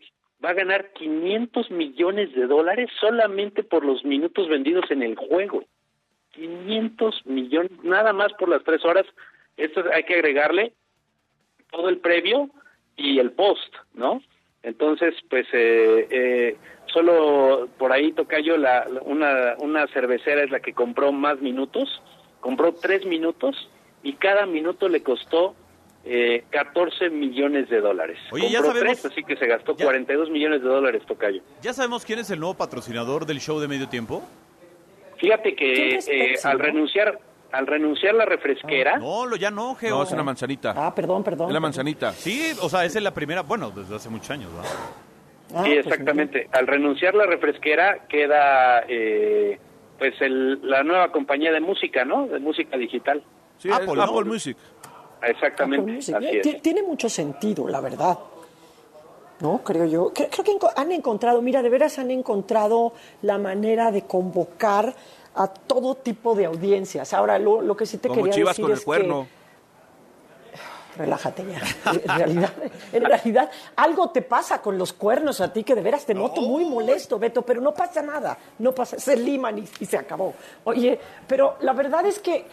va 0.46 0.52
a 0.52 0.54
ganar 0.54 0.92
500 0.94 1.72
millones 1.72 2.34
de 2.36 2.46
dólares 2.46 2.90
solamente 3.00 3.64
por 3.64 3.84
los 3.84 4.06
minutos 4.06 4.48
vendidos 4.48 4.86
en 4.92 5.02
el 5.02 5.16
juego. 5.16 5.64
500 6.34 7.26
millones, 7.26 7.72
nada 7.84 8.14
más 8.14 8.32
por 8.34 8.50
las 8.50 8.64
tres 8.64 8.86
horas. 8.86 9.06
Esto 9.58 9.84
hay 9.92 10.04
que 10.04 10.14
agregarle 10.14 10.74
todo 11.72 11.90
el 11.90 11.98
previo 11.98 12.50
y 12.96 13.18
el 13.18 13.32
post, 13.32 13.74
¿no? 13.96 14.22
Entonces, 14.62 15.16
pues, 15.30 15.48
eh, 15.54 16.08
eh, 16.12 16.58
solo 16.94 17.68
por 17.80 17.92
ahí 17.92 18.12
Tocayo, 18.12 18.58
la, 18.58 18.88
una, 19.02 19.56
una 19.58 19.88
cervecera 19.88 20.44
es 20.44 20.52
la 20.52 20.60
que 20.60 20.74
compró 20.74 21.12
más 21.12 21.42
minutos, 21.42 22.02
compró 22.40 22.74
tres 22.74 23.06
minutos 23.06 23.70
y 24.04 24.14
cada 24.14 24.46
minuto 24.46 24.90
le 24.90 25.02
costó 25.02 25.56
eh, 26.06 26.44
14 26.52 27.10
millones 27.10 27.68
de 27.70 27.82
dólares. 27.82 28.18
Oye, 28.32 28.50
ya 28.50 28.62
compró 28.62 28.80
sabemos- 28.80 29.02
tres, 29.02 29.12
así 29.12 29.24
que 29.24 29.36
se 29.36 29.48
gastó 29.48 29.76
42 29.76 30.30
millones 30.30 30.62
de 30.62 30.68
dólares, 30.68 31.02
Tocayo. 31.08 31.42
¿Ya 31.62 31.74
sabemos 31.74 32.06
quién 32.06 32.20
es 32.20 32.30
el 32.30 32.40
nuevo 32.40 32.54
patrocinador 32.56 33.26
del 33.26 33.40
show 33.40 33.60
de 33.60 33.68
medio 33.68 33.90
tiempo? 33.90 34.24
Fíjate 35.18 35.56
que 35.56 35.74
¿Quién 35.74 35.96
es 35.98 36.08
eh, 36.08 36.36
al 36.44 36.60
renunciar 36.60 37.20
al 37.52 37.68
renunciar 37.68 38.14
la 38.16 38.26
refresquera, 38.26 38.98
No, 38.98 39.26
lo 39.26 39.38
ya 39.38 39.50
no, 39.50 39.76
Geo. 39.76 39.96
No, 39.98 40.04
es 40.04 40.12
una 40.12 40.24
manzanita. 40.24 40.74
Ah, 40.76 40.94
perdón, 40.94 41.24
perdón. 41.24 41.48
Es 41.48 41.54
la 41.54 41.60
manzanita. 41.62 42.12
Sí, 42.12 42.52
o 42.62 42.68
sea, 42.68 42.84
esa 42.84 42.98
es 43.00 43.04
la 43.04 43.14
primera, 43.14 43.44
bueno, 43.44 43.72
desde 43.72 43.96
hace 43.96 44.10
muchos 44.10 44.30
años, 44.32 44.52
¿verdad? 44.54 44.70
Ah, 45.56 45.64
Sí, 45.64 45.70
pues 45.76 45.86
exactamente. 45.86 46.50
Al 46.52 46.68
renunciar 46.68 47.16
la 47.16 47.26
refresquera 47.26 48.08
queda 48.10 48.84
eh, 48.90 49.58
pues 49.98 50.20
el, 50.22 50.68
la 50.70 50.84
nueva 50.84 51.14
compañía 51.14 51.54
de 51.54 51.62
música, 51.62 52.04
¿no? 52.04 52.28
De 52.28 52.40
música 52.40 52.76
digital. 52.78 53.24
Sí, 53.58 53.70
es 53.70 53.76
Apple 53.76 54.26
Music. 54.26 54.58
Exactamente. 55.22 55.98
Así 56.00 56.14
Eh, 56.26 56.38
es. 56.38 56.42
ti- 56.42 56.60
Tiene 56.62 56.84
mucho 56.84 57.10
sentido, 57.10 57.68
la 57.68 57.82
verdad. 57.82 58.18
¿No? 59.40 59.60
Creo 59.64 59.86
yo. 59.86 60.14
Creo, 60.14 60.30
creo 60.30 60.44
que 60.44 60.58
han 60.76 60.92
encontrado, 60.92 61.42
mira, 61.42 61.62
de 61.62 61.70
veras 61.70 62.00
han 62.00 62.10
encontrado 62.12 62.94
la 63.22 63.38
manera 63.38 63.92
de 63.92 64.04
convocar 64.04 64.96
a 65.36 65.48
todo 65.48 65.96
tipo 65.96 66.36
de 66.36 66.46
audiencias. 66.46 67.14
Ahora, 67.14 67.38
lo, 67.38 67.62
lo 67.62 67.76
que 67.76 67.86
sí 67.86 67.98
te 67.98 68.08
Como 68.08 68.22
quería 68.22 68.34
Chivas 68.34 68.52
decir 68.54 68.64
con 68.64 68.72
es 68.72 68.80
el 68.80 68.86
cuerno. 68.86 69.28
que... 69.30 69.36
Relájate 70.98 71.44
ya. 71.46 71.92
En 71.92 72.08
realidad, 72.08 72.54
en 72.94 73.04
realidad, 73.04 73.52
algo 73.76 74.12
te 74.12 74.22
pasa 74.22 74.62
con 74.62 74.78
los 74.78 74.94
cuernos 74.94 75.42
a 75.42 75.52
ti 75.52 75.66
que 75.66 75.76
de 75.76 75.82
veras 75.82 76.06
te 76.06 76.14
noto 76.14 76.40
muy 76.40 76.64
molesto, 76.64 77.20
Beto, 77.20 77.42
pero 77.42 77.60
no 77.60 77.74
pasa 77.74 78.02
nada. 78.02 78.38
No 78.60 78.72
pasa, 78.74 78.98
se 78.98 79.18
liman 79.18 79.60
y, 79.60 79.66
y 79.82 79.86
se 79.86 79.98
acabó. 79.98 80.34
Oye, 80.64 80.98
pero 81.28 81.58
la 81.60 81.74
verdad 81.74 82.06
es 82.06 82.20
que 82.20 82.46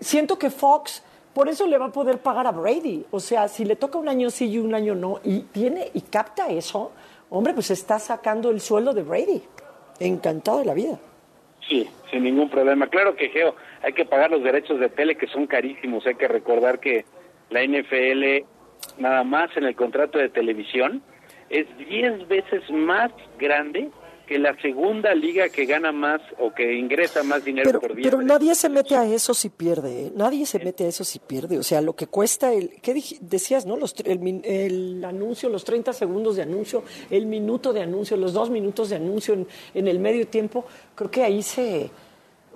siento 0.00 0.36
que 0.36 0.50
Fox 0.50 1.04
por 1.36 1.50
eso 1.50 1.66
le 1.66 1.76
va 1.76 1.84
a 1.84 1.92
poder 1.92 2.16
pagar 2.16 2.46
a 2.46 2.50
Brady. 2.50 3.04
O 3.10 3.20
sea, 3.20 3.46
si 3.46 3.66
le 3.66 3.76
toca 3.76 3.98
un 3.98 4.08
año 4.08 4.30
sí 4.30 4.48
y 4.48 4.56
un 4.56 4.74
año 4.74 4.94
no, 4.94 5.20
y 5.22 5.40
tiene 5.40 5.90
y 5.92 6.00
capta 6.00 6.48
eso, 6.48 6.92
hombre, 7.28 7.52
pues 7.52 7.70
está 7.70 7.98
sacando 7.98 8.48
el 8.48 8.58
sueldo 8.58 8.94
de 8.94 9.02
Brady. 9.02 9.42
Encantado 10.00 10.60
de 10.60 10.64
la 10.64 10.72
vida. 10.72 10.98
Sí, 11.68 11.86
sin 12.10 12.24
ningún 12.24 12.48
problema. 12.48 12.86
Claro 12.86 13.16
que, 13.16 13.28
Geo, 13.28 13.54
hay 13.82 13.92
que 13.92 14.06
pagar 14.06 14.30
los 14.30 14.42
derechos 14.42 14.80
de 14.80 14.88
tele 14.88 15.18
que 15.18 15.26
son 15.26 15.46
carísimos. 15.46 16.06
Hay 16.06 16.14
que 16.14 16.26
recordar 16.26 16.80
que 16.80 17.04
la 17.50 17.62
NFL, 17.62 18.46
nada 18.96 19.22
más 19.22 19.54
en 19.58 19.64
el 19.64 19.76
contrato 19.76 20.16
de 20.16 20.30
televisión, 20.30 21.02
es 21.50 21.66
10 21.76 22.28
veces 22.28 22.62
más 22.70 23.12
grande 23.38 23.90
que 24.26 24.38
la 24.38 24.54
segunda 24.60 25.14
liga 25.14 25.48
que 25.48 25.64
gana 25.64 25.92
más 25.92 26.20
o 26.38 26.52
que 26.52 26.74
ingresa 26.74 27.22
más 27.22 27.44
dinero 27.44 27.68
Pero, 27.70 27.80
por 27.80 27.94
día. 27.94 28.10
pero 28.10 28.22
nadie 28.22 28.54
se 28.54 28.68
mete 28.68 28.96
a 28.96 29.04
eso 29.06 29.32
si 29.34 29.48
pierde, 29.48 30.06
¿eh? 30.06 30.12
Nadie 30.14 30.44
se 30.46 30.58
mete 30.58 30.84
a 30.84 30.88
eso 30.88 31.04
si 31.04 31.18
pierde. 31.18 31.58
O 31.58 31.62
sea, 31.62 31.80
lo 31.80 31.94
que 31.94 32.08
cuesta 32.08 32.52
el... 32.52 32.70
¿Qué 32.82 32.94
decías, 33.20 33.64
no? 33.66 33.76
Los, 33.76 33.94
el, 34.04 34.42
el 34.44 35.04
anuncio, 35.04 35.48
los 35.48 35.64
30 35.64 35.92
segundos 35.92 36.36
de 36.36 36.42
anuncio, 36.42 36.82
el 37.10 37.26
minuto 37.26 37.72
de 37.72 37.82
anuncio, 37.82 38.16
los 38.16 38.32
dos 38.32 38.50
minutos 38.50 38.90
de 38.90 38.96
anuncio 38.96 39.34
en, 39.34 39.46
en 39.74 39.88
el 39.88 39.98
medio 40.00 40.26
tiempo, 40.26 40.64
creo 40.94 41.10
que 41.10 41.22
ahí 41.22 41.42
se... 41.42 41.90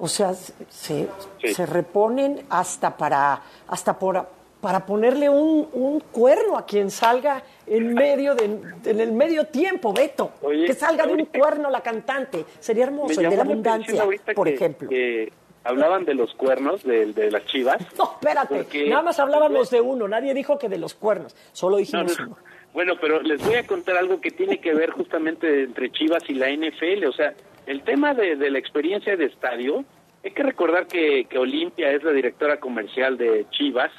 O 0.03 0.09
sea, 0.09 0.33
se, 0.35 1.09
se 1.39 1.67
reponen 1.67 2.43
hasta 2.49 2.97
para... 2.97 3.43
hasta 3.69 3.99
por, 3.99 4.40
para 4.61 4.85
ponerle 4.87 5.29
un, 5.31 5.69
un 5.73 6.01
cuerno 6.01 6.57
a 6.59 6.67
quien 6.67 6.91
salga 6.91 7.43
en 7.67 7.95
medio 7.95 8.35
de, 8.35 8.45
en 8.85 9.01
el 9.01 9.13
medio 9.13 9.47
tiempo, 9.47 9.93
Beto. 9.93 10.33
Oye, 10.43 10.67
que 10.67 10.75
salga 10.75 11.07
de 11.07 11.15
un 11.15 11.25
cuerno 11.27 11.71
la 11.71 11.81
cantante. 11.81 12.45
Sería 12.59 12.85
hermoso, 12.85 13.21
el 13.21 13.31
de 13.31 13.37
la 13.37 13.43
abundancia, 13.43 14.05
por 14.35 14.47
que- 14.47 14.55
ejemplo. 14.55 14.89
que 14.89 15.33
hablaban 15.65 16.05
de 16.05 16.15
los 16.15 16.35
cuernos 16.35 16.83
de, 16.85 17.13
de 17.13 17.31
las 17.31 17.45
chivas. 17.47 17.79
No, 17.99 18.13
espérate, 18.15 18.55
Porque- 18.57 18.89
nada 18.89 19.03
más 19.03 19.19
hablábamos 19.19 19.71
de 19.71 19.81
uno, 19.81 20.09
nadie 20.09 20.35
dijo 20.35 20.59
que 20.59 20.69
de 20.69 20.79
los 20.79 20.95
cuernos, 20.95 21.35
solo 21.53 21.77
dijimos 21.79 22.19
No, 22.19 22.25
no. 22.27 22.31
uno. 22.33 22.39
Bueno, 22.73 22.95
pero 23.01 23.21
les 23.23 23.45
voy 23.45 23.57
a 23.57 23.67
contar 23.67 23.97
algo 23.97 24.21
que 24.21 24.31
tiene 24.31 24.61
que 24.61 24.73
ver 24.75 24.91
justamente 24.91 25.65
entre 25.65 25.91
Chivas 25.91 26.23
y 26.29 26.35
la 26.35 26.51
NFL. 26.51 27.05
O 27.07 27.13
sea, 27.13 27.35
el 27.67 27.83
tema 27.83 28.15
de, 28.15 28.37
de 28.37 28.49
la 28.51 28.59
experiencia 28.61 29.17
de 29.17 29.25
estadio, 29.25 29.85
hay 30.23 30.31
que 30.31 30.43
recordar 30.45 30.87
que, 30.87 31.25
que 31.25 31.37
Olimpia 31.39 31.91
es 31.91 32.05
la 32.05 32.13
directora 32.13 32.61
comercial 32.61 33.19
de 33.19 33.45
Chivas 33.51 33.91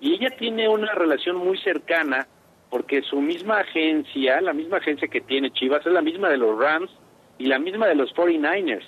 y 0.00 0.14
ella 0.14 0.30
tiene 0.38 0.68
una 0.68 0.92
relación 0.92 1.36
muy 1.36 1.58
cercana 1.58 2.26
porque 2.70 3.02
su 3.02 3.20
misma 3.20 3.60
agencia, 3.60 4.40
la 4.40 4.52
misma 4.52 4.78
agencia 4.78 5.08
que 5.08 5.20
tiene 5.20 5.52
Chivas, 5.52 5.86
es 5.86 5.92
la 5.92 6.02
misma 6.02 6.28
de 6.28 6.36
los 6.36 6.58
Rams 6.58 6.90
y 7.38 7.46
la 7.46 7.58
misma 7.58 7.86
de 7.86 7.94
los 7.94 8.12
49ers. 8.14 8.84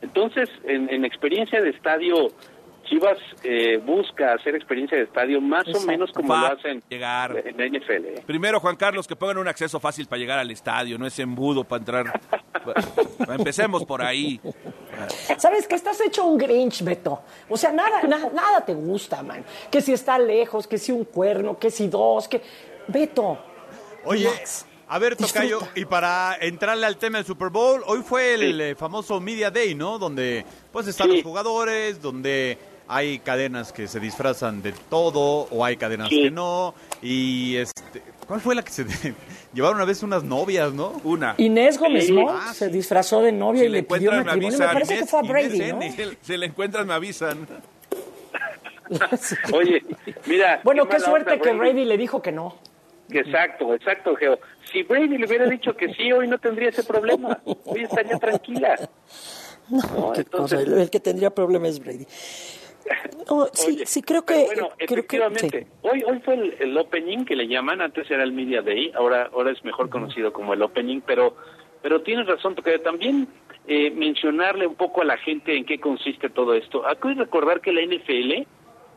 Entonces, 0.00 0.48
en, 0.64 0.88
en 0.90 1.04
experiencia 1.04 1.60
de 1.60 1.70
estadio, 1.70 2.28
Chivas 2.86 3.18
eh, 3.42 3.78
busca 3.78 4.34
hacer 4.34 4.54
experiencia 4.54 4.96
de 4.96 5.04
estadio 5.04 5.40
más 5.40 5.64
o 5.74 5.86
menos 5.86 6.12
como 6.12 6.36
lo 6.36 6.46
hacen 6.46 6.82
llegar. 6.88 7.42
en 7.44 7.56
la 7.56 7.66
NFL. 7.66 8.06
¿eh? 8.06 8.22
Primero, 8.26 8.60
Juan 8.60 8.76
Carlos, 8.76 9.06
que 9.06 9.16
pongan 9.16 9.38
un 9.38 9.48
acceso 9.48 9.80
fácil 9.80 10.06
para 10.06 10.18
llegar 10.18 10.38
al 10.38 10.50
estadio, 10.50 10.98
no 10.98 11.06
es 11.06 11.18
embudo 11.18 11.64
para 11.64 11.80
entrar. 11.80 12.20
Empecemos 13.28 13.84
por 13.84 14.02
ahí. 14.02 14.40
¿Sabes 15.38 15.66
que 15.66 15.74
estás 15.74 16.00
hecho 16.00 16.24
un 16.24 16.38
Grinch, 16.38 16.82
Beto? 16.82 17.20
O 17.48 17.56
sea, 17.56 17.72
nada, 17.72 18.02
nada, 18.02 18.30
nada 18.32 18.64
te 18.64 18.74
gusta, 18.74 19.22
man. 19.22 19.44
Que 19.70 19.80
si 19.80 19.92
está 19.92 20.18
lejos, 20.18 20.66
que 20.66 20.78
si 20.78 20.92
un 20.92 21.04
cuerno, 21.04 21.58
que 21.58 21.70
si 21.70 21.88
dos, 21.88 22.28
que... 22.28 22.42
Beto. 22.88 23.38
Oye, 24.04 24.30
a 24.88 24.98
ver, 25.00 25.16
Tocayo, 25.16 25.58
y 25.74 25.84
para 25.84 26.36
entrarle 26.40 26.86
al 26.86 26.96
tema 26.96 27.18
del 27.18 27.26
Super 27.26 27.48
Bowl, 27.48 27.82
hoy 27.86 28.02
fue 28.02 28.34
el 28.34 28.60
eh, 28.60 28.74
famoso 28.76 29.20
Media 29.20 29.50
Day, 29.50 29.74
¿no? 29.74 29.98
Donde 29.98 30.44
pues 30.72 30.86
están 30.86 31.08
los 31.08 31.24
jugadores, 31.24 32.00
donde 32.00 32.56
hay 32.86 33.18
cadenas 33.18 33.72
que 33.72 33.88
se 33.88 33.98
disfrazan 33.98 34.62
de 34.62 34.72
todo 34.72 35.48
o 35.50 35.64
hay 35.64 35.76
cadenas 35.76 36.08
que 36.08 36.30
no. 36.30 36.74
Y 37.02 37.56
este, 37.56 38.00
¿cuál 38.28 38.40
fue 38.40 38.54
la 38.54 38.62
que 38.62 38.70
se 38.70 38.84
llevaron 39.56 39.76
una 39.76 39.86
vez 39.86 40.02
unas 40.02 40.22
novias, 40.22 40.72
no? 40.72 41.00
Una. 41.02 41.34
Inés 41.38 41.78
Gómez 41.78 42.08
ah, 42.28 42.52
se 42.54 42.68
disfrazó 42.68 43.22
de 43.22 43.32
novia 43.32 43.64
y 43.64 43.68
le, 43.68 43.82
pidió 43.82 44.12
matrimonio. 44.12 44.58
Me, 44.58 44.64
parece 44.66 44.98
que 44.98 45.06
fue 45.06 45.20
a 45.20 45.22
Brady, 45.22 45.72
¿no? 45.72 45.80
Se, 46.20 46.38
le 46.38 46.46
encuentran, 46.46 46.86
me 46.86 46.94
avisan. 46.94 47.46
Oye, 49.52 49.82
mira. 50.26 50.60
Bueno, 50.62 50.86
qué, 50.86 51.00
suerte 51.00 51.40
que 51.40 51.52
Brady 51.52 51.86
le 51.86 51.96
dijo 51.96 52.20
que 52.20 52.30
no. 52.30 52.56
Exacto, 53.10 53.74
exacto, 53.74 54.14
Geo. 54.16 54.38
Si 54.70 54.82
Brady 54.82 55.16
le 55.16 55.26
hubiera 55.26 55.46
dicho 55.46 55.74
que 55.74 55.92
sí, 55.94 56.12
hoy 56.12 56.28
no 56.28 56.38
tendría 56.38 56.68
ese 56.68 56.84
problema. 56.84 57.40
Hoy 57.64 57.82
estaría 57.82 58.18
tranquila. 58.18 58.76
No, 59.68 60.12
El 60.14 60.90
que 60.90 61.00
tendría 61.00 61.30
problemas 61.30 61.70
es 61.70 61.80
Brady. 61.80 62.06
Oh, 63.28 63.48
sí, 63.52 63.82
sí, 63.86 64.02
creo 64.02 64.24
que. 64.24 64.44
Bueno, 64.44 64.68
efectivamente. 64.78 65.66
Hoy, 65.82 66.04
hoy 66.06 66.20
fue 66.20 66.54
el, 66.60 66.78
opening 66.78 67.24
que 67.24 67.34
le 67.34 67.48
llaman, 67.48 67.80
antes 67.80 68.08
era 68.08 68.22
el 68.22 68.30
Media 68.32 68.62
Day, 68.62 68.92
ahora, 68.94 69.30
ahora 69.32 69.50
es 69.50 69.64
mejor 69.64 69.90
conocido 69.90 70.32
como 70.32 70.54
el 70.54 70.62
opening, 70.62 71.00
pero, 71.00 71.36
pero 71.82 72.02
tienes 72.02 72.26
razón, 72.26 72.54
porque 72.54 72.78
también 72.78 73.26
eh, 73.66 73.90
mencionarle 73.90 74.68
un 74.68 74.76
poco 74.76 75.02
a 75.02 75.04
la 75.04 75.18
gente 75.18 75.56
en 75.56 75.64
qué 75.64 75.80
consiste 75.80 76.30
todo 76.30 76.54
esto. 76.54 76.86
Hay 76.86 76.96
que 76.96 77.14
recordar 77.14 77.60
que 77.60 77.72
la 77.72 77.82
NFL 77.82 78.46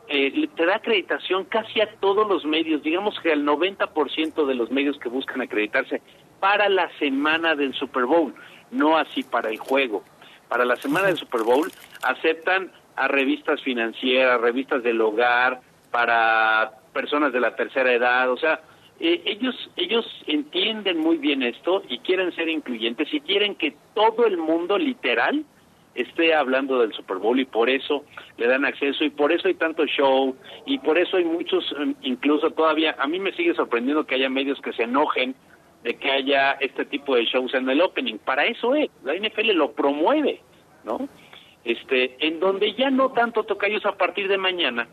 eh, 0.08 0.48
te 0.56 0.66
da 0.66 0.76
acreditación 0.76 1.44
casi 1.44 1.80
a 1.80 1.88
todos 2.00 2.28
los 2.28 2.44
medios, 2.44 2.82
digamos 2.82 3.18
que 3.20 3.32
al 3.32 3.44
90% 3.44 4.46
de 4.46 4.54
los 4.54 4.70
medios 4.70 4.98
que 4.98 5.08
buscan 5.08 5.40
acreditarse 5.40 6.02
para 6.38 6.68
la 6.68 6.88
semana 6.98 7.54
del 7.54 7.74
Super 7.74 8.04
Bowl, 8.04 8.34
no 8.70 8.96
así 8.96 9.22
para 9.22 9.50
el 9.50 9.58
juego. 9.58 10.04
Para 10.48 10.64
la 10.64 10.76
semana 10.76 11.08
del 11.08 11.16
Super 11.16 11.42
Bowl 11.42 11.70
aceptan 12.02 12.72
a 13.00 13.08
revistas 13.08 13.62
financieras, 13.62 14.40
revistas 14.40 14.82
del 14.82 15.00
hogar, 15.00 15.60
para 15.90 16.72
personas 16.92 17.32
de 17.32 17.40
la 17.40 17.56
tercera 17.56 17.92
edad, 17.92 18.30
o 18.30 18.36
sea, 18.36 18.60
eh, 19.00 19.22
ellos 19.24 19.54
ellos 19.76 20.04
entienden 20.26 20.98
muy 20.98 21.16
bien 21.16 21.42
esto 21.42 21.82
y 21.88 21.98
quieren 22.00 22.30
ser 22.34 22.50
incluyentes 22.50 23.12
y 23.14 23.20
quieren 23.20 23.54
que 23.54 23.74
todo 23.94 24.26
el 24.26 24.36
mundo 24.36 24.76
literal 24.76 25.44
esté 25.94 26.34
hablando 26.34 26.78
del 26.80 26.92
Super 26.92 27.16
Bowl 27.16 27.40
y 27.40 27.46
por 27.46 27.70
eso 27.70 28.04
le 28.36 28.46
dan 28.46 28.66
acceso 28.66 29.02
y 29.02 29.10
por 29.10 29.32
eso 29.32 29.48
hay 29.48 29.54
tanto 29.54 29.86
show 29.86 30.36
y 30.66 30.78
por 30.78 30.98
eso 30.98 31.16
hay 31.16 31.24
muchos 31.24 31.64
em, 31.78 31.94
incluso 32.02 32.50
todavía 32.50 32.94
a 32.98 33.06
mí 33.06 33.18
me 33.18 33.32
sigue 33.32 33.54
sorprendiendo 33.54 34.04
que 34.04 34.16
haya 34.16 34.28
medios 34.28 34.60
que 34.60 34.74
se 34.74 34.82
enojen 34.82 35.34
de 35.82 35.94
que 35.94 36.10
haya 36.10 36.52
este 36.60 36.84
tipo 36.84 37.16
de 37.16 37.24
shows 37.24 37.54
en 37.54 37.70
el 37.70 37.80
opening. 37.80 38.18
Para 38.18 38.44
eso 38.44 38.74
es 38.74 38.90
la 39.02 39.14
NFL 39.14 39.52
lo 39.52 39.72
promueve 39.72 40.42
no 40.84 41.08
este, 41.64 42.16
en 42.26 42.40
donde 42.40 42.74
ya 42.74 42.90
no 42.90 43.12
tanto 43.12 43.44
tocayos 43.44 43.84
a 43.86 43.96
partir 43.96 44.28
de 44.28 44.38
mañana, 44.38 44.88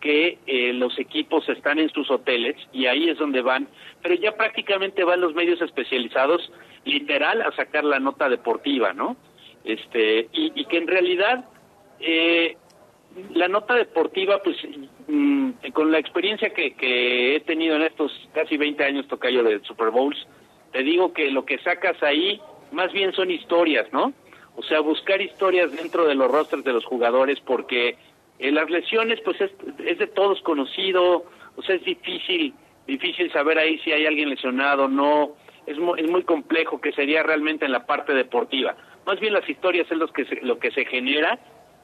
que 0.00 0.38
eh, 0.46 0.74
los 0.74 0.98
equipos 0.98 1.48
están 1.48 1.78
en 1.78 1.88
sus 1.88 2.10
hoteles 2.10 2.56
y 2.72 2.86
ahí 2.86 3.08
es 3.08 3.16
donde 3.16 3.40
van, 3.40 3.68
pero 4.02 4.14
ya 4.14 4.36
prácticamente 4.36 5.02
van 5.02 5.22
los 5.22 5.34
medios 5.34 5.62
especializados 5.62 6.52
literal 6.84 7.40
a 7.40 7.52
sacar 7.52 7.84
la 7.84 7.98
nota 8.00 8.28
deportiva, 8.28 8.92
¿no? 8.92 9.16
Este, 9.64 10.28
y, 10.32 10.62
que 10.66 10.76
en 10.76 10.86
realidad 10.86 11.46
eh, 12.00 12.58
la 13.32 13.48
nota 13.48 13.76
deportiva, 13.76 14.42
pues 14.42 14.58
mm, 15.08 15.52
con 15.72 15.90
la 15.90 16.00
experiencia 16.00 16.50
que, 16.50 16.74
que 16.74 17.36
he 17.36 17.40
tenido 17.40 17.76
en 17.76 17.82
estos 17.82 18.12
casi 18.34 18.58
20 18.58 18.84
años 18.84 19.08
tocayo 19.08 19.42
de 19.42 19.60
Super 19.60 19.88
Bowls, 19.88 20.26
te 20.72 20.82
digo 20.82 21.14
que 21.14 21.30
lo 21.30 21.46
que 21.46 21.56
sacas 21.60 22.02
ahí 22.02 22.42
más 22.72 22.92
bien 22.92 23.14
son 23.14 23.30
historias, 23.30 23.90
¿no? 23.90 24.12
O 24.56 24.62
sea, 24.62 24.80
buscar 24.80 25.20
historias 25.20 25.72
dentro 25.72 26.06
de 26.06 26.14
los 26.14 26.30
rosters 26.30 26.64
de 26.64 26.72
los 26.72 26.84
jugadores 26.84 27.40
porque 27.40 27.96
eh, 28.38 28.52
las 28.52 28.70
lesiones 28.70 29.20
pues 29.24 29.40
es, 29.40 29.98
de 29.98 30.06
todos 30.06 30.40
conocido, 30.42 31.24
o 31.56 31.62
sea, 31.62 31.76
es 31.76 31.84
difícil, 31.84 32.54
difícil 32.86 33.32
saber 33.32 33.58
ahí 33.58 33.78
si 33.78 33.92
hay 33.92 34.06
alguien 34.06 34.30
lesionado 34.30 34.84
o 34.84 34.88
no, 34.88 35.32
es 35.66 35.78
muy, 35.78 36.00
es 36.00 36.10
muy 36.10 36.22
complejo 36.22 36.80
que 36.80 36.92
sería 36.92 37.22
realmente 37.22 37.64
en 37.64 37.72
la 37.72 37.86
parte 37.86 38.12
deportiva. 38.12 38.76
Más 39.06 39.20
bien 39.20 39.32
las 39.32 39.48
historias 39.48 39.90
es 39.90 39.98
lo 39.98 40.08
que 40.08 40.24
se, 40.24 40.40
lo 40.42 40.58
que 40.58 40.70
se 40.70 40.84
genera 40.84 41.38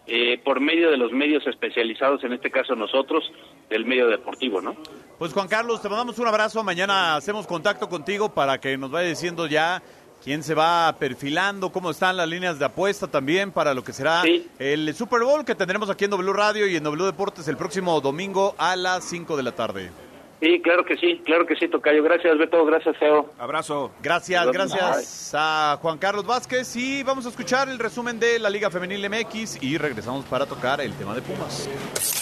eh, 0.06 0.40
por 0.44 0.60
medio 0.60 0.90
de 0.90 0.96
los 0.96 1.12
medios 1.12 1.46
especializados, 1.46 2.24
en 2.24 2.32
este 2.32 2.50
caso 2.50 2.74
nosotros, 2.74 3.30
del 3.68 3.84
medio 3.84 4.08
deportivo, 4.08 4.60
¿no? 4.60 4.74
Pues 5.18 5.32
Juan 5.32 5.46
Carlos, 5.46 5.82
te 5.82 5.88
mandamos 5.88 6.18
un 6.18 6.26
abrazo, 6.26 6.64
mañana 6.64 7.14
hacemos 7.14 7.46
contacto 7.46 7.88
contigo 7.88 8.34
para 8.34 8.58
que 8.58 8.76
nos 8.76 8.90
vaya 8.90 9.08
diciendo 9.08 9.46
ya 9.46 9.82
quién 10.22 10.42
se 10.42 10.54
va 10.54 10.94
perfilando, 10.98 11.72
cómo 11.72 11.90
están 11.90 12.16
las 12.16 12.28
líneas 12.28 12.58
de 12.58 12.64
apuesta 12.64 13.06
también 13.06 13.52
para 13.52 13.74
lo 13.74 13.82
que 13.82 13.92
será 13.92 14.22
el 14.58 14.94
Super 14.94 15.22
Bowl 15.22 15.44
que 15.44 15.54
tendremos 15.54 15.90
aquí 15.90 16.04
en 16.04 16.10
W 16.10 16.32
Radio 16.32 16.66
y 16.66 16.76
en 16.76 16.84
W 16.84 17.04
Deportes 17.06 17.48
el 17.48 17.56
próximo 17.56 18.00
domingo 18.00 18.54
a 18.58 18.76
las 18.76 19.04
5 19.04 19.36
de 19.36 19.42
la 19.42 19.52
tarde. 19.52 20.09
Sí, 20.40 20.60
claro 20.62 20.86
que 20.86 20.96
sí, 20.96 21.20
claro 21.24 21.44
que 21.44 21.54
sí, 21.54 21.68
Tocayo. 21.68 22.02
Gracias, 22.02 22.38
Beto. 22.38 22.64
Gracias, 22.64 22.96
Feo. 22.96 23.28
Abrazo. 23.38 23.90
Gracias, 24.02 24.50
gracias 24.50 25.34
a 25.36 25.78
Juan 25.82 25.98
Carlos 25.98 26.24
Vázquez. 26.24 26.74
Y 26.76 27.02
vamos 27.02 27.26
a 27.26 27.28
escuchar 27.28 27.68
el 27.68 27.78
resumen 27.78 28.18
de 28.18 28.38
la 28.38 28.48
Liga 28.48 28.70
Femenil 28.70 29.06
MX 29.10 29.62
y 29.62 29.76
regresamos 29.76 30.24
para 30.24 30.46
tocar 30.46 30.80
el 30.80 30.94
tema 30.94 31.14
de 31.14 31.20
Pumas. 31.20 31.68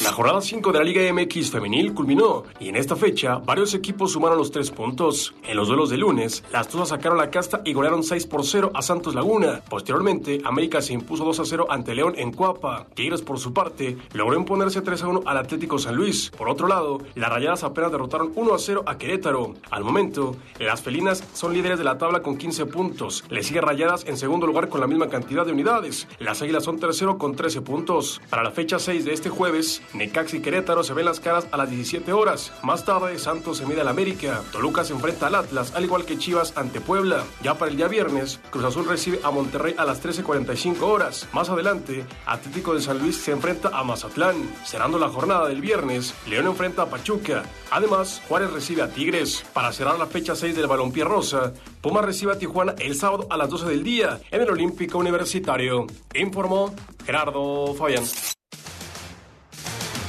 La 0.03 0.11
jornada 0.11 0.41
5 0.41 0.73
de 0.73 0.79
la 0.81 0.85
Liga 0.85 1.13
MX 1.13 1.53
Femenil 1.53 1.95
culminó 1.95 2.43
y 2.59 2.69
en 2.71 2.77
esta 2.77 2.97
fecha 2.97 3.37
varios 3.37 3.73
equipos 3.75 4.13
sumaron 4.13 4.37
los 4.37 4.51
tres 4.51 4.73
puntos. 4.73 5.33
En 5.45 5.57
los 5.57 5.69
duelos 5.69 5.89
de 5.89 5.97
lunes, 5.97 6.43
las 6.53 6.67
Tuzas 6.67 6.89
sacaron 6.89 7.19
la 7.19 7.31
casta 7.31 7.61
y 7.65 7.73
golearon 7.73 8.03
6 8.03 8.27
por 8.27 8.45
0 8.45 8.73
a 8.75 8.83
Santos 8.83 9.15
Laguna. 9.15 9.61
Posteriormente, 9.69 10.41
América 10.45 10.81
se 10.81 10.93
impuso 10.93 11.25
2 11.25 11.39
a 11.39 11.45
0 11.45 11.67
ante 11.71 11.95
León 11.95 12.15
en 12.17 12.33
Cuapa. 12.33 12.89
Tigres, 12.95 13.23
por 13.23 13.39
su 13.39 13.53
parte, 13.53 13.97
logró 14.13 14.37
imponerse 14.37 14.83
3 14.83 15.05
a 15.05 15.09
1 15.09 15.23
al 15.25 15.37
Atlético 15.37 15.79
San 15.79 15.95
Luis. 15.95 16.31
Por 16.31 16.49
otro 16.49 16.67
lado, 16.67 16.99
las 17.15 17.31
Rayadas 17.31 17.63
apenas 17.63 17.93
derrotaron 17.93 18.08
1 18.17 18.55
a 18.55 18.59
0 18.59 18.85
a 18.87 18.97
Querétaro. 18.97 19.55
Al 19.71 19.85
momento, 19.85 20.37
las 20.59 20.81
felinas 20.81 21.23
son 21.35 21.53
líderes 21.53 21.79
de 21.79 21.85
la 21.85 21.99
tabla 21.99 22.23
con 22.23 22.39
15 22.39 22.67
puntos. 22.67 23.25
Le 23.29 23.43
sigue 23.43 23.61
Rayadas 23.61 24.05
en 24.07 24.17
segundo 24.17 24.47
lugar 24.47 24.69
con 24.69 24.81
la 24.81 24.87
misma 24.87 25.09
cantidad 25.09 25.45
de 25.45 25.53
unidades. 25.53 26.09
Las 26.19 26.41
Águilas 26.43 26.65
son 26.65 26.79
tercero 26.79 27.19
con 27.19 27.37
13 27.37 27.61
puntos. 27.61 28.21
Para 28.31 28.43
la 28.43 28.51
fecha 28.51 28.79
6 28.79 29.05
de 29.05 29.13
este 29.13 29.29
jueves, 29.29 29.83
Necax 29.93 30.35
y 30.35 30.41
Querétaro 30.41 30.83
se 30.83 30.95
ven 30.95 31.05
las 31.05 31.21
caras 31.21 31.47
a 31.53 31.57
las 31.57 31.71
17 31.71 32.13
horas. 32.13 32.53
Más 32.63 32.85
tarde, 32.85 33.19
Santos 33.19 33.59
se 33.59 33.67
mide 33.67 33.83
al 33.83 33.89
América. 33.89 34.43
Toluca 34.53 34.85
se 34.85 34.95
enfrenta 34.95 35.27
al 35.27 35.35
Atlas, 35.35 35.75
al 35.75 35.85
igual 35.85 36.05
que 36.05 36.19
Chivas 36.19 36.57
ante 36.57 36.81
Puebla. 36.81 37.25
Ya 37.43 37.55
para 37.59 37.71
el 37.71 37.77
día 37.77 37.89
viernes, 37.89 38.41
Cruz 38.51 38.65
Azul 38.65 38.87
recibe 38.87 39.21
a 39.23 39.31
Monterrey 39.31 39.75
a 39.77 39.85
las 39.85 40.03
13.45 40.03 40.83
horas. 40.83 41.29
Más 41.33 41.51
adelante, 41.51 42.07
Atlético 42.27 42.75
de 42.75 42.81
San 42.81 42.99
Luis 42.99 43.17
se 43.17 43.33
enfrenta 43.33 43.71
a 43.73 43.85
Mazatlán. 43.85 44.37
Cerrando 44.65 44.99
la 44.99 45.09
jornada 45.09 45.49
del 45.49 45.61
viernes, 45.61 46.15
León 46.27 46.47
enfrenta 46.47 46.83
a 46.83 46.87
Pachuca. 46.87 47.43
Además, 47.71 47.98
Juárez 48.29 48.53
recibe 48.53 48.83
a 48.83 48.89
Tigres. 48.89 49.45
Para 49.53 49.73
cerrar 49.73 49.99
la 49.99 50.07
fecha 50.07 50.37
6 50.37 50.55
del 50.55 50.69
Balompié 50.69 51.03
Rosa, 51.03 51.53
Puma 51.81 52.01
recibe 52.01 52.33
a 52.33 52.39
Tijuana 52.39 52.75
el 52.79 52.95
sábado 52.95 53.27
a 53.29 53.37
las 53.37 53.49
12 53.49 53.67
del 53.67 53.83
día 53.83 54.21
en 54.31 54.43
el 54.43 54.51
Olímpico 54.51 54.99
Universitario. 54.99 55.85
Informó 56.15 56.73
Gerardo 57.05 57.75
Fabián. 57.75 58.05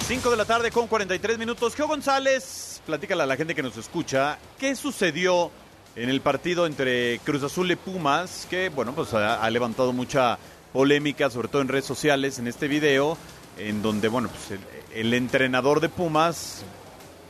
5 0.07 0.29
de 0.29 0.37
la 0.37 0.45
tarde 0.45 0.69
con 0.69 0.87
43 0.87 1.39
minutos. 1.39 1.75
Geo 1.75 1.87
González, 1.87 2.81
platícale 2.85 3.23
a 3.23 3.25
la 3.25 3.35
gente 3.35 3.55
que 3.55 3.63
nos 3.63 3.75
escucha, 3.75 4.37
¿qué 4.59 4.75
sucedió 4.75 5.49
en 5.95 6.09
el 6.09 6.21
partido 6.21 6.67
entre 6.67 7.19
Cruz 7.23 7.41
Azul 7.41 7.71
y 7.71 7.75
Pumas? 7.75 8.45
Que, 8.51 8.69
bueno, 8.69 8.93
pues 8.93 9.15
ha, 9.15 9.49
levantado 9.49 9.93
mucha 9.93 10.37
polémica, 10.71 11.31
sobre 11.31 11.47
todo 11.47 11.63
en 11.63 11.69
redes 11.69 11.85
sociales, 11.85 12.37
en 12.37 12.47
este 12.47 12.67
video, 12.67 13.17
en 13.57 13.81
donde, 13.81 14.09
bueno, 14.09 14.29
pues 14.29 14.59
el 14.93 15.13
entrenador 15.15 15.79
de 15.79 15.89
Pumas 15.89 16.63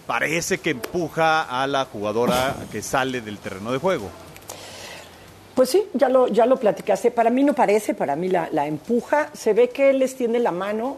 parece 0.09 0.57
que 0.57 0.71
empuja 0.71 1.43
a 1.43 1.67
la 1.67 1.85
jugadora 1.85 2.55
que 2.71 2.81
sale 2.81 3.21
del 3.21 3.37
terreno 3.37 3.71
de 3.71 3.77
juego. 3.77 4.09
Pues 5.53 5.69
sí, 5.69 5.83
ya 5.93 6.09
lo, 6.09 6.27
ya 6.27 6.47
lo 6.47 6.57
platicaste. 6.57 7.11
Para 7.11 7.29
mí 7.29 7.43
no 7.43 7.53
parece, 7.53 7.93
para 7.93 8.15
mí 8.15 8.27
la, 8.27 8.65
empuja. 8.65 9.29
Se 9.33 9.53
ve 9.53 9.69
que 9.69 9.91
él 9.91 9.99
les 9.99 10.15
tiende 10.15 10.39
la 10.39 10.51
mano, 10.51 10.97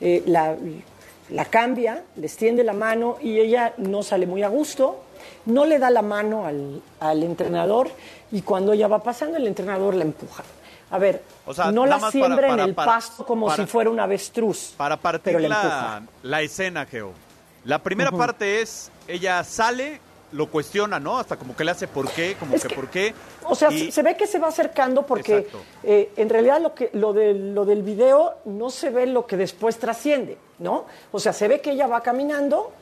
eh, 0.00 0.22
la, 0.26 1.44
cambia, 1.46 2.04
les 2.14 2.36
tiende 2.36 2.62
la 2.62 2.74
mano 2.74 3.16
y 3.20 3.40
ella 3.40 3.74
no 3.76 4.04
sale 4.04 4.24
muy 4.24 4.44
a 4.44 4.48
gusto. 4.48 5.02
No 5.46 5.66
le 5.66 5.80
da 5.80 5.90
la 5.90 6.02
mano 6.02 6.46
al, 6.46 6.80
al 7.00 7.24
entrenador 7.24 7.90
y 8.30 8.42
cuando 8.42 8.72
ella 8.72 8.86
va 8.86 9.02
pasando, 9.02 9.36
el 9.36 9.48
entrenador 9.48 9.94
la 9.94 10.04
empuja. 10.04 10.44
A 10.92 10.98
ver, 10.98 11.24
no 11.72 11.86
la 11.86 12.08
siembra 12.08 12.52
en 12.52 12.60
el 12.60 12.74
pasto 12.76 13.26
como 13.26 13.50
si 13.50 13.66
fuera 13.66 13.90
un 13.90 13.98
avestruz. 13.98 14.74
Para 14.76 14.96
partir 14.96 15.40
la, 15.40 16.02
la, 16.22 16.40
escena, 16.40 16.86
Geo. 16.86 17.23
La 17.64 17.78
primera 17.78 18.10
parte 18.10 18.60
es, 18.60 18.90
ella 19.08 19.42
sale, 19.42 20.00
lo 20.32 20.50
cuestiona, 20.50 21.00
¿no? 21.00 21.18
Hasta 21.18 21.36
como 21.36 21.56
que 21.56 21.64
le 21.64 21.70
hace 21.70 21.88
por 21.88 22.10
qué, 22.10 22.36
como 22.38 22.56
que, 22.56 22.68
por 22.68 22.88
qué. 22.88 23.14
O 23.44 23.54
sea, 23.54 23.70
se 23.70 24.02
ve 24.02 24.16
que 24.16 24.26
se 24.26 24.38
va 24.38 24.48
acercando 24.48 25.06
porque 25.06 25.46
eh, 25.82 26.12
en 26.16 26.28
realidad 26.28 26.60
lo, 26.60 26.74
que, 26.74 26.90
lo, 26.92 27.12
de, 27.12 27.32
lo 27.32 27.64
del 27.64 27.82
video 27.82 28.34
no 28.44 28.70
se 28.70 28.90
ve 28.90 29.06
lo 29.06 29.26
que 29.26 29.36
después 29.36 29.78
trasciende, 29.78 30.36
¿no? 30.58 30.84
O 31.12 31.20
sea, 31.20 31.32
se 31.32 31.48
ve 31.48 31.60
que 31.60 31.70
ella 31.70 31.86
va 31.86 32.02
caminando, 32.02 32.72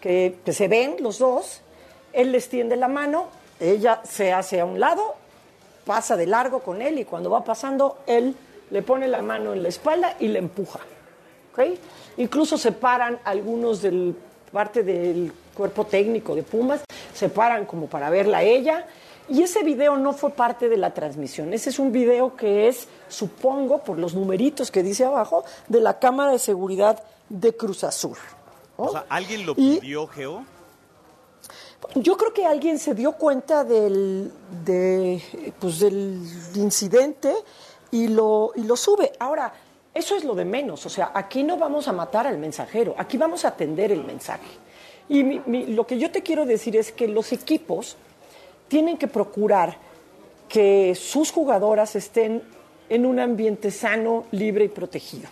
que, 0.00 0.36
que 0.44 0.52
se 0.52 0.68
ven 0.68 0.96
los 1.00 1.18
dos, 1.18 1.60
él 2.12 2.32
les 2.32 2.48
tiende 2.48 2.76
la 2.76 2.88
mano, 2.88 3.28
ella 3.60 4.00
se 4.04 4.32
hace 4.32 4.60
a 4.60 4.64
un 4.64 4.80
lado, 4.80 5.16
pasa 5.84 6.16
de 6.16 6.26
largo 6.26 6.60
con 6.60 6.80
él 6.80 6.98
y 6.98 7.04
cuando 7.04 7.28
va 7.28 7.44
pasando, 7.44 7.98
él 8.06 8.34
le 8.70 8.82
pone 8.82 9.06
la 9.08 9.20
mano 9.20 9.52
en 9.52 9.62
la 9.62 9.68
espalda 9.68 10.16
y 10.18 10.28
le 10.28 10.38
empuja. 10.38 10.80
¿okay? 11.52 11.78
Incluso 12.16 12.58
se 12.58 12.72
paran 12.72 13.18
algunos 13.24 13.82
del 13.82 14.14
parte 14.54 14.84
del 14.84 15.32
cuerpo 15.52 15.84
técnico 15.84 16.34
de 16.34 16.44
Pumas, 16.44 16.84
se 17.12 17.28
paran 17.28 17.66
como 17.66 17.88
para 17.88 18.08
verla 18.08 18.38
a 18.38 18.42
ella. 18.42 18.86
Y 19.28 19.42
ese 19.42 19.64
video 19.64 19.96
no 19.96 20.12
fue 20.12 20.30
parte 20.30 20.68
de 20.68 20.76
la 20.76 20.94
transmisión. 20.94 21.52
Ese 21.52 21.70
es 21.70 21.78
un 21.78 21.90
video 21.92 22.36
que 22.36 22.68
es, 22.68 22.86
supongo, 23.08 23.82
por 23.82 23.98
los 23.98 24.14
numeritos 24.14 24.70
que 24.70 24.82
dice 24.82 25.04
abajo, 25.04 25.44
de 25.66 25.80
la 25.80 25.98
cámara 25.98 26.30
de 26.30 26.38
seguridad 26.38 27.02
de 27.28 27.56
Cruz 27.56 27.84
Azul. 27.84 28.16
O 28.76 28.90
sea, 28.90 29.06
¿alguien 29.08 29.46
lo 29.46 29.54
pidió, 29.54 30.06
Geo? 30.06 30.44
Yo 31.94 32.16
creo 32.16 32.32
que 32.32 32.46
alguien 32.46 32.78
se 32.78 32.94
dio 32.94 33.12
cuenta 33.12 33.64
del, 33.64 34.30
pues 35.58 35.80
del 35.80 36.20
incidente 36.54 37.34
y 37.90 38.08
lo, 38.08 38.52
y 38.54 38.62
lo 38.64 38.76
sube. 38.76 39.12
Ahora, 39.18 39.52
eso 39.94 40.16
es 40.16 40.24
lo 40.24 40.34
de 40.34 40.44
menos. 40.44 40.84
O 40.84 40.90
sea, 40.90 41.12
aquí 41.14 41.42
no 41.42 41.56
vamos 41.56 41.88
a 41.88 41.92
matar 41.92 42.26
al 42.26 42.38
mensajero, 42.38 42.94
aquí 42.98 43.16
vamos 43.16 43.44
a 43.44 43.48
atender 43.48 43.92
el 43.92 44.04
mensaje. 44.04 44.48
Y 45.08 45.22
lo 45.74 45.86
que 45.86 45.98
yo 45.98 46.10
te 46.10 46.22
quiero 46.22 46.46
decir 46.46 46.76
es 46.76 46.90
que 46.90 47.06
los 47.08 47.32
equipos 47.32 47.96
tienen 48.68 48.96
que 48.96 49.06
procurar 49.06 49.76
que 50.48 50.94
sus 50.94 51.30
jugadoras 51.30 51.94
estén 51.94 52.42
en 52.88 53.06
un 53.06 53.20
ambiente 53.20 53.70
sano, 53.70 54.24
libre 54.30 54.64
y 54.64 54.68
protegido. 54.68 55.28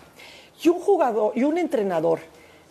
Y 0.63 0.69
un 0.69 0.79
jugador 0.79 1.33
y 1.35 1.45
un 1.45 1.59
entrenador 1.59 2.21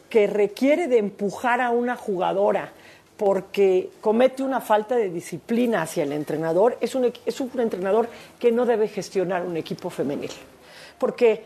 que 0.10 0.28
requiere 0.28 0.88
de 0.88 0.98
empujar 0.98 1.62
a 1.62 1.72
una 1.72 1.96
jugadora 1.96 2.72
porque 3.18 3.92
comete 4.02 4.44
una 4.44 4.62
falta 4.62 4.96
de 4.96 5.10
disciplina 5.10 5.84
hacia 5.84 6.04
el 6.04 6.12
entrenador, 6.12 6.78
es 6.82 6.96
un, 6.96 7.12
es 7.26 7.40
un 7.40 7.52
entrenador 7.60 8.10
que 8.40 8.52
no 8.52 8.66
debe 8.66 8.88
gestionar 8.88 9.46
un 9.46 9.58
equipo 9.58 9.90
femenil. 9.90 10.32
Porque 10.98 11.44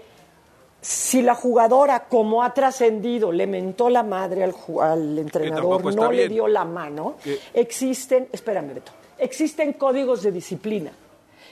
si 0.86 1.23
la 1.23 1.33
jugadora, 1.33 2.05
como 2.07 2.43
ha 2.43 2.53
trascendido, 2.53 3.31
le 3.31 3.47
mentó 3.47 3.89
la 3.89 4.03
madre 4.03 4.43
al, 4.43 4.53
al 4.79 5.17
entrenador, 5.17 5.95
no 5.95 6.11
le 6.11 6.29
dio 6.29 6.47
la 6.47 6.63
mano, 6.63 7.15
existen, 7.55 8.27
espérame 8.31 8.75
Beto, 8.75 8.91
existen 9.17 9.73
códigos 9.73 10.21
de 10.21 10.31
disciplina. 10.31 10.91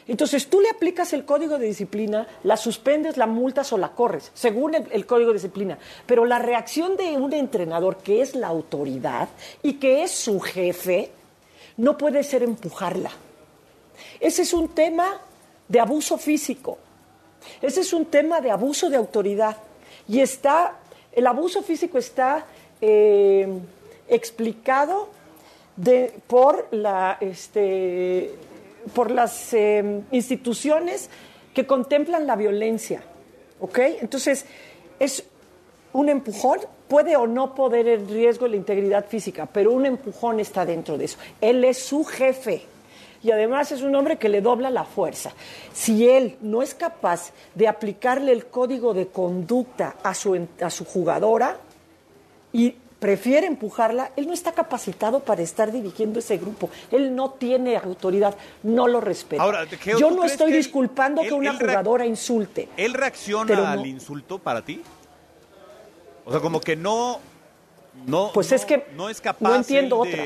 Entonces 0.07 0.47
tú 0.49 0.61
le 0.61 0.69
aplicas 0.69 1.13
el 1.13 1.25
código 1.25 1.57
de 1.57 1.65
disciplina, 1.65 2.27
la 2.43 2.57
suspendes, 2.57 3.17
la 3.17 3.25
multas 3.25 3.73
o 3.73 3.79
la 3.79 3.93
corres, 3.93 4.29
según 4.35 4.75
el, 4.75 5.05
código 5.07 5.29
de 5.29 5.35
disciplina. 5.35 5.79
Pero 6.05 6.25
la 6.25 6.37
reacción 6.37 6.95
de 6.95 7.17
un 7.17 7.33
entrenador 7.33 7.97
que 7.97 8.21
es 8.21 8.35
la 8.35 8.49
autoridad 8.49 9.29
y 9.63 9.73
que 9.73 10.03
es 10.03 10.11
su 10.11 10.39
jefe, 10.41 11.09
no 11.77 11.97
puede 11.97 12.21
ser 12.23 12.43
empujarla. 12.43 13.09
Ese 14.19 14.43
es 14.43 14.53
un 14.53 14.67
tema 14.67 15.21
de 15.67 15.79
abuso 15.79 16.19
físico. 16.19 16.77
Ese 17.61 17.81
es 17.81 17.93
un 17.93 18.05
tema 18.05 18.41
de 18.41 18.51
abuso 18.51 18.89
de 18.89 18.97
autoridad. 18.97 19.57
Y 20.07 20.19
está, 20.19 20.79
el 21.11 21.27
abuso 21.27 21.63
físico 21.63 21.97
está 21.97 22.45
eh, 22.81 23.47
explicado 24.07 25.09
de, 25.75 26.13
por 26.27 26.67
la, 26.71 27.17
este, 27.19 28.31
por 28.93 29.11
las 29.11 29.53
em, 29.53 30.03
instituciones 30.11 31.09
que 31.53 31.65
contemplan 31.65 32.27
la 32.27 32.35
violencia. 32.35 33.03
¿Ok? 33.59 33.79
Entonces, 34.01 34.45
es 34.99 35.23
un 35.93 36.09
empujón, 36.09 36.59
puede 36.87 37.15
o 37.15 37.27
no 37.27 37.55
poder 37.55 37.87
en 37.87 38.09
riesgo 38.09 38.47
la 38.47 38.55
integridad 38.55 39.05
física, 39.05 39.47
pero 39.51 39.71
un 39.71 39.85
empujón 39.85 40.39
está 40.39 40.65
dentro 40.65 40.97
de 40.97 41.05
eso. 41.05 41.17
Él 41.39 41.63
es 41.63 41.77
su 41.79 42.03
jefe 42.03 42.72
y 43.23 43.31
además 43.31 43.71
es 43.71 43.81
un 43.81 43.95
hombre 43.95 44.17
que 44.17 44.29
le 44.29 44.41
dobla 44.41 44.69
la 44.69 44.83
fuerza. 44.83 45.31
Si 45.73 46.07
él 46.09 46.37
no 46.41 46.61
es 46.61 46.75
capaz 46.75 47.31
de 47.55 47.67
aplicarle 47.67 48.33
el 48.33 48.45
código 48.47 48.93
de 48.93 49.07
conducta 49.07 49.95
a 50.03 50.13
su, 50.13 50.47
a 50.61 50.69
su 50.69 50.85
jugadora 50.85 51.57
y 52.51 52.75
prefiere 52.99 53.47
empujarla, 53.47 54.11
él 54.15 54.27
no 54.27 54.33
está 54.33 54.51
capacitado 54.51 55.21
para 55.21 55.41
estar 55.41 55.71
dirigiendo 55.71 56.19
ese 56.19 56.37
grupo. 56.37 56.69
Él 56.91 57.15
no 57.15 57.31
tiene 57.31 57.77
autoridad, 57.77 58.35
no 58.61 58.87
lo 58.87 59.01
respeta. 59.01 59.43
Yo 59.97 60.11
no 60.11 60.25
estoy 60.25 60.51
disculpando 60.51 61.21
que 61.21 61.33
una 61.33 61.53
jugadora 61.53 62.05
insulte. 62.05 62.69
¿Él 62.77 62.93
reacciona 62.93 63.71
al 63.71 63.85
insulto 63.85 64.39
para 64.39 64.63
ti? 64.63 64.81
O 66.25 66.31
sea, 66.31 66.39
como 66.39 66.61
que 66.61 66.75
no 66.75 67.19
no 68.05 68.31
pues 68.33 68.51
es 68.51 68.65
que 68.65 68.87
no 68.95 69.07
es 69.07 69.21
capaz 69.21 69.49
no 69.49 69.55
entiendo 69.55 69.99
otra. 69.99 70.23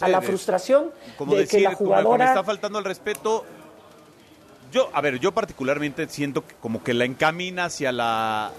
A 0.00 0.08
la 0.08 0.20
frustración 0.20 0.90
de 1.26 1.46
que 1.46 1.60
la 1.60 1.74
jugadora 1.74 2.26
está 2.26 2.44
faltando 2.44 2.78
el 2.78 2.84
respeto 2.84 3.44
yo, 4.72 4.90
a 4.92 5.00
ver, 5.00 5.18
yo 5.18 5.32
particularmente 5.32 6.08
siento 6.08 6.46
que 6.46 6.54
como 6.56 6.82
que 6.82 6.92
la 6.92 7.04
encamina 7.04 7.66
hacia 7.66 7.92
la 7.92 8.52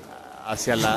hacia 0.48 0.76
la... 0.78 0.96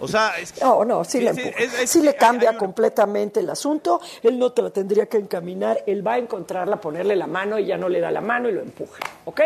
O 0.00 0.08
sea, 0.08 0.38
es 0.38 0.54
No, 0.60 0.84
no, 0.84 1.04
sí, 1.04 1.20
le, 1.20 1.32
le 1.32 2.16
cambia 2.16 2.56
completamente 2.56 3.40
el 3.40 3.48
asunto. 3.48 4.00
Él 4.22 4.38
no 4.38 4.52
te 4.52 4.62
la 4.62 4.70
tendría 4.70 5.06
que 5.06 5.18
encaminar. 5.18 5.84
Él 5.86 6.06
va 6.06 6.14
a 6.14 6.18
encontrarla, 6.18 6.80
ponerle 6.80 7.14
la 7.14 7.26
mano 7.26 7.58
y 7.58 7.66
ya 7.66 7.78
no 7.78 7.88
le 7.88 8.00
da 8.00 8.10
la 8.10 8.20
mano 8.20 8.48
y 8.48 8.52
lo 8.52 8.60
empuja. 8.60 8.98
¿Ok? 9.24 9.40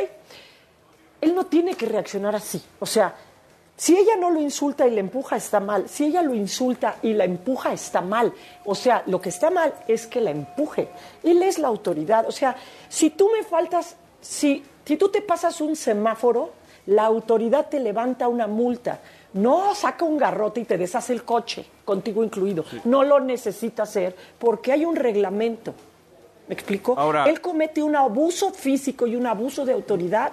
Él 1.20 1.34
no 1.34 1.44
tiene 1.46 1.74
que 1.74 1.86
reaccionar 1.86 2.34
así. 2.34 2.62
O 2.78 2.86
sea, 2.86 3.14
si 3.76 3.94
ella 3.94 4.16
no 4.16 4.30
lo 4.30 4.40
insulta 4.40 4.86
y 4.86 4.90
le 4.90 5.00
empuja, 5.00 5.36
está 5.36 5.60
mal. 5.60 5.86
Si 5.88 6.06
ella 6.06 6.22
lo 6.22 6.34
insulta 6.34 6.96
y 7.02 7.12
la 7.12 7.24
empuja, 7.24 7.74
está 7.74 8.00
mal. 8.00 8.32
O 8.64 8.74
sea, 8.74 9.02
lo 9.06 9.20
que 9.20 9.28
está 9.28 9.50
mal 9.50 9.74
es 9.86 10.06
que 10.06 10.20
la 10.22 10.30
empuje. 10.30 10.88
Él 11.22 11.42
es 11.42 11.58
la 11.58 11.68
autoridad. 11.68 12.26
O 12.26 12.32
sea, 12.32 12.56
si 12.88 13.10
tú 13.10 13.30
me 13.30 13.42
faltas, 13.42 13.96
si, 14.20 14.64
si 14.84 14.96
tú 14.96 15.10
te 15.10 15.20
pasas 15.20 15.60
un 15.60 15.76
semáforo, 15.76 16.52
la 16.86 17.04
autoridad 17.04 17.68
te 17.68 17.78
levanta 17.78 18.28
una 18.28 18.46
multa. 18.46 19.00
No 19.34 19.74
saca 19.74 20.06
un 20.06 20.16
garrote 20.16 20.60
y 20.60 20.64
te 20.64 20.78
deshace 20.78 21.12
el 21.12 21.24
coche, 21.24 21.66
contigo 21.84 22.24
incluido. 22.24 22.64
No 22.84 23.04
lo 23.04 23.20
necesita 23.20 23.82
hacer 23.82 24.16
porque 24.38 24.72
hay 24.72 24.86
un 24.86 24.96
reglamento. 24.96 25.74
¿Me 26.48 26.54
explico? 26.54 26.94
Ahora, 26.96 27.24
Él 27.28 27.42
comete 27.42 27.82
un 27.82 27.94
abuso 27.94 28.52
físico 28.52 29.06
y 29.06 29.16
un 29.16 29.26
abuso 29.26 29.66
de 29.66 29.74
autoridad. 29.74 30.32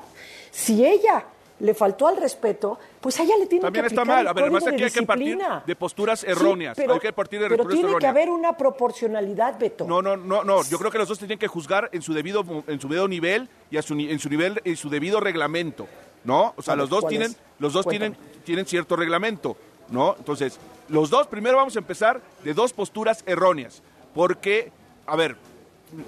Si 0.51 0.85
ella 0.85 1.25
le 1.63 1.73
faltó 1.73 2.07
al 2.07 2.17
respeto, 2.17 2.77
pues 3.01 3.19
a 3.19 3.23
ella 3.23 3.37
le 3.39 3.47
tiene 3.47 3.63
También 3.63 3.83
que 3.85 3.89
está 3.89 4.05
mal. 4.05 4.27
A 4.27 4.33
ver, 4.33 4.43
además 4.43 4.67
aquí 4.67 4.83
hay 4.83 4.91
que 4.91 5.03
partir 5.03 5.37
de 5.65 5.75
posturas 5.75 6.23
erróneas. 6.23 6.75
pero, 6.75 6.93
hay 6.93 6.99
que 6.99 7.13
partir 7.13 7.39
de 7.39 7.49
pero 7.49 7.65
tiene 7.65 7.97
que 7.97 8.05
haber 8.07 8.29
una 8.29 8.55
proporcionalidad, 8.55 9.57
Beto. 9.57 9.85
No, 9.85 10.01
no, 10.01 10.17
no, 10.17 10.43
no. 10.43 10.63
Yo 10.65 10.77
creo 10.77 10.91
que 10.91 10.97
los 10.97 11.07
dos 11.07 11.17
tienen 11.17 11.39
que 11.39 11.47
juzgar 11.47 11.89
en 11.93 12.01
su 12.01 12.13
debido, 12.13 12.45
en 12.67 12.79
su 12.79 12.87
debido 12.87 13.07
nivel 13.07 13.49
y 13.71 13.77
a 13.77 13.81
su, 13.81 13.93
en 13.93 14.19
su 14.19 14.29
nivel, 14.29 14.61
en 14.63 14.75
su 14.75 14.89
debido 14.89 15.19
reglamento. 15.19 15.87
¿No? 16.25 16.53
O 16.55 16.61
sea, 16.61 16.77
los 16.77 16.89
dos 16.89 17.05
tienen, 17.07 17.35
los 17.59 17.73
dos 17.73 17.85
tienen 17.85 18.15
tienen 18.43 18.65
cierto 18.65 18.95
reglamento, 18.95 19.57
¿no? 19.89 20.15
Entonces, 20.17 20.59
los 20.89 21.09
dos, 21.09 21.27
primero 21.27 21.57
vamos 21.57 21.75
a 21.75 21.79
empezar 21.79 22.21
de 22.43 22.53
dos 22.53 22.73
posturas 22.73 23.23
erróneas, 23.25 23.81
porque, 24.13 24.71
a 25.05 25.15
ver, 25.15 25.35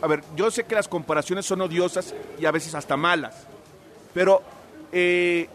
a 0.02 0.08
ver, 0.08 0.24
yo 0.36 0.52
sé 0.52 0.64
que 0.64 0.76
las 0.76 0.88
comparaciones 0.88 1.46
son 1.46 1.62
odiosas 1.62 2.14
y 2.40 2.46
a 2.46 2.52
veces 2.52 2.76
hasta 2.76 2.98
malas, 2.98 3.48
pero 4.14 4.42
eh, 4.98 5.50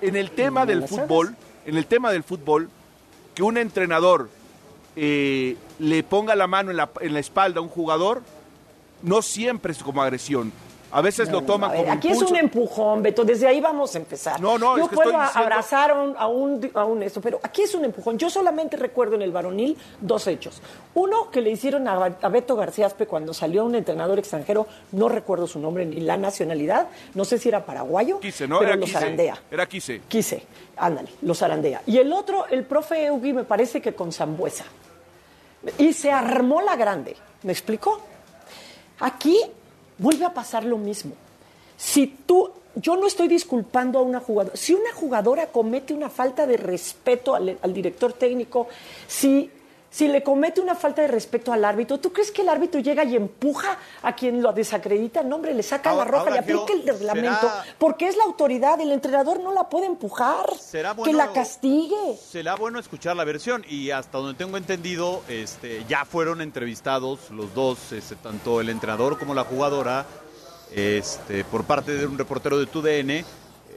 en 0.00 0.16
el 0.16 0.32
tema 0.32 0.66
del 0.66 0.88
fútbol, 0.88 1.36
en 1.64 1.76
el 1.76 1.86
tema 1.86 2.10
del 2.10 2.24
fútbol, 2.24 2.68
que 3.36 3.44
un 3.44 3.56
entrenador 3.56 4.30
eh, 4.96 5.56
le 5.78 6.02
ponga 6.02 6.34
la 6.34 6.48
mano 6.48 6.72
en 6.72 6.76
la, 6.76 6.90
en 7.00 7.14
la 7.14 7.20
espalda 7.20 7.60
a 7.60 7.62
un 7.62 7.68
jugador, 7.68 8.20
no 9.02 9.22
siempre 9.22 9.70
es 9.70 9.80
como 9.80 10.02
agresión. 10.02 10.52
A 10.94 11.00
veces 11.00 11.30
lo 11.30 11.42
toman 11.42 11.74
como 11.74 11.90
Aquí 11.92 12.08
es 12.08 12.20
un 12.20 12.36
empujón, 12.36 13.02
Beto, 13.02 13.24
desde 13.24 13.46
ahí 13.48 13.60
vamos 13.60 13.94
a 13.94 13.98
empezar. 13.98 14.40
No, 14.40 14.58
no, 14.58 14.76
Yo 14.76 14.84
es 14.84 14.90
que 14.90 14.94
puedo 14.94 15.10
estoy 15.10 15.22
diciendo... 15.26 15.44
abrazar 15.46 15.90
a 15.90 15.94
un, 16.02 16.14
a, 16.18 16.26
un, 16.26 16.70
a 16.74 16.84
un 16.84 17.02
esto, 17.02 17.20
pero 17.22 17.40
aquí 17.42 17.62
es 17.62 17.74
un 17.74 17.84
empujón. 17.84 18.18
Yo 18.18 18.28
solamente 18.28 18.76
recuerdo 18.76 19.14
en 19.14 19.22
el 19.22 19.32
varonil 19.32 19.76
dos 20.00 20.26
hechos. 20.26 20.60
Uno, 20.94 21.30
que 21.30 21.40
le 21.40 21.50
hicieron 21.50 21.88
a, 21.88 21.94
a 22.20 22.28
Beto 22.28 22.56
Garcíaspe 22.56 23.06
cuando 23.06 23.32
salió 23.32 23.64
un 23.64 23.74
entrenador 23.74 24.18
extranjero, 24.18 24.66
no 24.92 25.08
recuerdo 25.08 25.46
su 25.46 25.58
nombre 25.58 25.86
ni 25.86 26.00
la 26.00 26.16
nacionalidad, 26.18 26.88
no 27.14 27.24
sé 27.24 27.38
si 27.38 27.48
era 27.48 27.64
paraguayo, 27.64 28.20
Quise, 28.20 28.46
¿no? 28.46 28.58
pero 28.58 28.72
Era 28.72 28.76
lo 28.80 28.84
Quise. 28.84 28.98
zarandea. 28.98 29.38
Era 29.50 29.66
Quise. 29.66 30.02
Quise, 30.06 30.44
ándale, 30.76 31.08
lo 31.22 31.34
zarandea. 31.34 31.82
Y 31.86 31.96
el 31.98 32.12
otro, 32.12 32.46
el 32.46 32.64
profe 32.64 33.06
Eugui, 33.06 33.32
me 33.32 33.44
parece 33.44 33.80
que 33.80 33.94
con 33.94 34.12
Zambuesa. 34.12 34.64
Y 35.78 35.92
se 35.94 36.10
armó 36.12 36.60
la 36.60 36.76
grande, 36.76 37.16
¿me 37.44 37.52
explicó? 37.52 38.00
Aquí 39.00 39.38
vuelve 40.02 40.24
a 40.26 40.34
pasar 40.34 40.64
lo 40.64 40.76
mismo. 40.76 41.12
si 41.78 42.06
tú, 42.06 42.50
yo 42.74 42.96
no 42.96 43.06
estoy 43.06 43.28
disculpando 43.28 43.98
a 43.98 44.02
una 44.02 44.20
jugadora, 44.20 44.56
si 44.56 44.74
una 44.74 44.92
jugadora 44.92 45.46
comete 45.46 45.94
una 45.94 46.10
falta 46.10 46.46
de 46.46 46.56
respeto 46.56 47.34
al, 47.34 47.58
al 47.60 47.72
director 47.72 48.12
técnico, 48.12 48.68
si 49.06 49.50
si 49.92 50.08
le 50.08 50.22
comete 50.22 50.60
una 50.60 50.74
falta 50.74 51.02
de 51.02 51.08
respeto 51.08 51.52
al 51.52 51.64
árbitro, 51.64 52.00
¿tú 52.00 52.12
crees 52.12 52.30
que 52.32 52.40
el 52.40 52.48
árbitro 52.48 52.80
llega 52.80 53.04
y 53.04 53.14
empuja 53.14 53.76
a 54.02 54.16
quien 54.16 54.40
lo 54.42 54.52
desacredita? 54.52 55.22
No, 55.22 55.36
hombre, 55.36 55.52
le 55.54 55.62
saca 55.62 55.90
Ahora- 55.90 56.04
la 56.06 56.10
roja, 56.10 56.30
le 56.30 56.38
aplica 56.38 56.72
el 56.72 56.82
reglamento, 56.86 57.40
será- 57.40 57.64
porque 57.78 58.08
es 58.08 58.16
la 58.16 58.24
autoridad, 58.24 58.80
el 58.80 58.90
entrenador 58.90 59.38
no 59.40 59.52
la 59.52 59.68
puede 59.68 59.84
empujar, 59.86 60.46
Será 60.58 60.92
que 60.94 60.96
bueno- 61.02 61.18
la 61.18 61.30
castigue. 61.32 62.16
Será 62.26 62.56
bueno 62.56 62.78
escuchar 62.78 63.14
la 63.16 63.24
versión 63.24 63.64
y 63.68 63.90
hasta 63.90 64.16
donde 64.18 64.34
tengo 64.42 64.56
entendido, 64.56 65.22
este, 65.28 65.84
ya 65.86 66.06
fueron 66.06 66.40
entrevistados 66.40 67.30
los 67.30 67.54
dos, 67.54 67.92
este, 67.92 68.16
tanto 68.16 68.62
el 68.62 68.70
entrenador 68.70 69.18
como 69.18 69.34
la 69.34 69.44
jugadora, 69.44 70.06
este, 70.74 71.44
por 71.44 71.64
parte 71.64 71.92
de 71.92 72.06
un 72.06 72.16
reportero 72.16 72.58
de 72.58 72.64
TUDN 72.66 73.24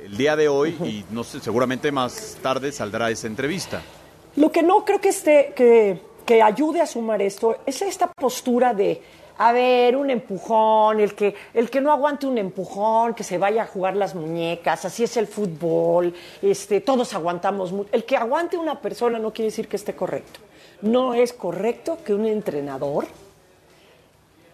el 0.05 0.16
día 0.18 0.36
de 0.38 0.47
hoy 0.47 0.70
y 0.84 1.03
no 1.13 1.24
sé, 1.26 1.39
seguramente 1.41 1.91
más 1.91 2.38
tarde 2.41 2.72
saldrá 2.72 3.09
esa 3.09 3.28
entrevista. 3.28 3.82
Lo 4.36 4.52
que 4.52 4.64
no 4.64 4.84
creo 4.84 5.00
que, 5.00 5.10
esté, 5.10 5.54
que, 5.56 6.02
que 6.26 6.42
ayude 6.42 6.82
a 6.82 6.86
sumar 6.86 7.22
esto 7.22 7.58
es 7.66 7.82
esta 7.82 8.08
postura 8.08 8.74
de, 8.74 9.02
a 9.38 9.52
ver, 9.52 9.96
un 9.96 10.10
empujón, 10.10 11.00
el 11.00 11.16
que, 11.16 11.36
el 11.54 11.70
que 11.70 11.82
no 11.82 11.92
aguante 11.92 12.26
un 12.26 12.38
empujón, 12.38 13.14
que 13.14 13.24
se 13.24 13.38
vaya 13.38 13.64
a 13.64 13.68
jugar 13.68 13.96
las 13.96 14.16
muñecas, 14.16 14.86
así 14.86 15.04
es 15.04 15.18
el 15.18 15.28
fútbol, 15.28 16.14
este, 16.42 16.82
todos 16.82 17.14
aguantamos 17.14 17.72
mucho. 17.72 17.90
El 17.92 18.06
que 18.06 18.18
aguante 18.18 18.58
una 18.58 18.80
persona 18.82 19.20
no 19.20 19.32
quiere 19.32 19.52
decir 19.52 19.68
que 19.68 19.76
esté 19.78 19.96
correcto. 19.96 20.40
No 20.82 21.14
es 21.14 21.34
correcto 21.34 21.98
que 22.04 22.14
un 22.14 22.26
entrenador 22.26 23.08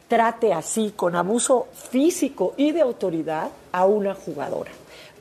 trate 0.07 0.51
así, 0.51 0.93
con 0.95 1.15
abuso 1.15 1.67
físico 1.73 2.53
y 2.57 2.71
de 2.71 2.81
autoridad, 2.81 3.49
a 3.71 3.85
una 3.85 4.13
jugadora. 4.13 4.71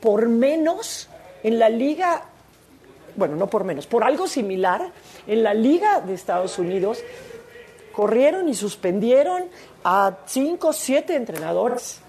Por 0.01 0.27
menos 0.27 1.07
en 1.43 1.59
la 1.59 1.69
liga 1.69 2.25
bueno, 3.15 3.35
no 3.35 3.47
por 3.47 3.63
menos, 3.63 3.87
por 3.87 4.03
algo 4.03 4.27
similar, 4.27 4.91
en 5.27 5.43
la 5.43 5.53
Liga 5.53 6.01
de 6.01 6.13
Estados 6.13 6.57
Unidos 6.59 6.99
corrieron 7.93 8.47
y 8.49 8.53
suspendieron 8.55 9.43
a 9.83 10.17
cinco, 10.25 10.73
siete 10.73 11.15
entrenadores. 11.15 11.99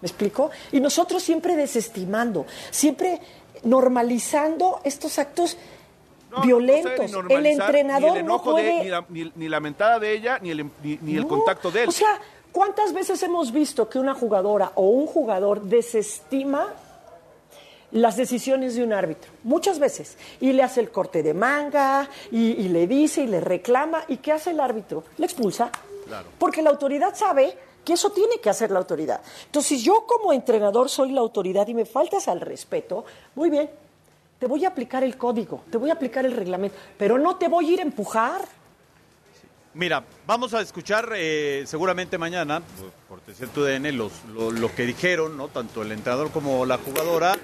¿Me 0.00 0.06
explico? 0.08 0.50
Y 0.72 0.80
nosotros 0.80 1.22
siempre 1.22 1.56
desestimando, 1.56 2.46
siempre 2.70 3.20
normalizando 3.62 4.80
estos 4.84 5.18
actos 5.18 5.56
No, 6.30 6.38
no 6.38 6.42
violentos. 6.44 7.12
el 7.28 7.46
entrenador 7.46 8.12
ni 8.12 8.18
el 8.18 8.24
no 8.24 8.34
enojo 8.34 8.54
de- 8.54 8.62
puede... 8.62 8.82
ni, 8.84 8.88
la, 8.88 9.04
ni- 9.08 9.32
ni 9.36 9.48
la 9.48 9.60
mentada 9.60 9.98
de 9.98 10.12
ella, 10.14 10.38
ni 10.40 10.50
el, 10.50 10.64
ni, 10.82 10.98
ni 11.02 11.16
el 11.16 11.22
No, 11.22 11.28
contacto 11.28 11.70
de 11.70 11.82
él. 11.82 11.88
O 11.88 11.92
sea, 11.92 12.18
¿cuántas 12.52 12.92
veces 12.92 13.22
hemos 13.22 13.52
visto 13.52 13.88
que 13.88 13.98
una 13.98 14.14
jugadora 14.14 14.72
o 14.74 14.88
un 14.88 15.06
jugador 15.06 15.62
desestima 15.62 16.68
las 17.92 18.16
decisiones 18.16 18.74
de 18.74 18.84
un 18.84 18.92
árbitro? 18.92 19.30
Muchas 19.44 19.78
veces. 19.78 20.16
Y 20.40 20.52
le 20.52 20.62
hace 20.62 20.80
el 20.80 20.90
corte 20.90 21.22
de 21.22 21.34
manga, 21.34 22.08
y, 22.30 22.52
y 22.52 22.68
le 22.68 22.86
dice 22.86 23.22
y 23.22 23.26
le 23.26 23.40
reclama. 23.40 24.04
¿Y 24.08 24.18
qué 24.18 24.32
hace 24.32 24.50
el 24.50 24.60
árbitro? 24.60 25.04
Le 25.18 25.26
expulsa. 25.26 25.70
Porque 26.38 26.62
la 26.62 26.70
autoridad 26.70 27.14
sabe 27.14 27.56
que 27.84 27.94
eso 27.94 28.10
tiene 28.10 28.38
que 28.42 28.50
hacer 28.50 28.70
la 28.70 28.78
autoridad. 28.78 29.20
Entonces, 29.46 29.78
si 29.78 29.84
yo 29.84 30.04
como 30.06 30.32
entrenador 30.32 30.88
soy 30.88 31.12
la 31.12 31.20
autoridad 31.20 31.66
y 31.68 31.74
me 31.74 31.86
faltas 31.86 32.28
al 32.28 32.40
respeto, 32.40 33.04
muy 33.34 33.48
bien, 33.48 33.70
te 34.38 34.46
voy 34.46 34.64
a 34.64 34.68
aplicar 34.68 35.04
el 35.04 35.16
código, 35.16 35.62
te 35.70 35.78
voy 35.78 35.90
a 35.90 35.94
aplicar 35.94 36.24
el 36.26 36.32
reglamento, 36.32 36.76
pero 36.98 37.18
no 37.18 37.36
te 37.36 37.48
voy 37.48 37.68
a 37.68 37.72
ir 37.72 37.80
a 37.80 37.82
empujar. 37.82 38.42
Mira, 39.72 40.02
vamos 40.26 40.52
a 40.52 40.60
escuchar 40.60 41.10
eh, 41.14 41.62
seguramente 41.66 42.18
mañana, 42.18 42.60
por 43.08 43.20
por 43.20 43.20
tu 43.20 43.46
TUDN, 43.46 43.96
los, 43.96 44.24
lo, 44.34 44.50
lo 44.50 44.74
que 44.74 44.84
dijeron, 44.84 45.36
¿no? 45.36 45.48
Tanto 45.48 45.82
el 45.82 45.92
entrenador 45.92 46.30
como 46.32 46.66
la 46.66 46.78
jugadora. 46.78 47.36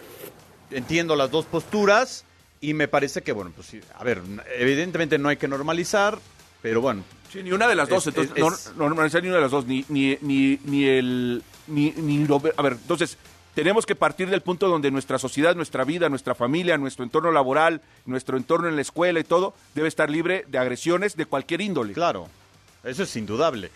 Entiendo 0.70 1.14
las 1.16 1.30
dos 1.30 1.44
posturas 1.46 2.24
y 2.60 2.74
me 2.74 2.88
parece 2.88 3.22
que, 3.22 3.32
bueno, 3.32 3.52
pues 3.54 3.68
sí, 3.68 3.80
a 3.94 4.02
ver, 4.04 4.20
evidentemente 4.58 5.18
no 5.18 5.28
hay 5.28 5.36
que 5.36 5.48
normalizar, 5.48 6.18
pero 6.62 6.80
bueno. 6.80 7.04
Sí, 7.32 7.42
ni 7.42 7.52
una 7.52 7.68
de 7.68 7.74
las 7.74 7.88
dos, 7.88 8.06
Es- 8.06 8.08
entonces, 8.16 8.32
es- 8.36 8.72
no, 8.76 8.82
no 8.84 8.88
normalizar 8.88 9.22
ni 9.22 9.28
una 9.28 9.36
de 9.36 9.42
las 9.42 9.50
dos, 9.50 9.66
ni, 9.66 9.84
ni, 9.88 10.16
ni, 10.22 10.58
ni 10.64 10.84
el... 10.86 11.42
Ni, 11.68 11.90
ni 11.92 12.26
lo- 12.26 12.40
a 12.56 12.62
ver, 12.62 12.72
entonces, 12.74 13.18
tenemos 13.54 13.84
que 13.86 13.94
partir 13.96 14.28
del 14.30 14.40
punto 14.42 14.68
donde 14.68 14.90
nuestra 14.90 15.18
sociedad, 15.18 15.54
nuestra 15.56 15.84
vida, 15.84 16.08
nuestra 16.08 16.34
familia, 16.34 16.76
nuestro 16.78 17.04
entorno 17.04 17.32
laboral, 17.32 17.80
nuestro 18.04 18.36
entorno 18.36 18.68
en 18.68 18.76
la 18.76 18.82
escuela 18.82 19.18
y 19.20 19.24
todo, 19.24 19.54
debe 19.74 19.88
estar 19.88 20.08
libre 20.10 20.44
de 20.48 20.58
agresiones 20.58 21.16
de 21.16 21.26
cualquier 21.26 21.60
índole. 21.62 21.92
Claro, 21.92 22.28
eso 22.84 23.02
es 23.02 23.16
indudable. 23.16 23.70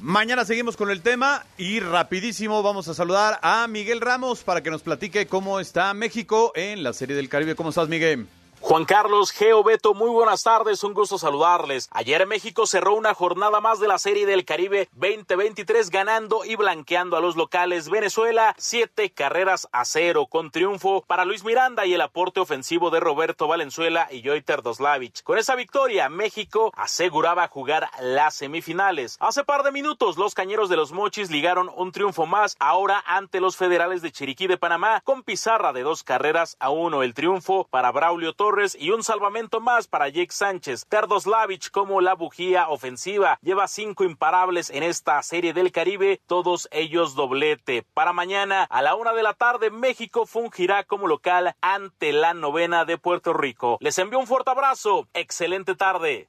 Mañana 0.00 0.44
seguimos 0.44 0.76
con 0.76 0.90
el 0.90 1.02
tema 1.02 1.44
y 1.56 1.80
rapidísimo 1.80 2.62
vamos 2.62 2.86
a 2.86 2.94
saludar 2.94 3.40
a 3.42 3.66
Miguel 3.66 4.00
Ramos 4.00 4.44
para 4.44 4.62
que 4.62 4.70
nos 4.70 4.82
platique 4.82 5.26
cómo 5.26 5.58
está 5.58 5.92
México 5.92 6.52
en 6.54 6.84
la 6.84 6.92
Serie 6.92 7.16
del 7.16 7.28
Caribe. 7.28 7.56
¿Cómo 7.56 7.70
estás, 7.70 7.88
Miguel? 7.88 8.28
Juan 8.60 8.84
Carlos 8.84 9.30
Geo 9.30 9.62
Beto, 9.62 9.94
muy 9.94 10.10
buenas 10.10 10.42
tardes, 10.42 10.82
un 10.82 10.92
gusto 10.92 11.16
saludarles. 11.16 11.88
Ayer 11.92 12.26
México 12.26 12.66
cerró 12.66 12.94
una 12.94 13.14
jornada 13.14 13.60
más 13.60 13.78
de 13.78 13.86
la 13.86 13.98
Serie 13.98 14.26
del 14.26 14.44
Caribe 14.44 14.88
2023 14.94 15.88
ganando 15.90 16.44
y 16.44 16.56
blanqueando 16.56 17.16
a 17.16 17.20
los 17.20 17.36
locales 17.36 17.88
Venezuela 17.88 18.54
siete 18.58 19.10
carreras 19.10 19.68
a 19.72 19.84
cero 19.84 20.26
con 20.26 20.50
triunfo 20.50 21.04
para 21.06 21.24
Luis 21.24 21.44
Miranda 21.44 21.86
y 21.86 21.94
el 21.94 22.00
aporte 22.00 22.40
ofensivo 22.40 22.90
de 22.90 23.00
Roberto 23.00 23.46
Valenzuela 23.46 24.08
y 24.10 24.26
Joiter 24.26 24.62
Doslavich. 24.62 25.22
Con 25.22 25.38
esa 25.38 25.54
victoria 25.54 26.08
México 26.08 26.72
aseguraba 26.74 27.46
jugar 27.48 27.88
las 28.00 28.34
semifinales. 28.34 29.16
Hace 29.20 29.44
par 29.44 29.62
de 29.62 29.72
minutos 29.72 30.18
los 30.18 30.34
cañeros 30.34 30.68
de 30.68 30.76
los 30.76 30.92
Mochis 30.92 31.30
ligaron 31.30 31.70
un 31.74 31.92
triunfo 31.92 32.26
más 32.26 32.56
ahora 32.58 33.02
ante 33.06 33.40
los 33.40 33.56
federales 33.56 34.02
de 34.02 34.10
Chiriquí 34.10 34.48
de 34.48 34.58
Panamá 34.58 35.00
con 35.04 35.22
pizarra 35.22 35.72
de 35.72 35.84
dos 35.84 36.02
carreras 36.02 36.56
a 36.58 36.70
uno 36.70 37.04
el 37.04 37.14
triunfo 37.14 37.66
para 37.70 37.92
Braulio 37.92 38.34
Torres 38.34 38.47
y 38.78 38.92
un 38.92 39.04
salvamento 39.04 39.60
más 39.60 39.88
para 39.88 40.08
Jake 40.08 40.32
Sánchez. 40.32 40.86
Terdoslavich 40.88 41.70
como 41.70 42.00
la 42.00 42.14
bujía 42.14 42.70
ofensiva 42.70 43.38
lleva 43.42 43.68
cinco 43.68 44.04
imparables 44.04 44.70
en 44.70 44.82
esta 44.82 45.22
serie 45.22 45.52
del 45.52 45.70
Caribe, 45.70 46.22
todos 46.26 46.66
ellos 46.70 47.14
doblete. 47.14 47.84
Para 47.92 48.14
mañana 48.14 48.64
a 48.64 48.80
la 48.80 48.94
una 48.94 49.12
de 49.12 49.22
la 49.22 49.34
tarde 49.34 49.70
México 49.70 50.24
fungirá 50.24 50.84
como 50.84 51.08
local 51.08 51.56
ante 51.60 52.14
la 52.14 52.32
novena 52.32 52.86
de 52.86 52.96
Puerto 52.96 53.34
Rico. 53.34 53.76
Les 53.80 53.98
envío 53.98 54.18
un 54.18 54.26
fuerte 54.26 54.50
abrazo, 54.50 55.06
excelente 55.12 55.74
tarde. 55.74 56.26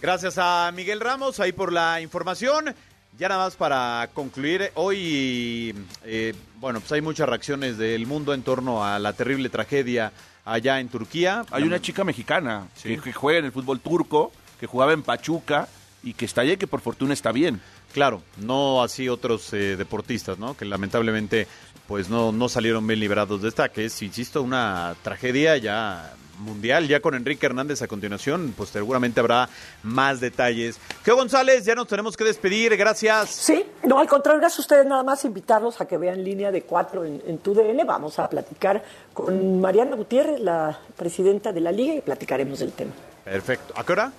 Gracias 0.00 0.38
a 0.38 0.70
Miguel 0.72 1.00
Ramos 1.00 1.40
ahí 1.40 1.50
por 1.50 1.72
la 1.72 2.00
información. 2.00 2.76
Ya 3.18 3.28
nada 3.28 3.46
más 3.46 3.56
para 3.56 4.08
concluir, 4.14 4.70
hoy, 4.76 5.74
eh, 6.04 6.34
bueno, 6.60 6.78
pues 6.78 6.92
hay 6.92 7.00
muchas 7.00 7.28
reacciones 7.28 7.76
del 7.76 8.06
mundo 8.06 8.32
en 8.32 8.42
torno 8.42 8.84
a 8.84 9.00
la 9.00 9.12
terrible 9.12 9.48
tragedia 9.48 10.12
allá 10.44 10.78
en 10.78 10.88
Turquía. 10.88 11.44
Hay 11.50 11.64
una 11.64 11.80
chica 11.82 12.04
mexicana 12.04 12.68
que, 12.80 12.96
que 12.98 13.12
juega 13.12 13.40
en 13.40 13.46
el 13.46 13.50
fútbol 13.52 13.80
turco, 13.80 14.30
que 14.60 14.68
jugaba 14.68 14.92
en 14.92 15.02
Pachuca 15.02 15.66
y 16.04 16.12
que 16.12 16.26
está 16.26 16.42
allá 16.42 16.52
y 16.52 16.56
que 16.58 16.68
por 16.68 16.80
fortuna 16.80 17.12
está 17.12 17.32
bien. 17.32 17.60
Claro, 17.92 18.22
no 18.36 18.84
así 18.84 19.08
otros 19.08 19.52
eh, 19.52 19.76
deportistas, 19.76 20.38
¿no? 20.38 20.56
Que 20.56 20.64
lamentablemente 20.64 21.48
pues 21.88 22.10
no, 22.10 22.30
no 22.30 22.48
salieron 22.48 22.86
bien 22.86 23.00
liberados 23.00 23.40
de 23.42 23.48
esta, 23.48 23.70
que 23.70 23.86
es, 23.86 24.02
insisto, 24.02 24.42
una 24.42 24.94
tragedia 25.02 25.56
ya 25.56 26.14
mundial, 26.38 26.86
ya 26.86 27.00
con 27.00 27.14
Enrique 27.14 27.46
Hernández 27.46 27.82
a 27.82 27.88
continuación, 27.88 28.54
pues 28.56 28.68
seguramente 28.68 29.20
habrá 29.20 29.48
más 29.82 30.20
detalles. 30.20 30.78
Geo 31.02 31.16
González, 31.16 31.64
ya 31.64 31.74
nos 31.74 31.88
tenemos 31.88 32.16
que 32.16 32.24
despedir, 32.24 32.76
gracias. 32.76 33.30
Sí, 33.30 33.64
no, 33.84 33.98
al 33.98 34.06
contrario, 34.06 34.38
gracias 34.38 34.58
a 34.58 34.62
ustedes 34.62 34.86
nada 34.86 35.02
más 35.02 35.24
invitarlos 35.24 35.80
a 35.80 35.88
que 35.88 35.96
vean 35.96 36.22
línea 36.22 36.52
de 36.52 36.62
cuatro 36.62 37.04
en, 37.04 37.22
en 37.26 37.38
tu 37.38 37.54
DN. 37.54 37.82
Vamos 37.84 38.18
a 38.18 38.28
platicar 38.28 38.84
con 39.14 39.60
Mariana 39.60 39.96
Gutiérrez, 39.96 40.40
la 40.40 40.78
presidenta 40.94 41.52
de 41.52 41.60
la 41.60 41.72
liga, 41.72 41.94
y 41.94 42.00
platicaremos 42.02 42.58
del 42.58 42.72
tema. 42.72 42.92
Perfecto. 43.24 43.72
¿A 43.76 43.84
qué 43.84 43.92
hora? 43.92 44.12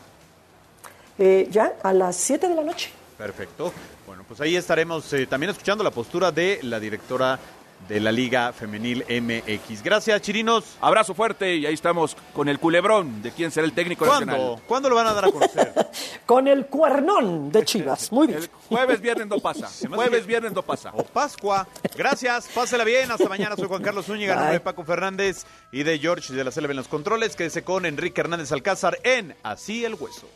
Eh, 1.20 1.47
ya 1.51 1.76
a 1.84 1.93
las 1.93 2.15
7 2.15 2.47
de 2.47 2.55
la 2.55 2.63
noche. 2.63 2.89
Perfecto. 3.17 3.74
Bueno, 4.07 4.24
pues 4.28 4.39
ahí 4.39 4.55
estaremos 4.55 5.11
eh, 5.13 5.28
también 5.28 5.49
escuchando 5.49 5.84
la 5.84 5.91
postura 5.91 6.32
de 6.32 6.59
la 6.63 6.80
directora 6.80 7.38
de 7.88 7.99
la 7.99 8.11
Liga 8.11 8.53
Femenil 8.53 9.03
MX. 9.09 9.82
Gracias, 9.84 10.21
Chirinos. 10.21 10.63
Abrazo 10.82 11.13
fuerte 11.15 11.55
y 11.55 11.65
ahí 11.65 11.73
estamos 11.73 12.15
con 12.34 12.47
el 12.49 12.59
culebrón 12.59 13.21
de 13.21 13.32
quién 13.32 13.51
será 13.51 13.65
el 13.65 13.73
técnico 13.73 14.05
¿Cuándo? 14.05 14.25
nacional. 14.27 14.61
¿Cuándo 14.67 14.89
lo 14.89 14.95
van 14.95 15.07
a 15.07 15.13
dar 15.13 15.25
a 15.25 15.32
conocer? 15.32 15.73
Con 16.25 16.47
el 16.47 16.67
cuernón 16.67 17.51
de 17.51 17.65
Chivas. 17.65 18.11
Muy 18.11 18.27
bien. 18.27 18.47
Jueves, 18.67 19.01
viernes 19.01 19.27
no 19.27 19.39
pasa. 19.39 19.67
Jueves, 19.89 20.27
viernes 20.27 20.51
no 20.53 20.61
pasa. 20.61 20.91
O 20.93 21.03
Pascua. 21.03 21.67
Gracias, 21.97 22.47
pásela 22.53 22.84
bien. 22.84 23.09
Hasta 23.09 23.27
mañana. 23.27 23.55
Soy 23.55 23.67
Juan 23.67 23.82
Carlos 23.82 24.05
Zúñiga, 24.05 24.36
nombre 24.36 24.53
de 24.53 24.59
Paco 24.59 24.84
Fernández 24.84 25.45
y 25.71 25.82
de 25.84 25.97
George 25.97 26.34
de 26.34 26.43
la 26.43 26.51
Selva 26.51 26.71
en 26.71 26.77
los 26.77 26.88
controles. 26.88 27.36
Quédese 27.36 27.63
con 27.63 27.86
Enrique 27.86 28.21
Hernández 28.21 28.51
Alcázar 28.51 28.99
en 29.03 29.36
Así 29.41 29.84
el 29.86 29.95
Hueso. 29.95 30.27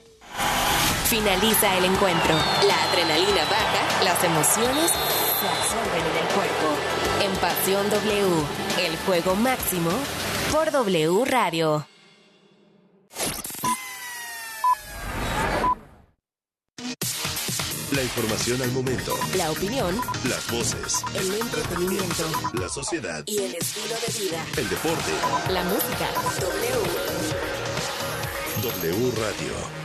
Finaliza 1.05 1.77
el 1.77 1.85
encuentro. 1.85 2.33
La 2.67 2.83
adrenalina 2.89 3.43
baja, 3.45 4.03
las 4.03 4.23
emociones 4.23 4.91
se 4.91 5.47
absorben 5.47 6.01
en 6.01 6.17
el 6.17 6.33
cuerpo. 6.33 6.62
Pasión 7.43 7.89
W, 7.89 8.45
el 8.79 8.95
juego 8.99 9.35
máximo 9.35 9.91
por 10.49 10.71
W 10.71 11.25
Radio. 11.25 11.85
La 17.91 18.01
información 18.01 18.61
al 18.61 18.71
momento. 18.71 19.17
La 19.35 19.51
opinión. 19.51 19.93
Las 20.29 20.49
voces. 20.49 21.03
El 21.13 21.33
entretenimiento. 21.33 22.31
La 22.53 22.69
sociedad. 22.69 23.25
Y 23.27 23.37
el 23.39 23.55
estilo 23.55 23.93
de 23.93 24.23
vida. 24.23 24.45
El 24.55 24.69
deporte. 24.69 25.11
La 25.49 25.65
música. 25.65 26.07
W. 26.39 26.77
W 28.61 29.11
Radio. 29.17 29.82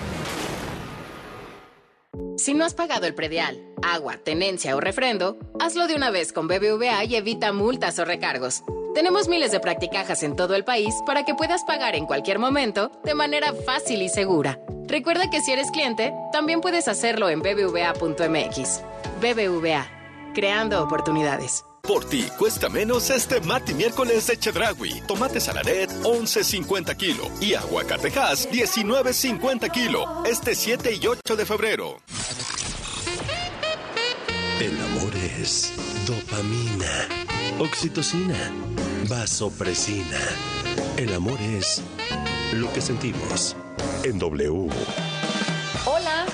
Si 2.48 2.54
no 2.54 2.64
has 2.64 2.72
pagado 2.72 3.06
el 3.06 3.14
predial, 3.14 3.62
agua, 3.82 4.16
tenencia 4.16 4.74
o 4.74 4.80
refrendo, 4.80 5.36
hazlo 5.60 5.86
de 5.86 5.94
una 5.94 6.10
vez 6.10 6.32
con 6.32 6.48
BBVA 6.48 7.04
y 7.04 7.14
evita 7.14 7.52
multas 7.52 7.98
o 7.98 8.06
recargos. 8.06 8.62
Tenemos 8.94 9.28
miles 9.28 9.52
de 9.52 9.60
practicajas 9.60 10.22
en 10.22 10.34
todo 10.34 10.54
el 10.54 10.64
país 10.64 10.94
para 11.04 11.26
que 11.26 11.34
puedas 11.34 11.62
pagar 11.64 11.94
en 11.94 12.06
cualquier 12.06 12.38
momento 12.38 12.90
de 13.04 13.12
manera 13.12 13.52
fácil 13.52 14.00
y 14.00 14.08
segura. 14.08 14.58
Recuerda 14.86 15.28
que 15.28 15.42
si 15.42 15.52
eres 15.52 15.70
cliente, 15.70 16.14
también 16.32 16.62
puedes 16.62 16.88
hacerlo 16.88 17.28
en 17.28 17.42
bbva.mx. 17.42 18.80
BBVA, 19.20 19.86
creando 20.32 20.82
oportunidades. 20.82 21.67
Por 21.88 22.04
ti 22.04 22.28
cuesta 22.38 22.68
menos 22.68 23.08
este 23.08 23.40
y 23.40 23.74
miércoles 23.74 24.26
de 24.26 24.38
Chedragui. 24.38 25.00
Tomate 25.06 25.40
saladet 25.40 25.90
11.50 26.02 26.94
kilo 26.98 27.30
y 27.40 27.54
aguacatejas 27.54 28.46
19.50 28.50 29.70
kilo. 29.70 30.22
Este 30.26 30.54
7 30.54 30.98
y 31.00 31.06
8 31.06 31.34
de 31.34 31.46
febrero. 31.46 31.96
El 34.60 34.78
amor 34.82 35.14
es 35.40 35.72
dopamina, 36.06 37.08
oxitocina, 37.58 38.52
vasopresina. 39.08 40.20
El 40.98 41.14
amor 41.14 41.40
es 41.40 41.80
lo 42.52 42.70
que 42.74 42.82
sentimos 42.82 43.56
en 44.04 44.18
W. 44.18 44.68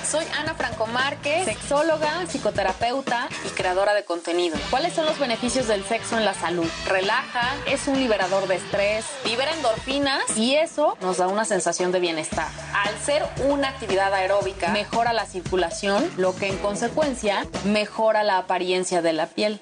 Soy 0.09 0.25
Ana 0.39 0.53
Franco 0.53 0.85
Márquez, 0.85 1.45
sexóloga, 1.45 2.25
psicoterapeuta 2.27 3.27
y 3.45 3.49
creadora 3.49 3.95
de 3.95 4.05
contenido. 4.05 4.55
¿Cuáles 4.69 4.93
son 4.93 5.05
los 5.05 5.17
beneficios 5.17 5.67
del 5.67 5.83
sexo 5.83 6.17
en 6.17 6.25
la 6.25 6.35
salud? 6.35 6.67
Relaja, 6.87 7.55
es 7.65 7.87
un 7.87 7.99
liberador 7.99 8.47
de 8.47 8.55
estrés, 8.55 9.05
libera 9.25 9.51
endorfinas 9.53 10.37
y 10.37 10.55
eso 10.55 10.95
nos 11.01 11.17
da 11.17 11.27
una 11.27 11.43
sensación 11.43 11.91
de 11.91 11.99
bienestar. 11.99 12.47
Al 12.73 12.95
ser 12.99 13.23
una 13.47 13.69
actividad 13.69 14.13
aeróbica, 14.13 14.69
mejora 14.69 15.11
la 15.11 15.25
circulación, 15.25 16.07
lo 16.17 16.35
que 16.35 16.49
en 16.49 16.57
consecuencia 16.57 17.47
mejora 17.65 18.23
la 18.23 18.37
apariencia 18.37 19.01
de 19.01 19.13
la 19.13 19.25
piel. 19.25 19.59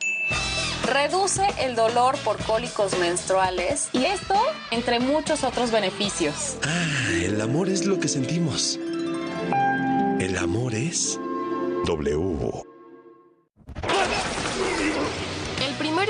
Reduce 0.86 1.48
el 1.60 1.76
dolor 1.76 2.18
por 2.18 2.38
cólicos 2.44 2.98
menstruales 3.00 3.88
y 3.94 4.04
esto 4.04 4.36
entre 4.72 5.00
muchos 5.00 5.46
otros 5.46 5.72
beneficios. 5.72 6.58
Ah, 6.64 7.12
el 7.14 7.40
amor 7.40 7.70
es 7.70 7.86
lo 7.86 8.00
que 8.00 8.10
sentimos. 8.10 8.78
El 10.24 10.38
amor 10.38 10.74
es 10.74 11.20
W. 11.86 12.64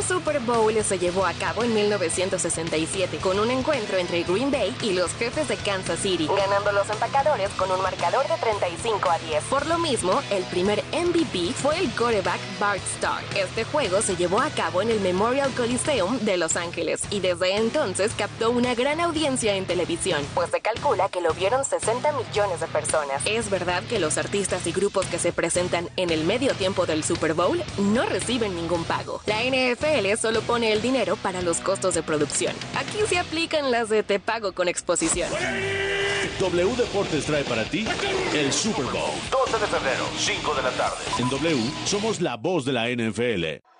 Super 0.07 0.39
Bowl 0.41 0.73
se 0.83 0.99
llevó 0.99 1.25
a 1.25 1.33
cabo 1.33 1.63
en 1.63 1.73
1967 1.73 3.17
con 3.17 3.39
un 3.39 3.49
encuentro 3.49 3.97
entre 3.97 4.23
Green 4.23 4.51
Bay 4.51 4.75
y 4.81 4.91
los 4.91 5.13
jefes 5.13 5.47
de 5.47 5.55
Kansas 5.55 5.99
City, 5.99 6.27
ganando 6.27 6.71
los 6.73 6.89
empacadores 6.89 7.49
con 7.51 7.71
un 7.71 7.81
marcador 7.81 8.27
de 8.27 8.35
35 8.35 9.09
a 9.09 9.17
10. 9.19 9.43
Por 9.45 9.65
lo 9.67 9.77
mismo, 9.77 10.21
el 10.29 10.43
primer 10.43 10.83
MVP 10.91 11.53
fue 11.53 11.79
el 11.79 11.89
quarterback 11.91 12.39
Bart 12.59 12.81
Starr. 12.95 13.23
Este 13.35 13.63
juego 13.63 14.01
se 14.01 14.15
llevó 14.17 14.41
a 14.41 14.49
cabo 14.49 14.81
en 14.81 14.89
el 14.89 14.99
Memorial 14.99 15.51
Coliseum 15.53 16.19
de 16.19 16.37
Los 16.37 16.57
Ángeles 16.57 17.03
y 17.09 17.21
desde 17.21 17.55
entonces 17.55 18.11
captó 18.17 18.51
una 18.51 18.75
gran 18.75 18.99
audiencia 18.99 19.55
en 19.55 19.65
televisión, 19.65 20.21
pues 20.33 20.49
se 20.49 20.59
calcula 20.59 21.07
que 21.09 21.21
lo 21.21 21.33
vieron 21.33 21.63
60 21.63 22.11
millones 22.11 22.59
de 22.59 22.67
personas. 22.67 23.21
Es 23.25 23.49
verdad 23.49 23.83
que 23.83 23.99
los 23.99 24.17
artistas 24.17 24.67
y 24.67 24.73
grupos 24.73 25.05
que 25.05 25.19
se 25.19 25.31
presentan 25.31 25.87
en 25.95 26.09
el 26.09 26.25
medio 26.25 26.53
tiempo 26.55 26.85
del 26.85 27.03
Super 27.03 27.33
Bowl 27.33 27.63
no 27.77 28.05
reciben 28.05 28.55
ningún 28.55 28.83
pago. 28.83 29.21
La 29.25 29.43
NFL 29.43 29.92
solo 30.17 30.41
pone 30.41 30.71
el 30.71 30.81
dinero 30.81 31.15
para 31.17 31.43
los 31.43 31.59
costos 31.59 31.93
de 31.93 32.01
producción. 32.01 32.55
Aquí 32.75 32.97
se 33.07 33.19
aplican 33.19 33.69
las 33.69 33.89
de 33.89 34.01
te 34.01 34.19
pago 34.19 34.51
con 34.53 34.67
exposición. 34.67 35.29
W 36.39 36.75
Deportes 36.75 37.25
trae 37.25 37.43
para 37.43 37.63
ti 37.63 37.85
el 38.33 38.51
Super 38.51 38.85
Bowl. 38.85 39.11
12 39.29 39.59
de 39.59 39.67
febrero, 39.67 40.05
5 40.17 40.55
de 40.55 40.61
la 40.63 40.71
tarde. 40.71 40.97
En 41.19 41.29
W 41.29 41.71
somos 41.85 42.21
la 42.21 42.37
voz 42.37 42.65
de 42.65 42.73
la 42.73 42.89
NFL. 42.89 43.72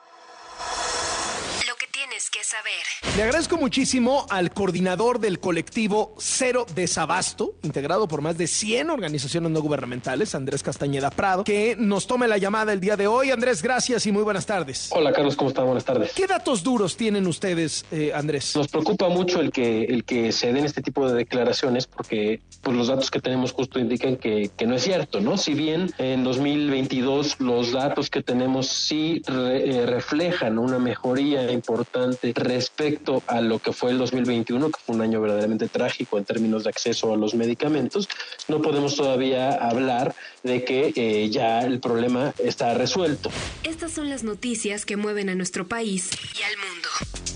Le 3.15 3.21
agradezco 3.21 3.57
muchísimo 3.57 4.25
al 4.31 4.51
coordinador 4.51 5.19
del 5.19 5.39
colectivo 5.39 6.15
Cero 6.17 6.65
Desabasto, 6.73 7.53
integrado 7.61 8.07
por 8.07 8.21
más 8.23 8.39
de 8.39 8.47
100 8.47 8.89
organizaciones 8.89 9.51
no 9.51 9.61
gubernamentales, 9.61 10.33
Andrés 10.33 10.63
Castañeda 10.63 11.11
Prado, 11.11 11.43
que 11.43 11.75
nos 11.77 12.07
tome 12.07 12.27
la 12.27 12.39
llamada 12.39 12.73
el 12.73 12.79
día 12.79 12.97
de 12.97 13.05
hoy. 13.05 13.29
Andrés, 13.29 13.61
gracias 13.61 14.07
y 14.07 14.11
muy 14.11 14.23
buenas 14.23 14.47
tardes. 14.47 14.89
Hola 14.91 15.13
Carlos, 15.13 15.35
¿cómo 15.35 15.49
están? 15.51 15.65
Buenas 15.65 15.85
tardes. 15.85 16.11
¿Qué 16.15 16.25
datos 16.25 16.63
duros 16.63 16.97
tienen 16.97 17.27
ustedes, 17.27 17.85
eh, 17.91 18.11
Andrés? 18.15 18.55
Nos 18.55 18.67
preocupa 18.67 19.07
mucho 19.09 19.41
el 19.41 19.51
que, 19.51 19.83
el 19.83 20.05
que 20.05 20.31
se 20.31 20.51
den 20.51 20.65
este 20.65 20.81
tipo 20.81 21.07
de 21.07 21.13
declaraciones 21.13 21.85
porque 21.85 22.41
pues, 22.63 22.75
los 22.75 22.87
datos 22.87 23.11
que 23.11 23.21
tenemos 23.21 23.51
justo 23.51 23.77
indican 23.77 24.15
que, 24.15 24.49
que 24.57 24.65
no 24.65 24.73
es 24.73 24.81
cierto, 24.81 25.21
¿no? 25.21 25.37
Si 25.37 25.53
bien 25.53 25.93
en 25.99 26.23
2022 26.23 27.39
los 27.41 27.73
datos 27.73 28.09
que 28.09 28.23
tenemos 28.23 28.69
sí 28.69 29.21
re- 29.27 29.69
eh, 29.69 29.85
reflejan 29.85 30.57
una 30.57 30.79
mejoría 30.79 31.51
importante 31.51 32.33
respecto 32.35 33.02
a 33.27 33.41
lo 33.41 33.59
que 33.59 33.73
fue 33.73 33.91
el 33.91 33.97
2021, 33.97 34.71
que 34.71 34.79
fue 34.85 34.95
un 34.95 35.01
año 35.01 35.21
verdaderamente 35.21 35.67
trágico 35.67 36.17
en 36.17 36.25
términos 36.25 36.63
de 36.63 36.69
acceso 36.69 37.13
a 37.13 37.17
los 37.17 37.33
medicamentos, 37.33 38.07
no 38.47 38.61
podemos 38.61 38.95
todavía 38.95 39.51
hablar 39.51 40.15
de 40.43 40.63
que 40.63 40.93
eh, 40.95 41.29
ya 41.29 41.61
el 41.61 41.79
problema 41.79 42.33
está 42.37 42.73
resuelto. 42.73 43.29
Estas 43.63 43.91
son 43.91 44.09
las 44.09 44.23
noticias 44.23 44.85
que 44.85 44.97
mueven 44.97 45.29
a 45.29 45.35
nuestro 45.35 45.67
país 45.67 46.09
y 46.37 46.43
al 46.43 46.57
mundo. 46.57 46.89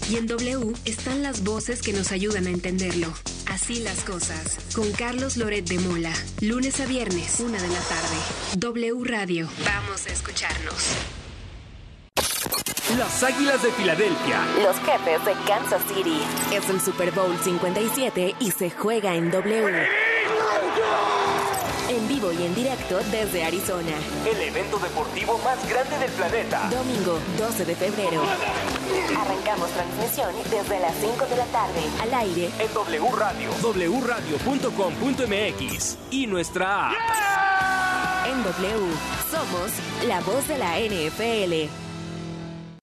Y 0.10 0.16
en 0.16 0.28
W 0.28 0.74
están 0.86 1.22
las 1.22 1.44
voces 1.44 1.82
que 1.82 1.92
nos 1.92 2.12
ayudan 2.12 2.48
a 2.48 2.50
entenderlo. 2.50 3.14
Así 3.48 3.80
las 3.80 4.04
cosas. 4.04 4.58
Con 4.74 4.92
Carlos 4.94 5.36
Loret 5.36 5.68
de 5.68 5.80
Mola. 5.80 6.14
Lunes 6.42 6.80
a 6.80 6.86
viernes, 6.86 7.40
una 7.42 7.62
de 7.62 7.68
la 7.68 7.80
tarde. 7.80 8.18
W 8.58 9.04
Radio. 9.04 9.50
Vamos 9.66 10.08
a 10.08 10.14
escucharnos. 10.14 11.27
Las 12.98 13.22
Águilas 13.24 13.62
de 13.62 13.72
Filadelfia. 13.74 14.40
Los 14.64 14.76
jefes 14.78 15.24
de 15.26 15.34
Kansas 15.46 15.82
City. 15.94 16.20
Es 16.54 16.70
el 16.70 16.82
Super 16.82 17.12
Bowl 17.12 17.38
57 17.44 18.36
y 18.40 18.52
se 18.52 18.70
juega 18.72 19.14
en 19.16 19.30
W. 19.30 19.88
En 21.90 22.08
vivo 22.08 22.32
y 22.34 22.44
en 22.46 22.54
directo 22.56 22.98
desde 23.12 23.44
Arizona. 23.46 23.92
El 24.26 24.42
evento 24.42 24.78
deportivo 24.80 25.38
más 25.44 25.58
grande 25.70 25.98
del 26.00 26.12
planeta. 26.12 26.70
Domingo 26.70 27.20
12 27.38 27.66
de 27.66 27.76
febrero. 27.76 28.24
Arrancamos 29.20 29.70
transmisión 29.72 30.34
desde 30.50 30.80
las 30.80 30.94
5 31.00 31.26
de 31.28 31.38
la 31.38 31.46
tarde. 31.46 31.82
Al 32.02 32.14
aire 32.14 32.50
En 32.60 32.74
W 32.74 33.10
Radio. 33.16 33.52
wradio.com.mx 34.02 35.98
y 36.12 36.28
nuestra 36.28 36.90
app. 36.90 36.96
en 38.28 38.44
W. 38.44 38.94
Somos 39.32 39.72
la 40.08 40.20
voz 40.22 40.48
de 40.48 40.58
la 40.58 40.78
NFL. 40.80 41.87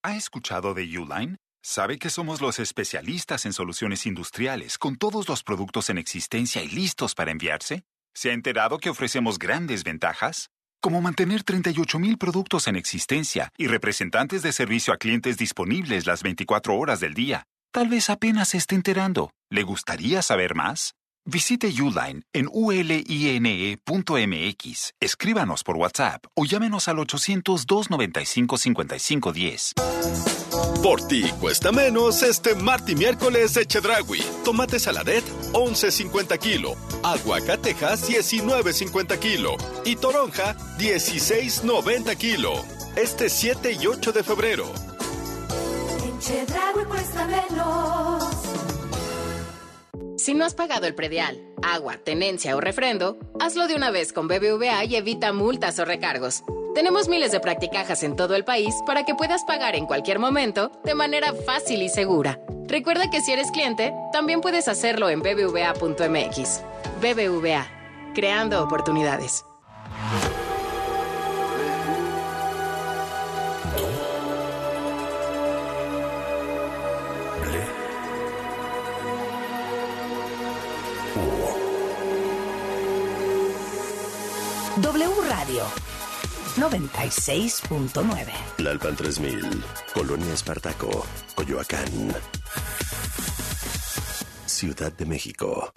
¿Ha 0.07 0.16
escuchado 0.16 0.74
de 0.74 0.82
Uline? 0.98 1.38
Sabe 1.62 1.98
que 1.98 2.11
somos 2.11 2.42
los 2.42 2.59
especialistas 2.59 3.46
en 3.46 3.55
soluciones 3.55 4.05
industriales, 4.05 4.76
con 4.76 4.96
todos 4.96 5.26
los 5.30 5.42
productos 5.42 5.88
en 5.88 5.96
existencia 5.96 6.62
y 6.62 6.68
listos 6.68 7.14
para 7.14 7.30
enviarse. 7.30 7.84
¿Se 8.14 8.28
ha 8.28 8.34
enterado 8.34 8.76
que 8.76 8.90
ofrecemos 8.90 9.38
grandes 9.38 9.82
ventajas? 9.82 10.50
Como 10.82 11.00
mantener 11.00 11.42
38.000 11.42 12.18
productos 12.18 12.68
en 12.68 12.76
existencia 12.76 13.50
y 13.57 13.66
representantes 13.66 14.42
de 14.42 14.52
servicio 14.52 14.92
a 14.92 14.98
clientes 14.98 15.38
disponibles 15.38 16.05
las 16.05 16.22
24 16.22 16.76
horas 16.76 17.00
del 17.00 17.14
día. 17.14 17.44
Tal 17.72 17.88
vez 17.88 18.11
apenas 18.11 18.50
se 18.50 18.59
esté 18.59 18.74
enterando. 18.74 19.30
¿Le 19.48 19.62
gustaría 19.62 20.20
saber 20.20 20.55
más? 20.55 20.92
Visite 21.26 21.68
Uline 21.68 22.22
en 22.34 22.50
uline.mx, 22.52 23.80
escríbanos 25.00 25.64
por 25.64 25.76
WhatsApp 25.76 26.26
o 26.34 26.44
llámenos 26.44 26.86
al 26.88 26.98
800-295-5510. 26.98 29.72
Por 30.82 31.08
ti 31.08 31.22
cuesta 31.40 31.72
menos 31.72 32.22
este 32.22 32.54
martes 32.54 32.94
y 32.94 32.96
miércoles 32.96 33.54
de 33.54 33.64
Chedragui. 33.64 34.22
Tomate 34.44 34.78
saladet 34.78 35.24
11.50 35.52 36.38
kilo. 36.38 36.74
Aguacatejas 37.02 38.06
19.50 38.06 39.18
kilo. 39.18 39.56
Y 39.86 39.96
toronja 39.96 40.54
16.90 40.78 42.18
kilo. 42.18 42.52
Este 42.96 43.30
7 43.30 43.78
y 43.80 43.86
8 43.86 44.12
de 44.12 44.22
febrero. 44.22 44.70
En 46.04 46.18
Chedraui 46.18 46.84
cuesta 46.84 47.26
menos. 47.26 48.73
Si 50.16 50.32
no 50.34 50.44
has 50.44 50.54
pagado 50.54 50.86
el 50.86 50.94
predial, 50.94 51.40
agua, 51.62 51.98
tenencia 52.02 52.56
o 52.56 52.60
refrendo, 52.60 53.18
hazlo 53.40 53.66
de 53.66 53.74
una 53.74 53.90
vez 53.90 54.12
con 54.12 54.28
BBVA 54.28 54.84
y 54.84 54.96
evita 54.96 55.32
multas 55.32 55.78
o 55.78 55.84
recargos. 55.84 56.44
Tenemos 56.74 57.08
miles 57.08 57.32
de 57.32 57.40
practicajas 57.40 58.02
en 58.02 58.16
todo 58.16 58.34
el 58.34 58.44
país 58.44 58.74
para 58.86 59.04
que 59.04 59.14
puedas 59.14 59.44
pagar 59.44 59.76
en 59.76 59.86
cualquier 59.86 60.18
momento 60.18 60.70
de 60.84 60.94
manera 60.94 61.32
fácil 61.32 61.82
y 61.82 61.88
segura. 61.88 62.40
Recuerda 62.66 63.10
que 63.10 63.20
si 63.20 63.32
eres 63.32 63.50
cliente, 63.50 63.92
también 64.12 64.40
puedes 64.40 64.68
hacerlo 64.68 65.08
en 65.10 65.20
bbva.mx. 65.20 66.62
BBVA, 67.00 67.66
creando 68.14 68.62
oportunidades. 68.62 69.44
W 84.76 85.08
Radio 85.28 85.62
96.9. 86.56 88.26
Lalpan 88.58 88.96
3000, 88.96 89.64
Colonia 89.94 90.34
Espartaco, 90.34 91.06
Coyoacán. 91.36 92.12
Ciudad 94.46 94.92
de 94.92 95.06
México. 95.06 95.72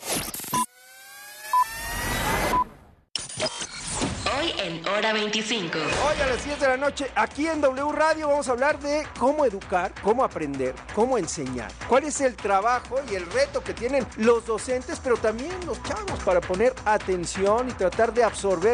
Hoy 4.39 4.53
en 4.59 4.87
Hora 4.87 5.13
25. 5.13 5.77
Hoy 5.77 6.21
a 6.21 6.27
las 6.27 6.45
10 6.45 6.59
de 6.59 6.67
la 6.67 6.77
noche, 6.77 7.09
aquí 7.15 7.47
en 7.47 7.61
W 7.61 7.91
Radio, 7.91 8.27
vamos 8.27 8.47
a 8.49 8.51
hablar 8.51 8.79
de 8.79 9.07
cómo 9.17 9.45
educar, 9.45 9.93
cómo 10.03 10.23
aprender, 10.23 10.75
cómo 10.93 11.17
enseñar. 11.17 11.71
Cuál 11.87 12.03
es 12.03 12.21
el 12.21 12.35
trabajo 12.35 12.99
y 13.09 13.15
el 13.15 13.25
reto 13.31 13.63
que 13.63 13.73
tienen 13.73 14.05
los 14.17 14.45
docentes, 14.45 14.99
pero 15.03 15.17
también 15.17 15.53
los 15.65 15.81
chavos 15.83 16.19
para 16.23 16.41
poner 16.41 16.73
atención 16.85 17.69
y 17.69 17.73
tratar 17.73 18.13
de 18.13 18.23
absorber 18.23 18.57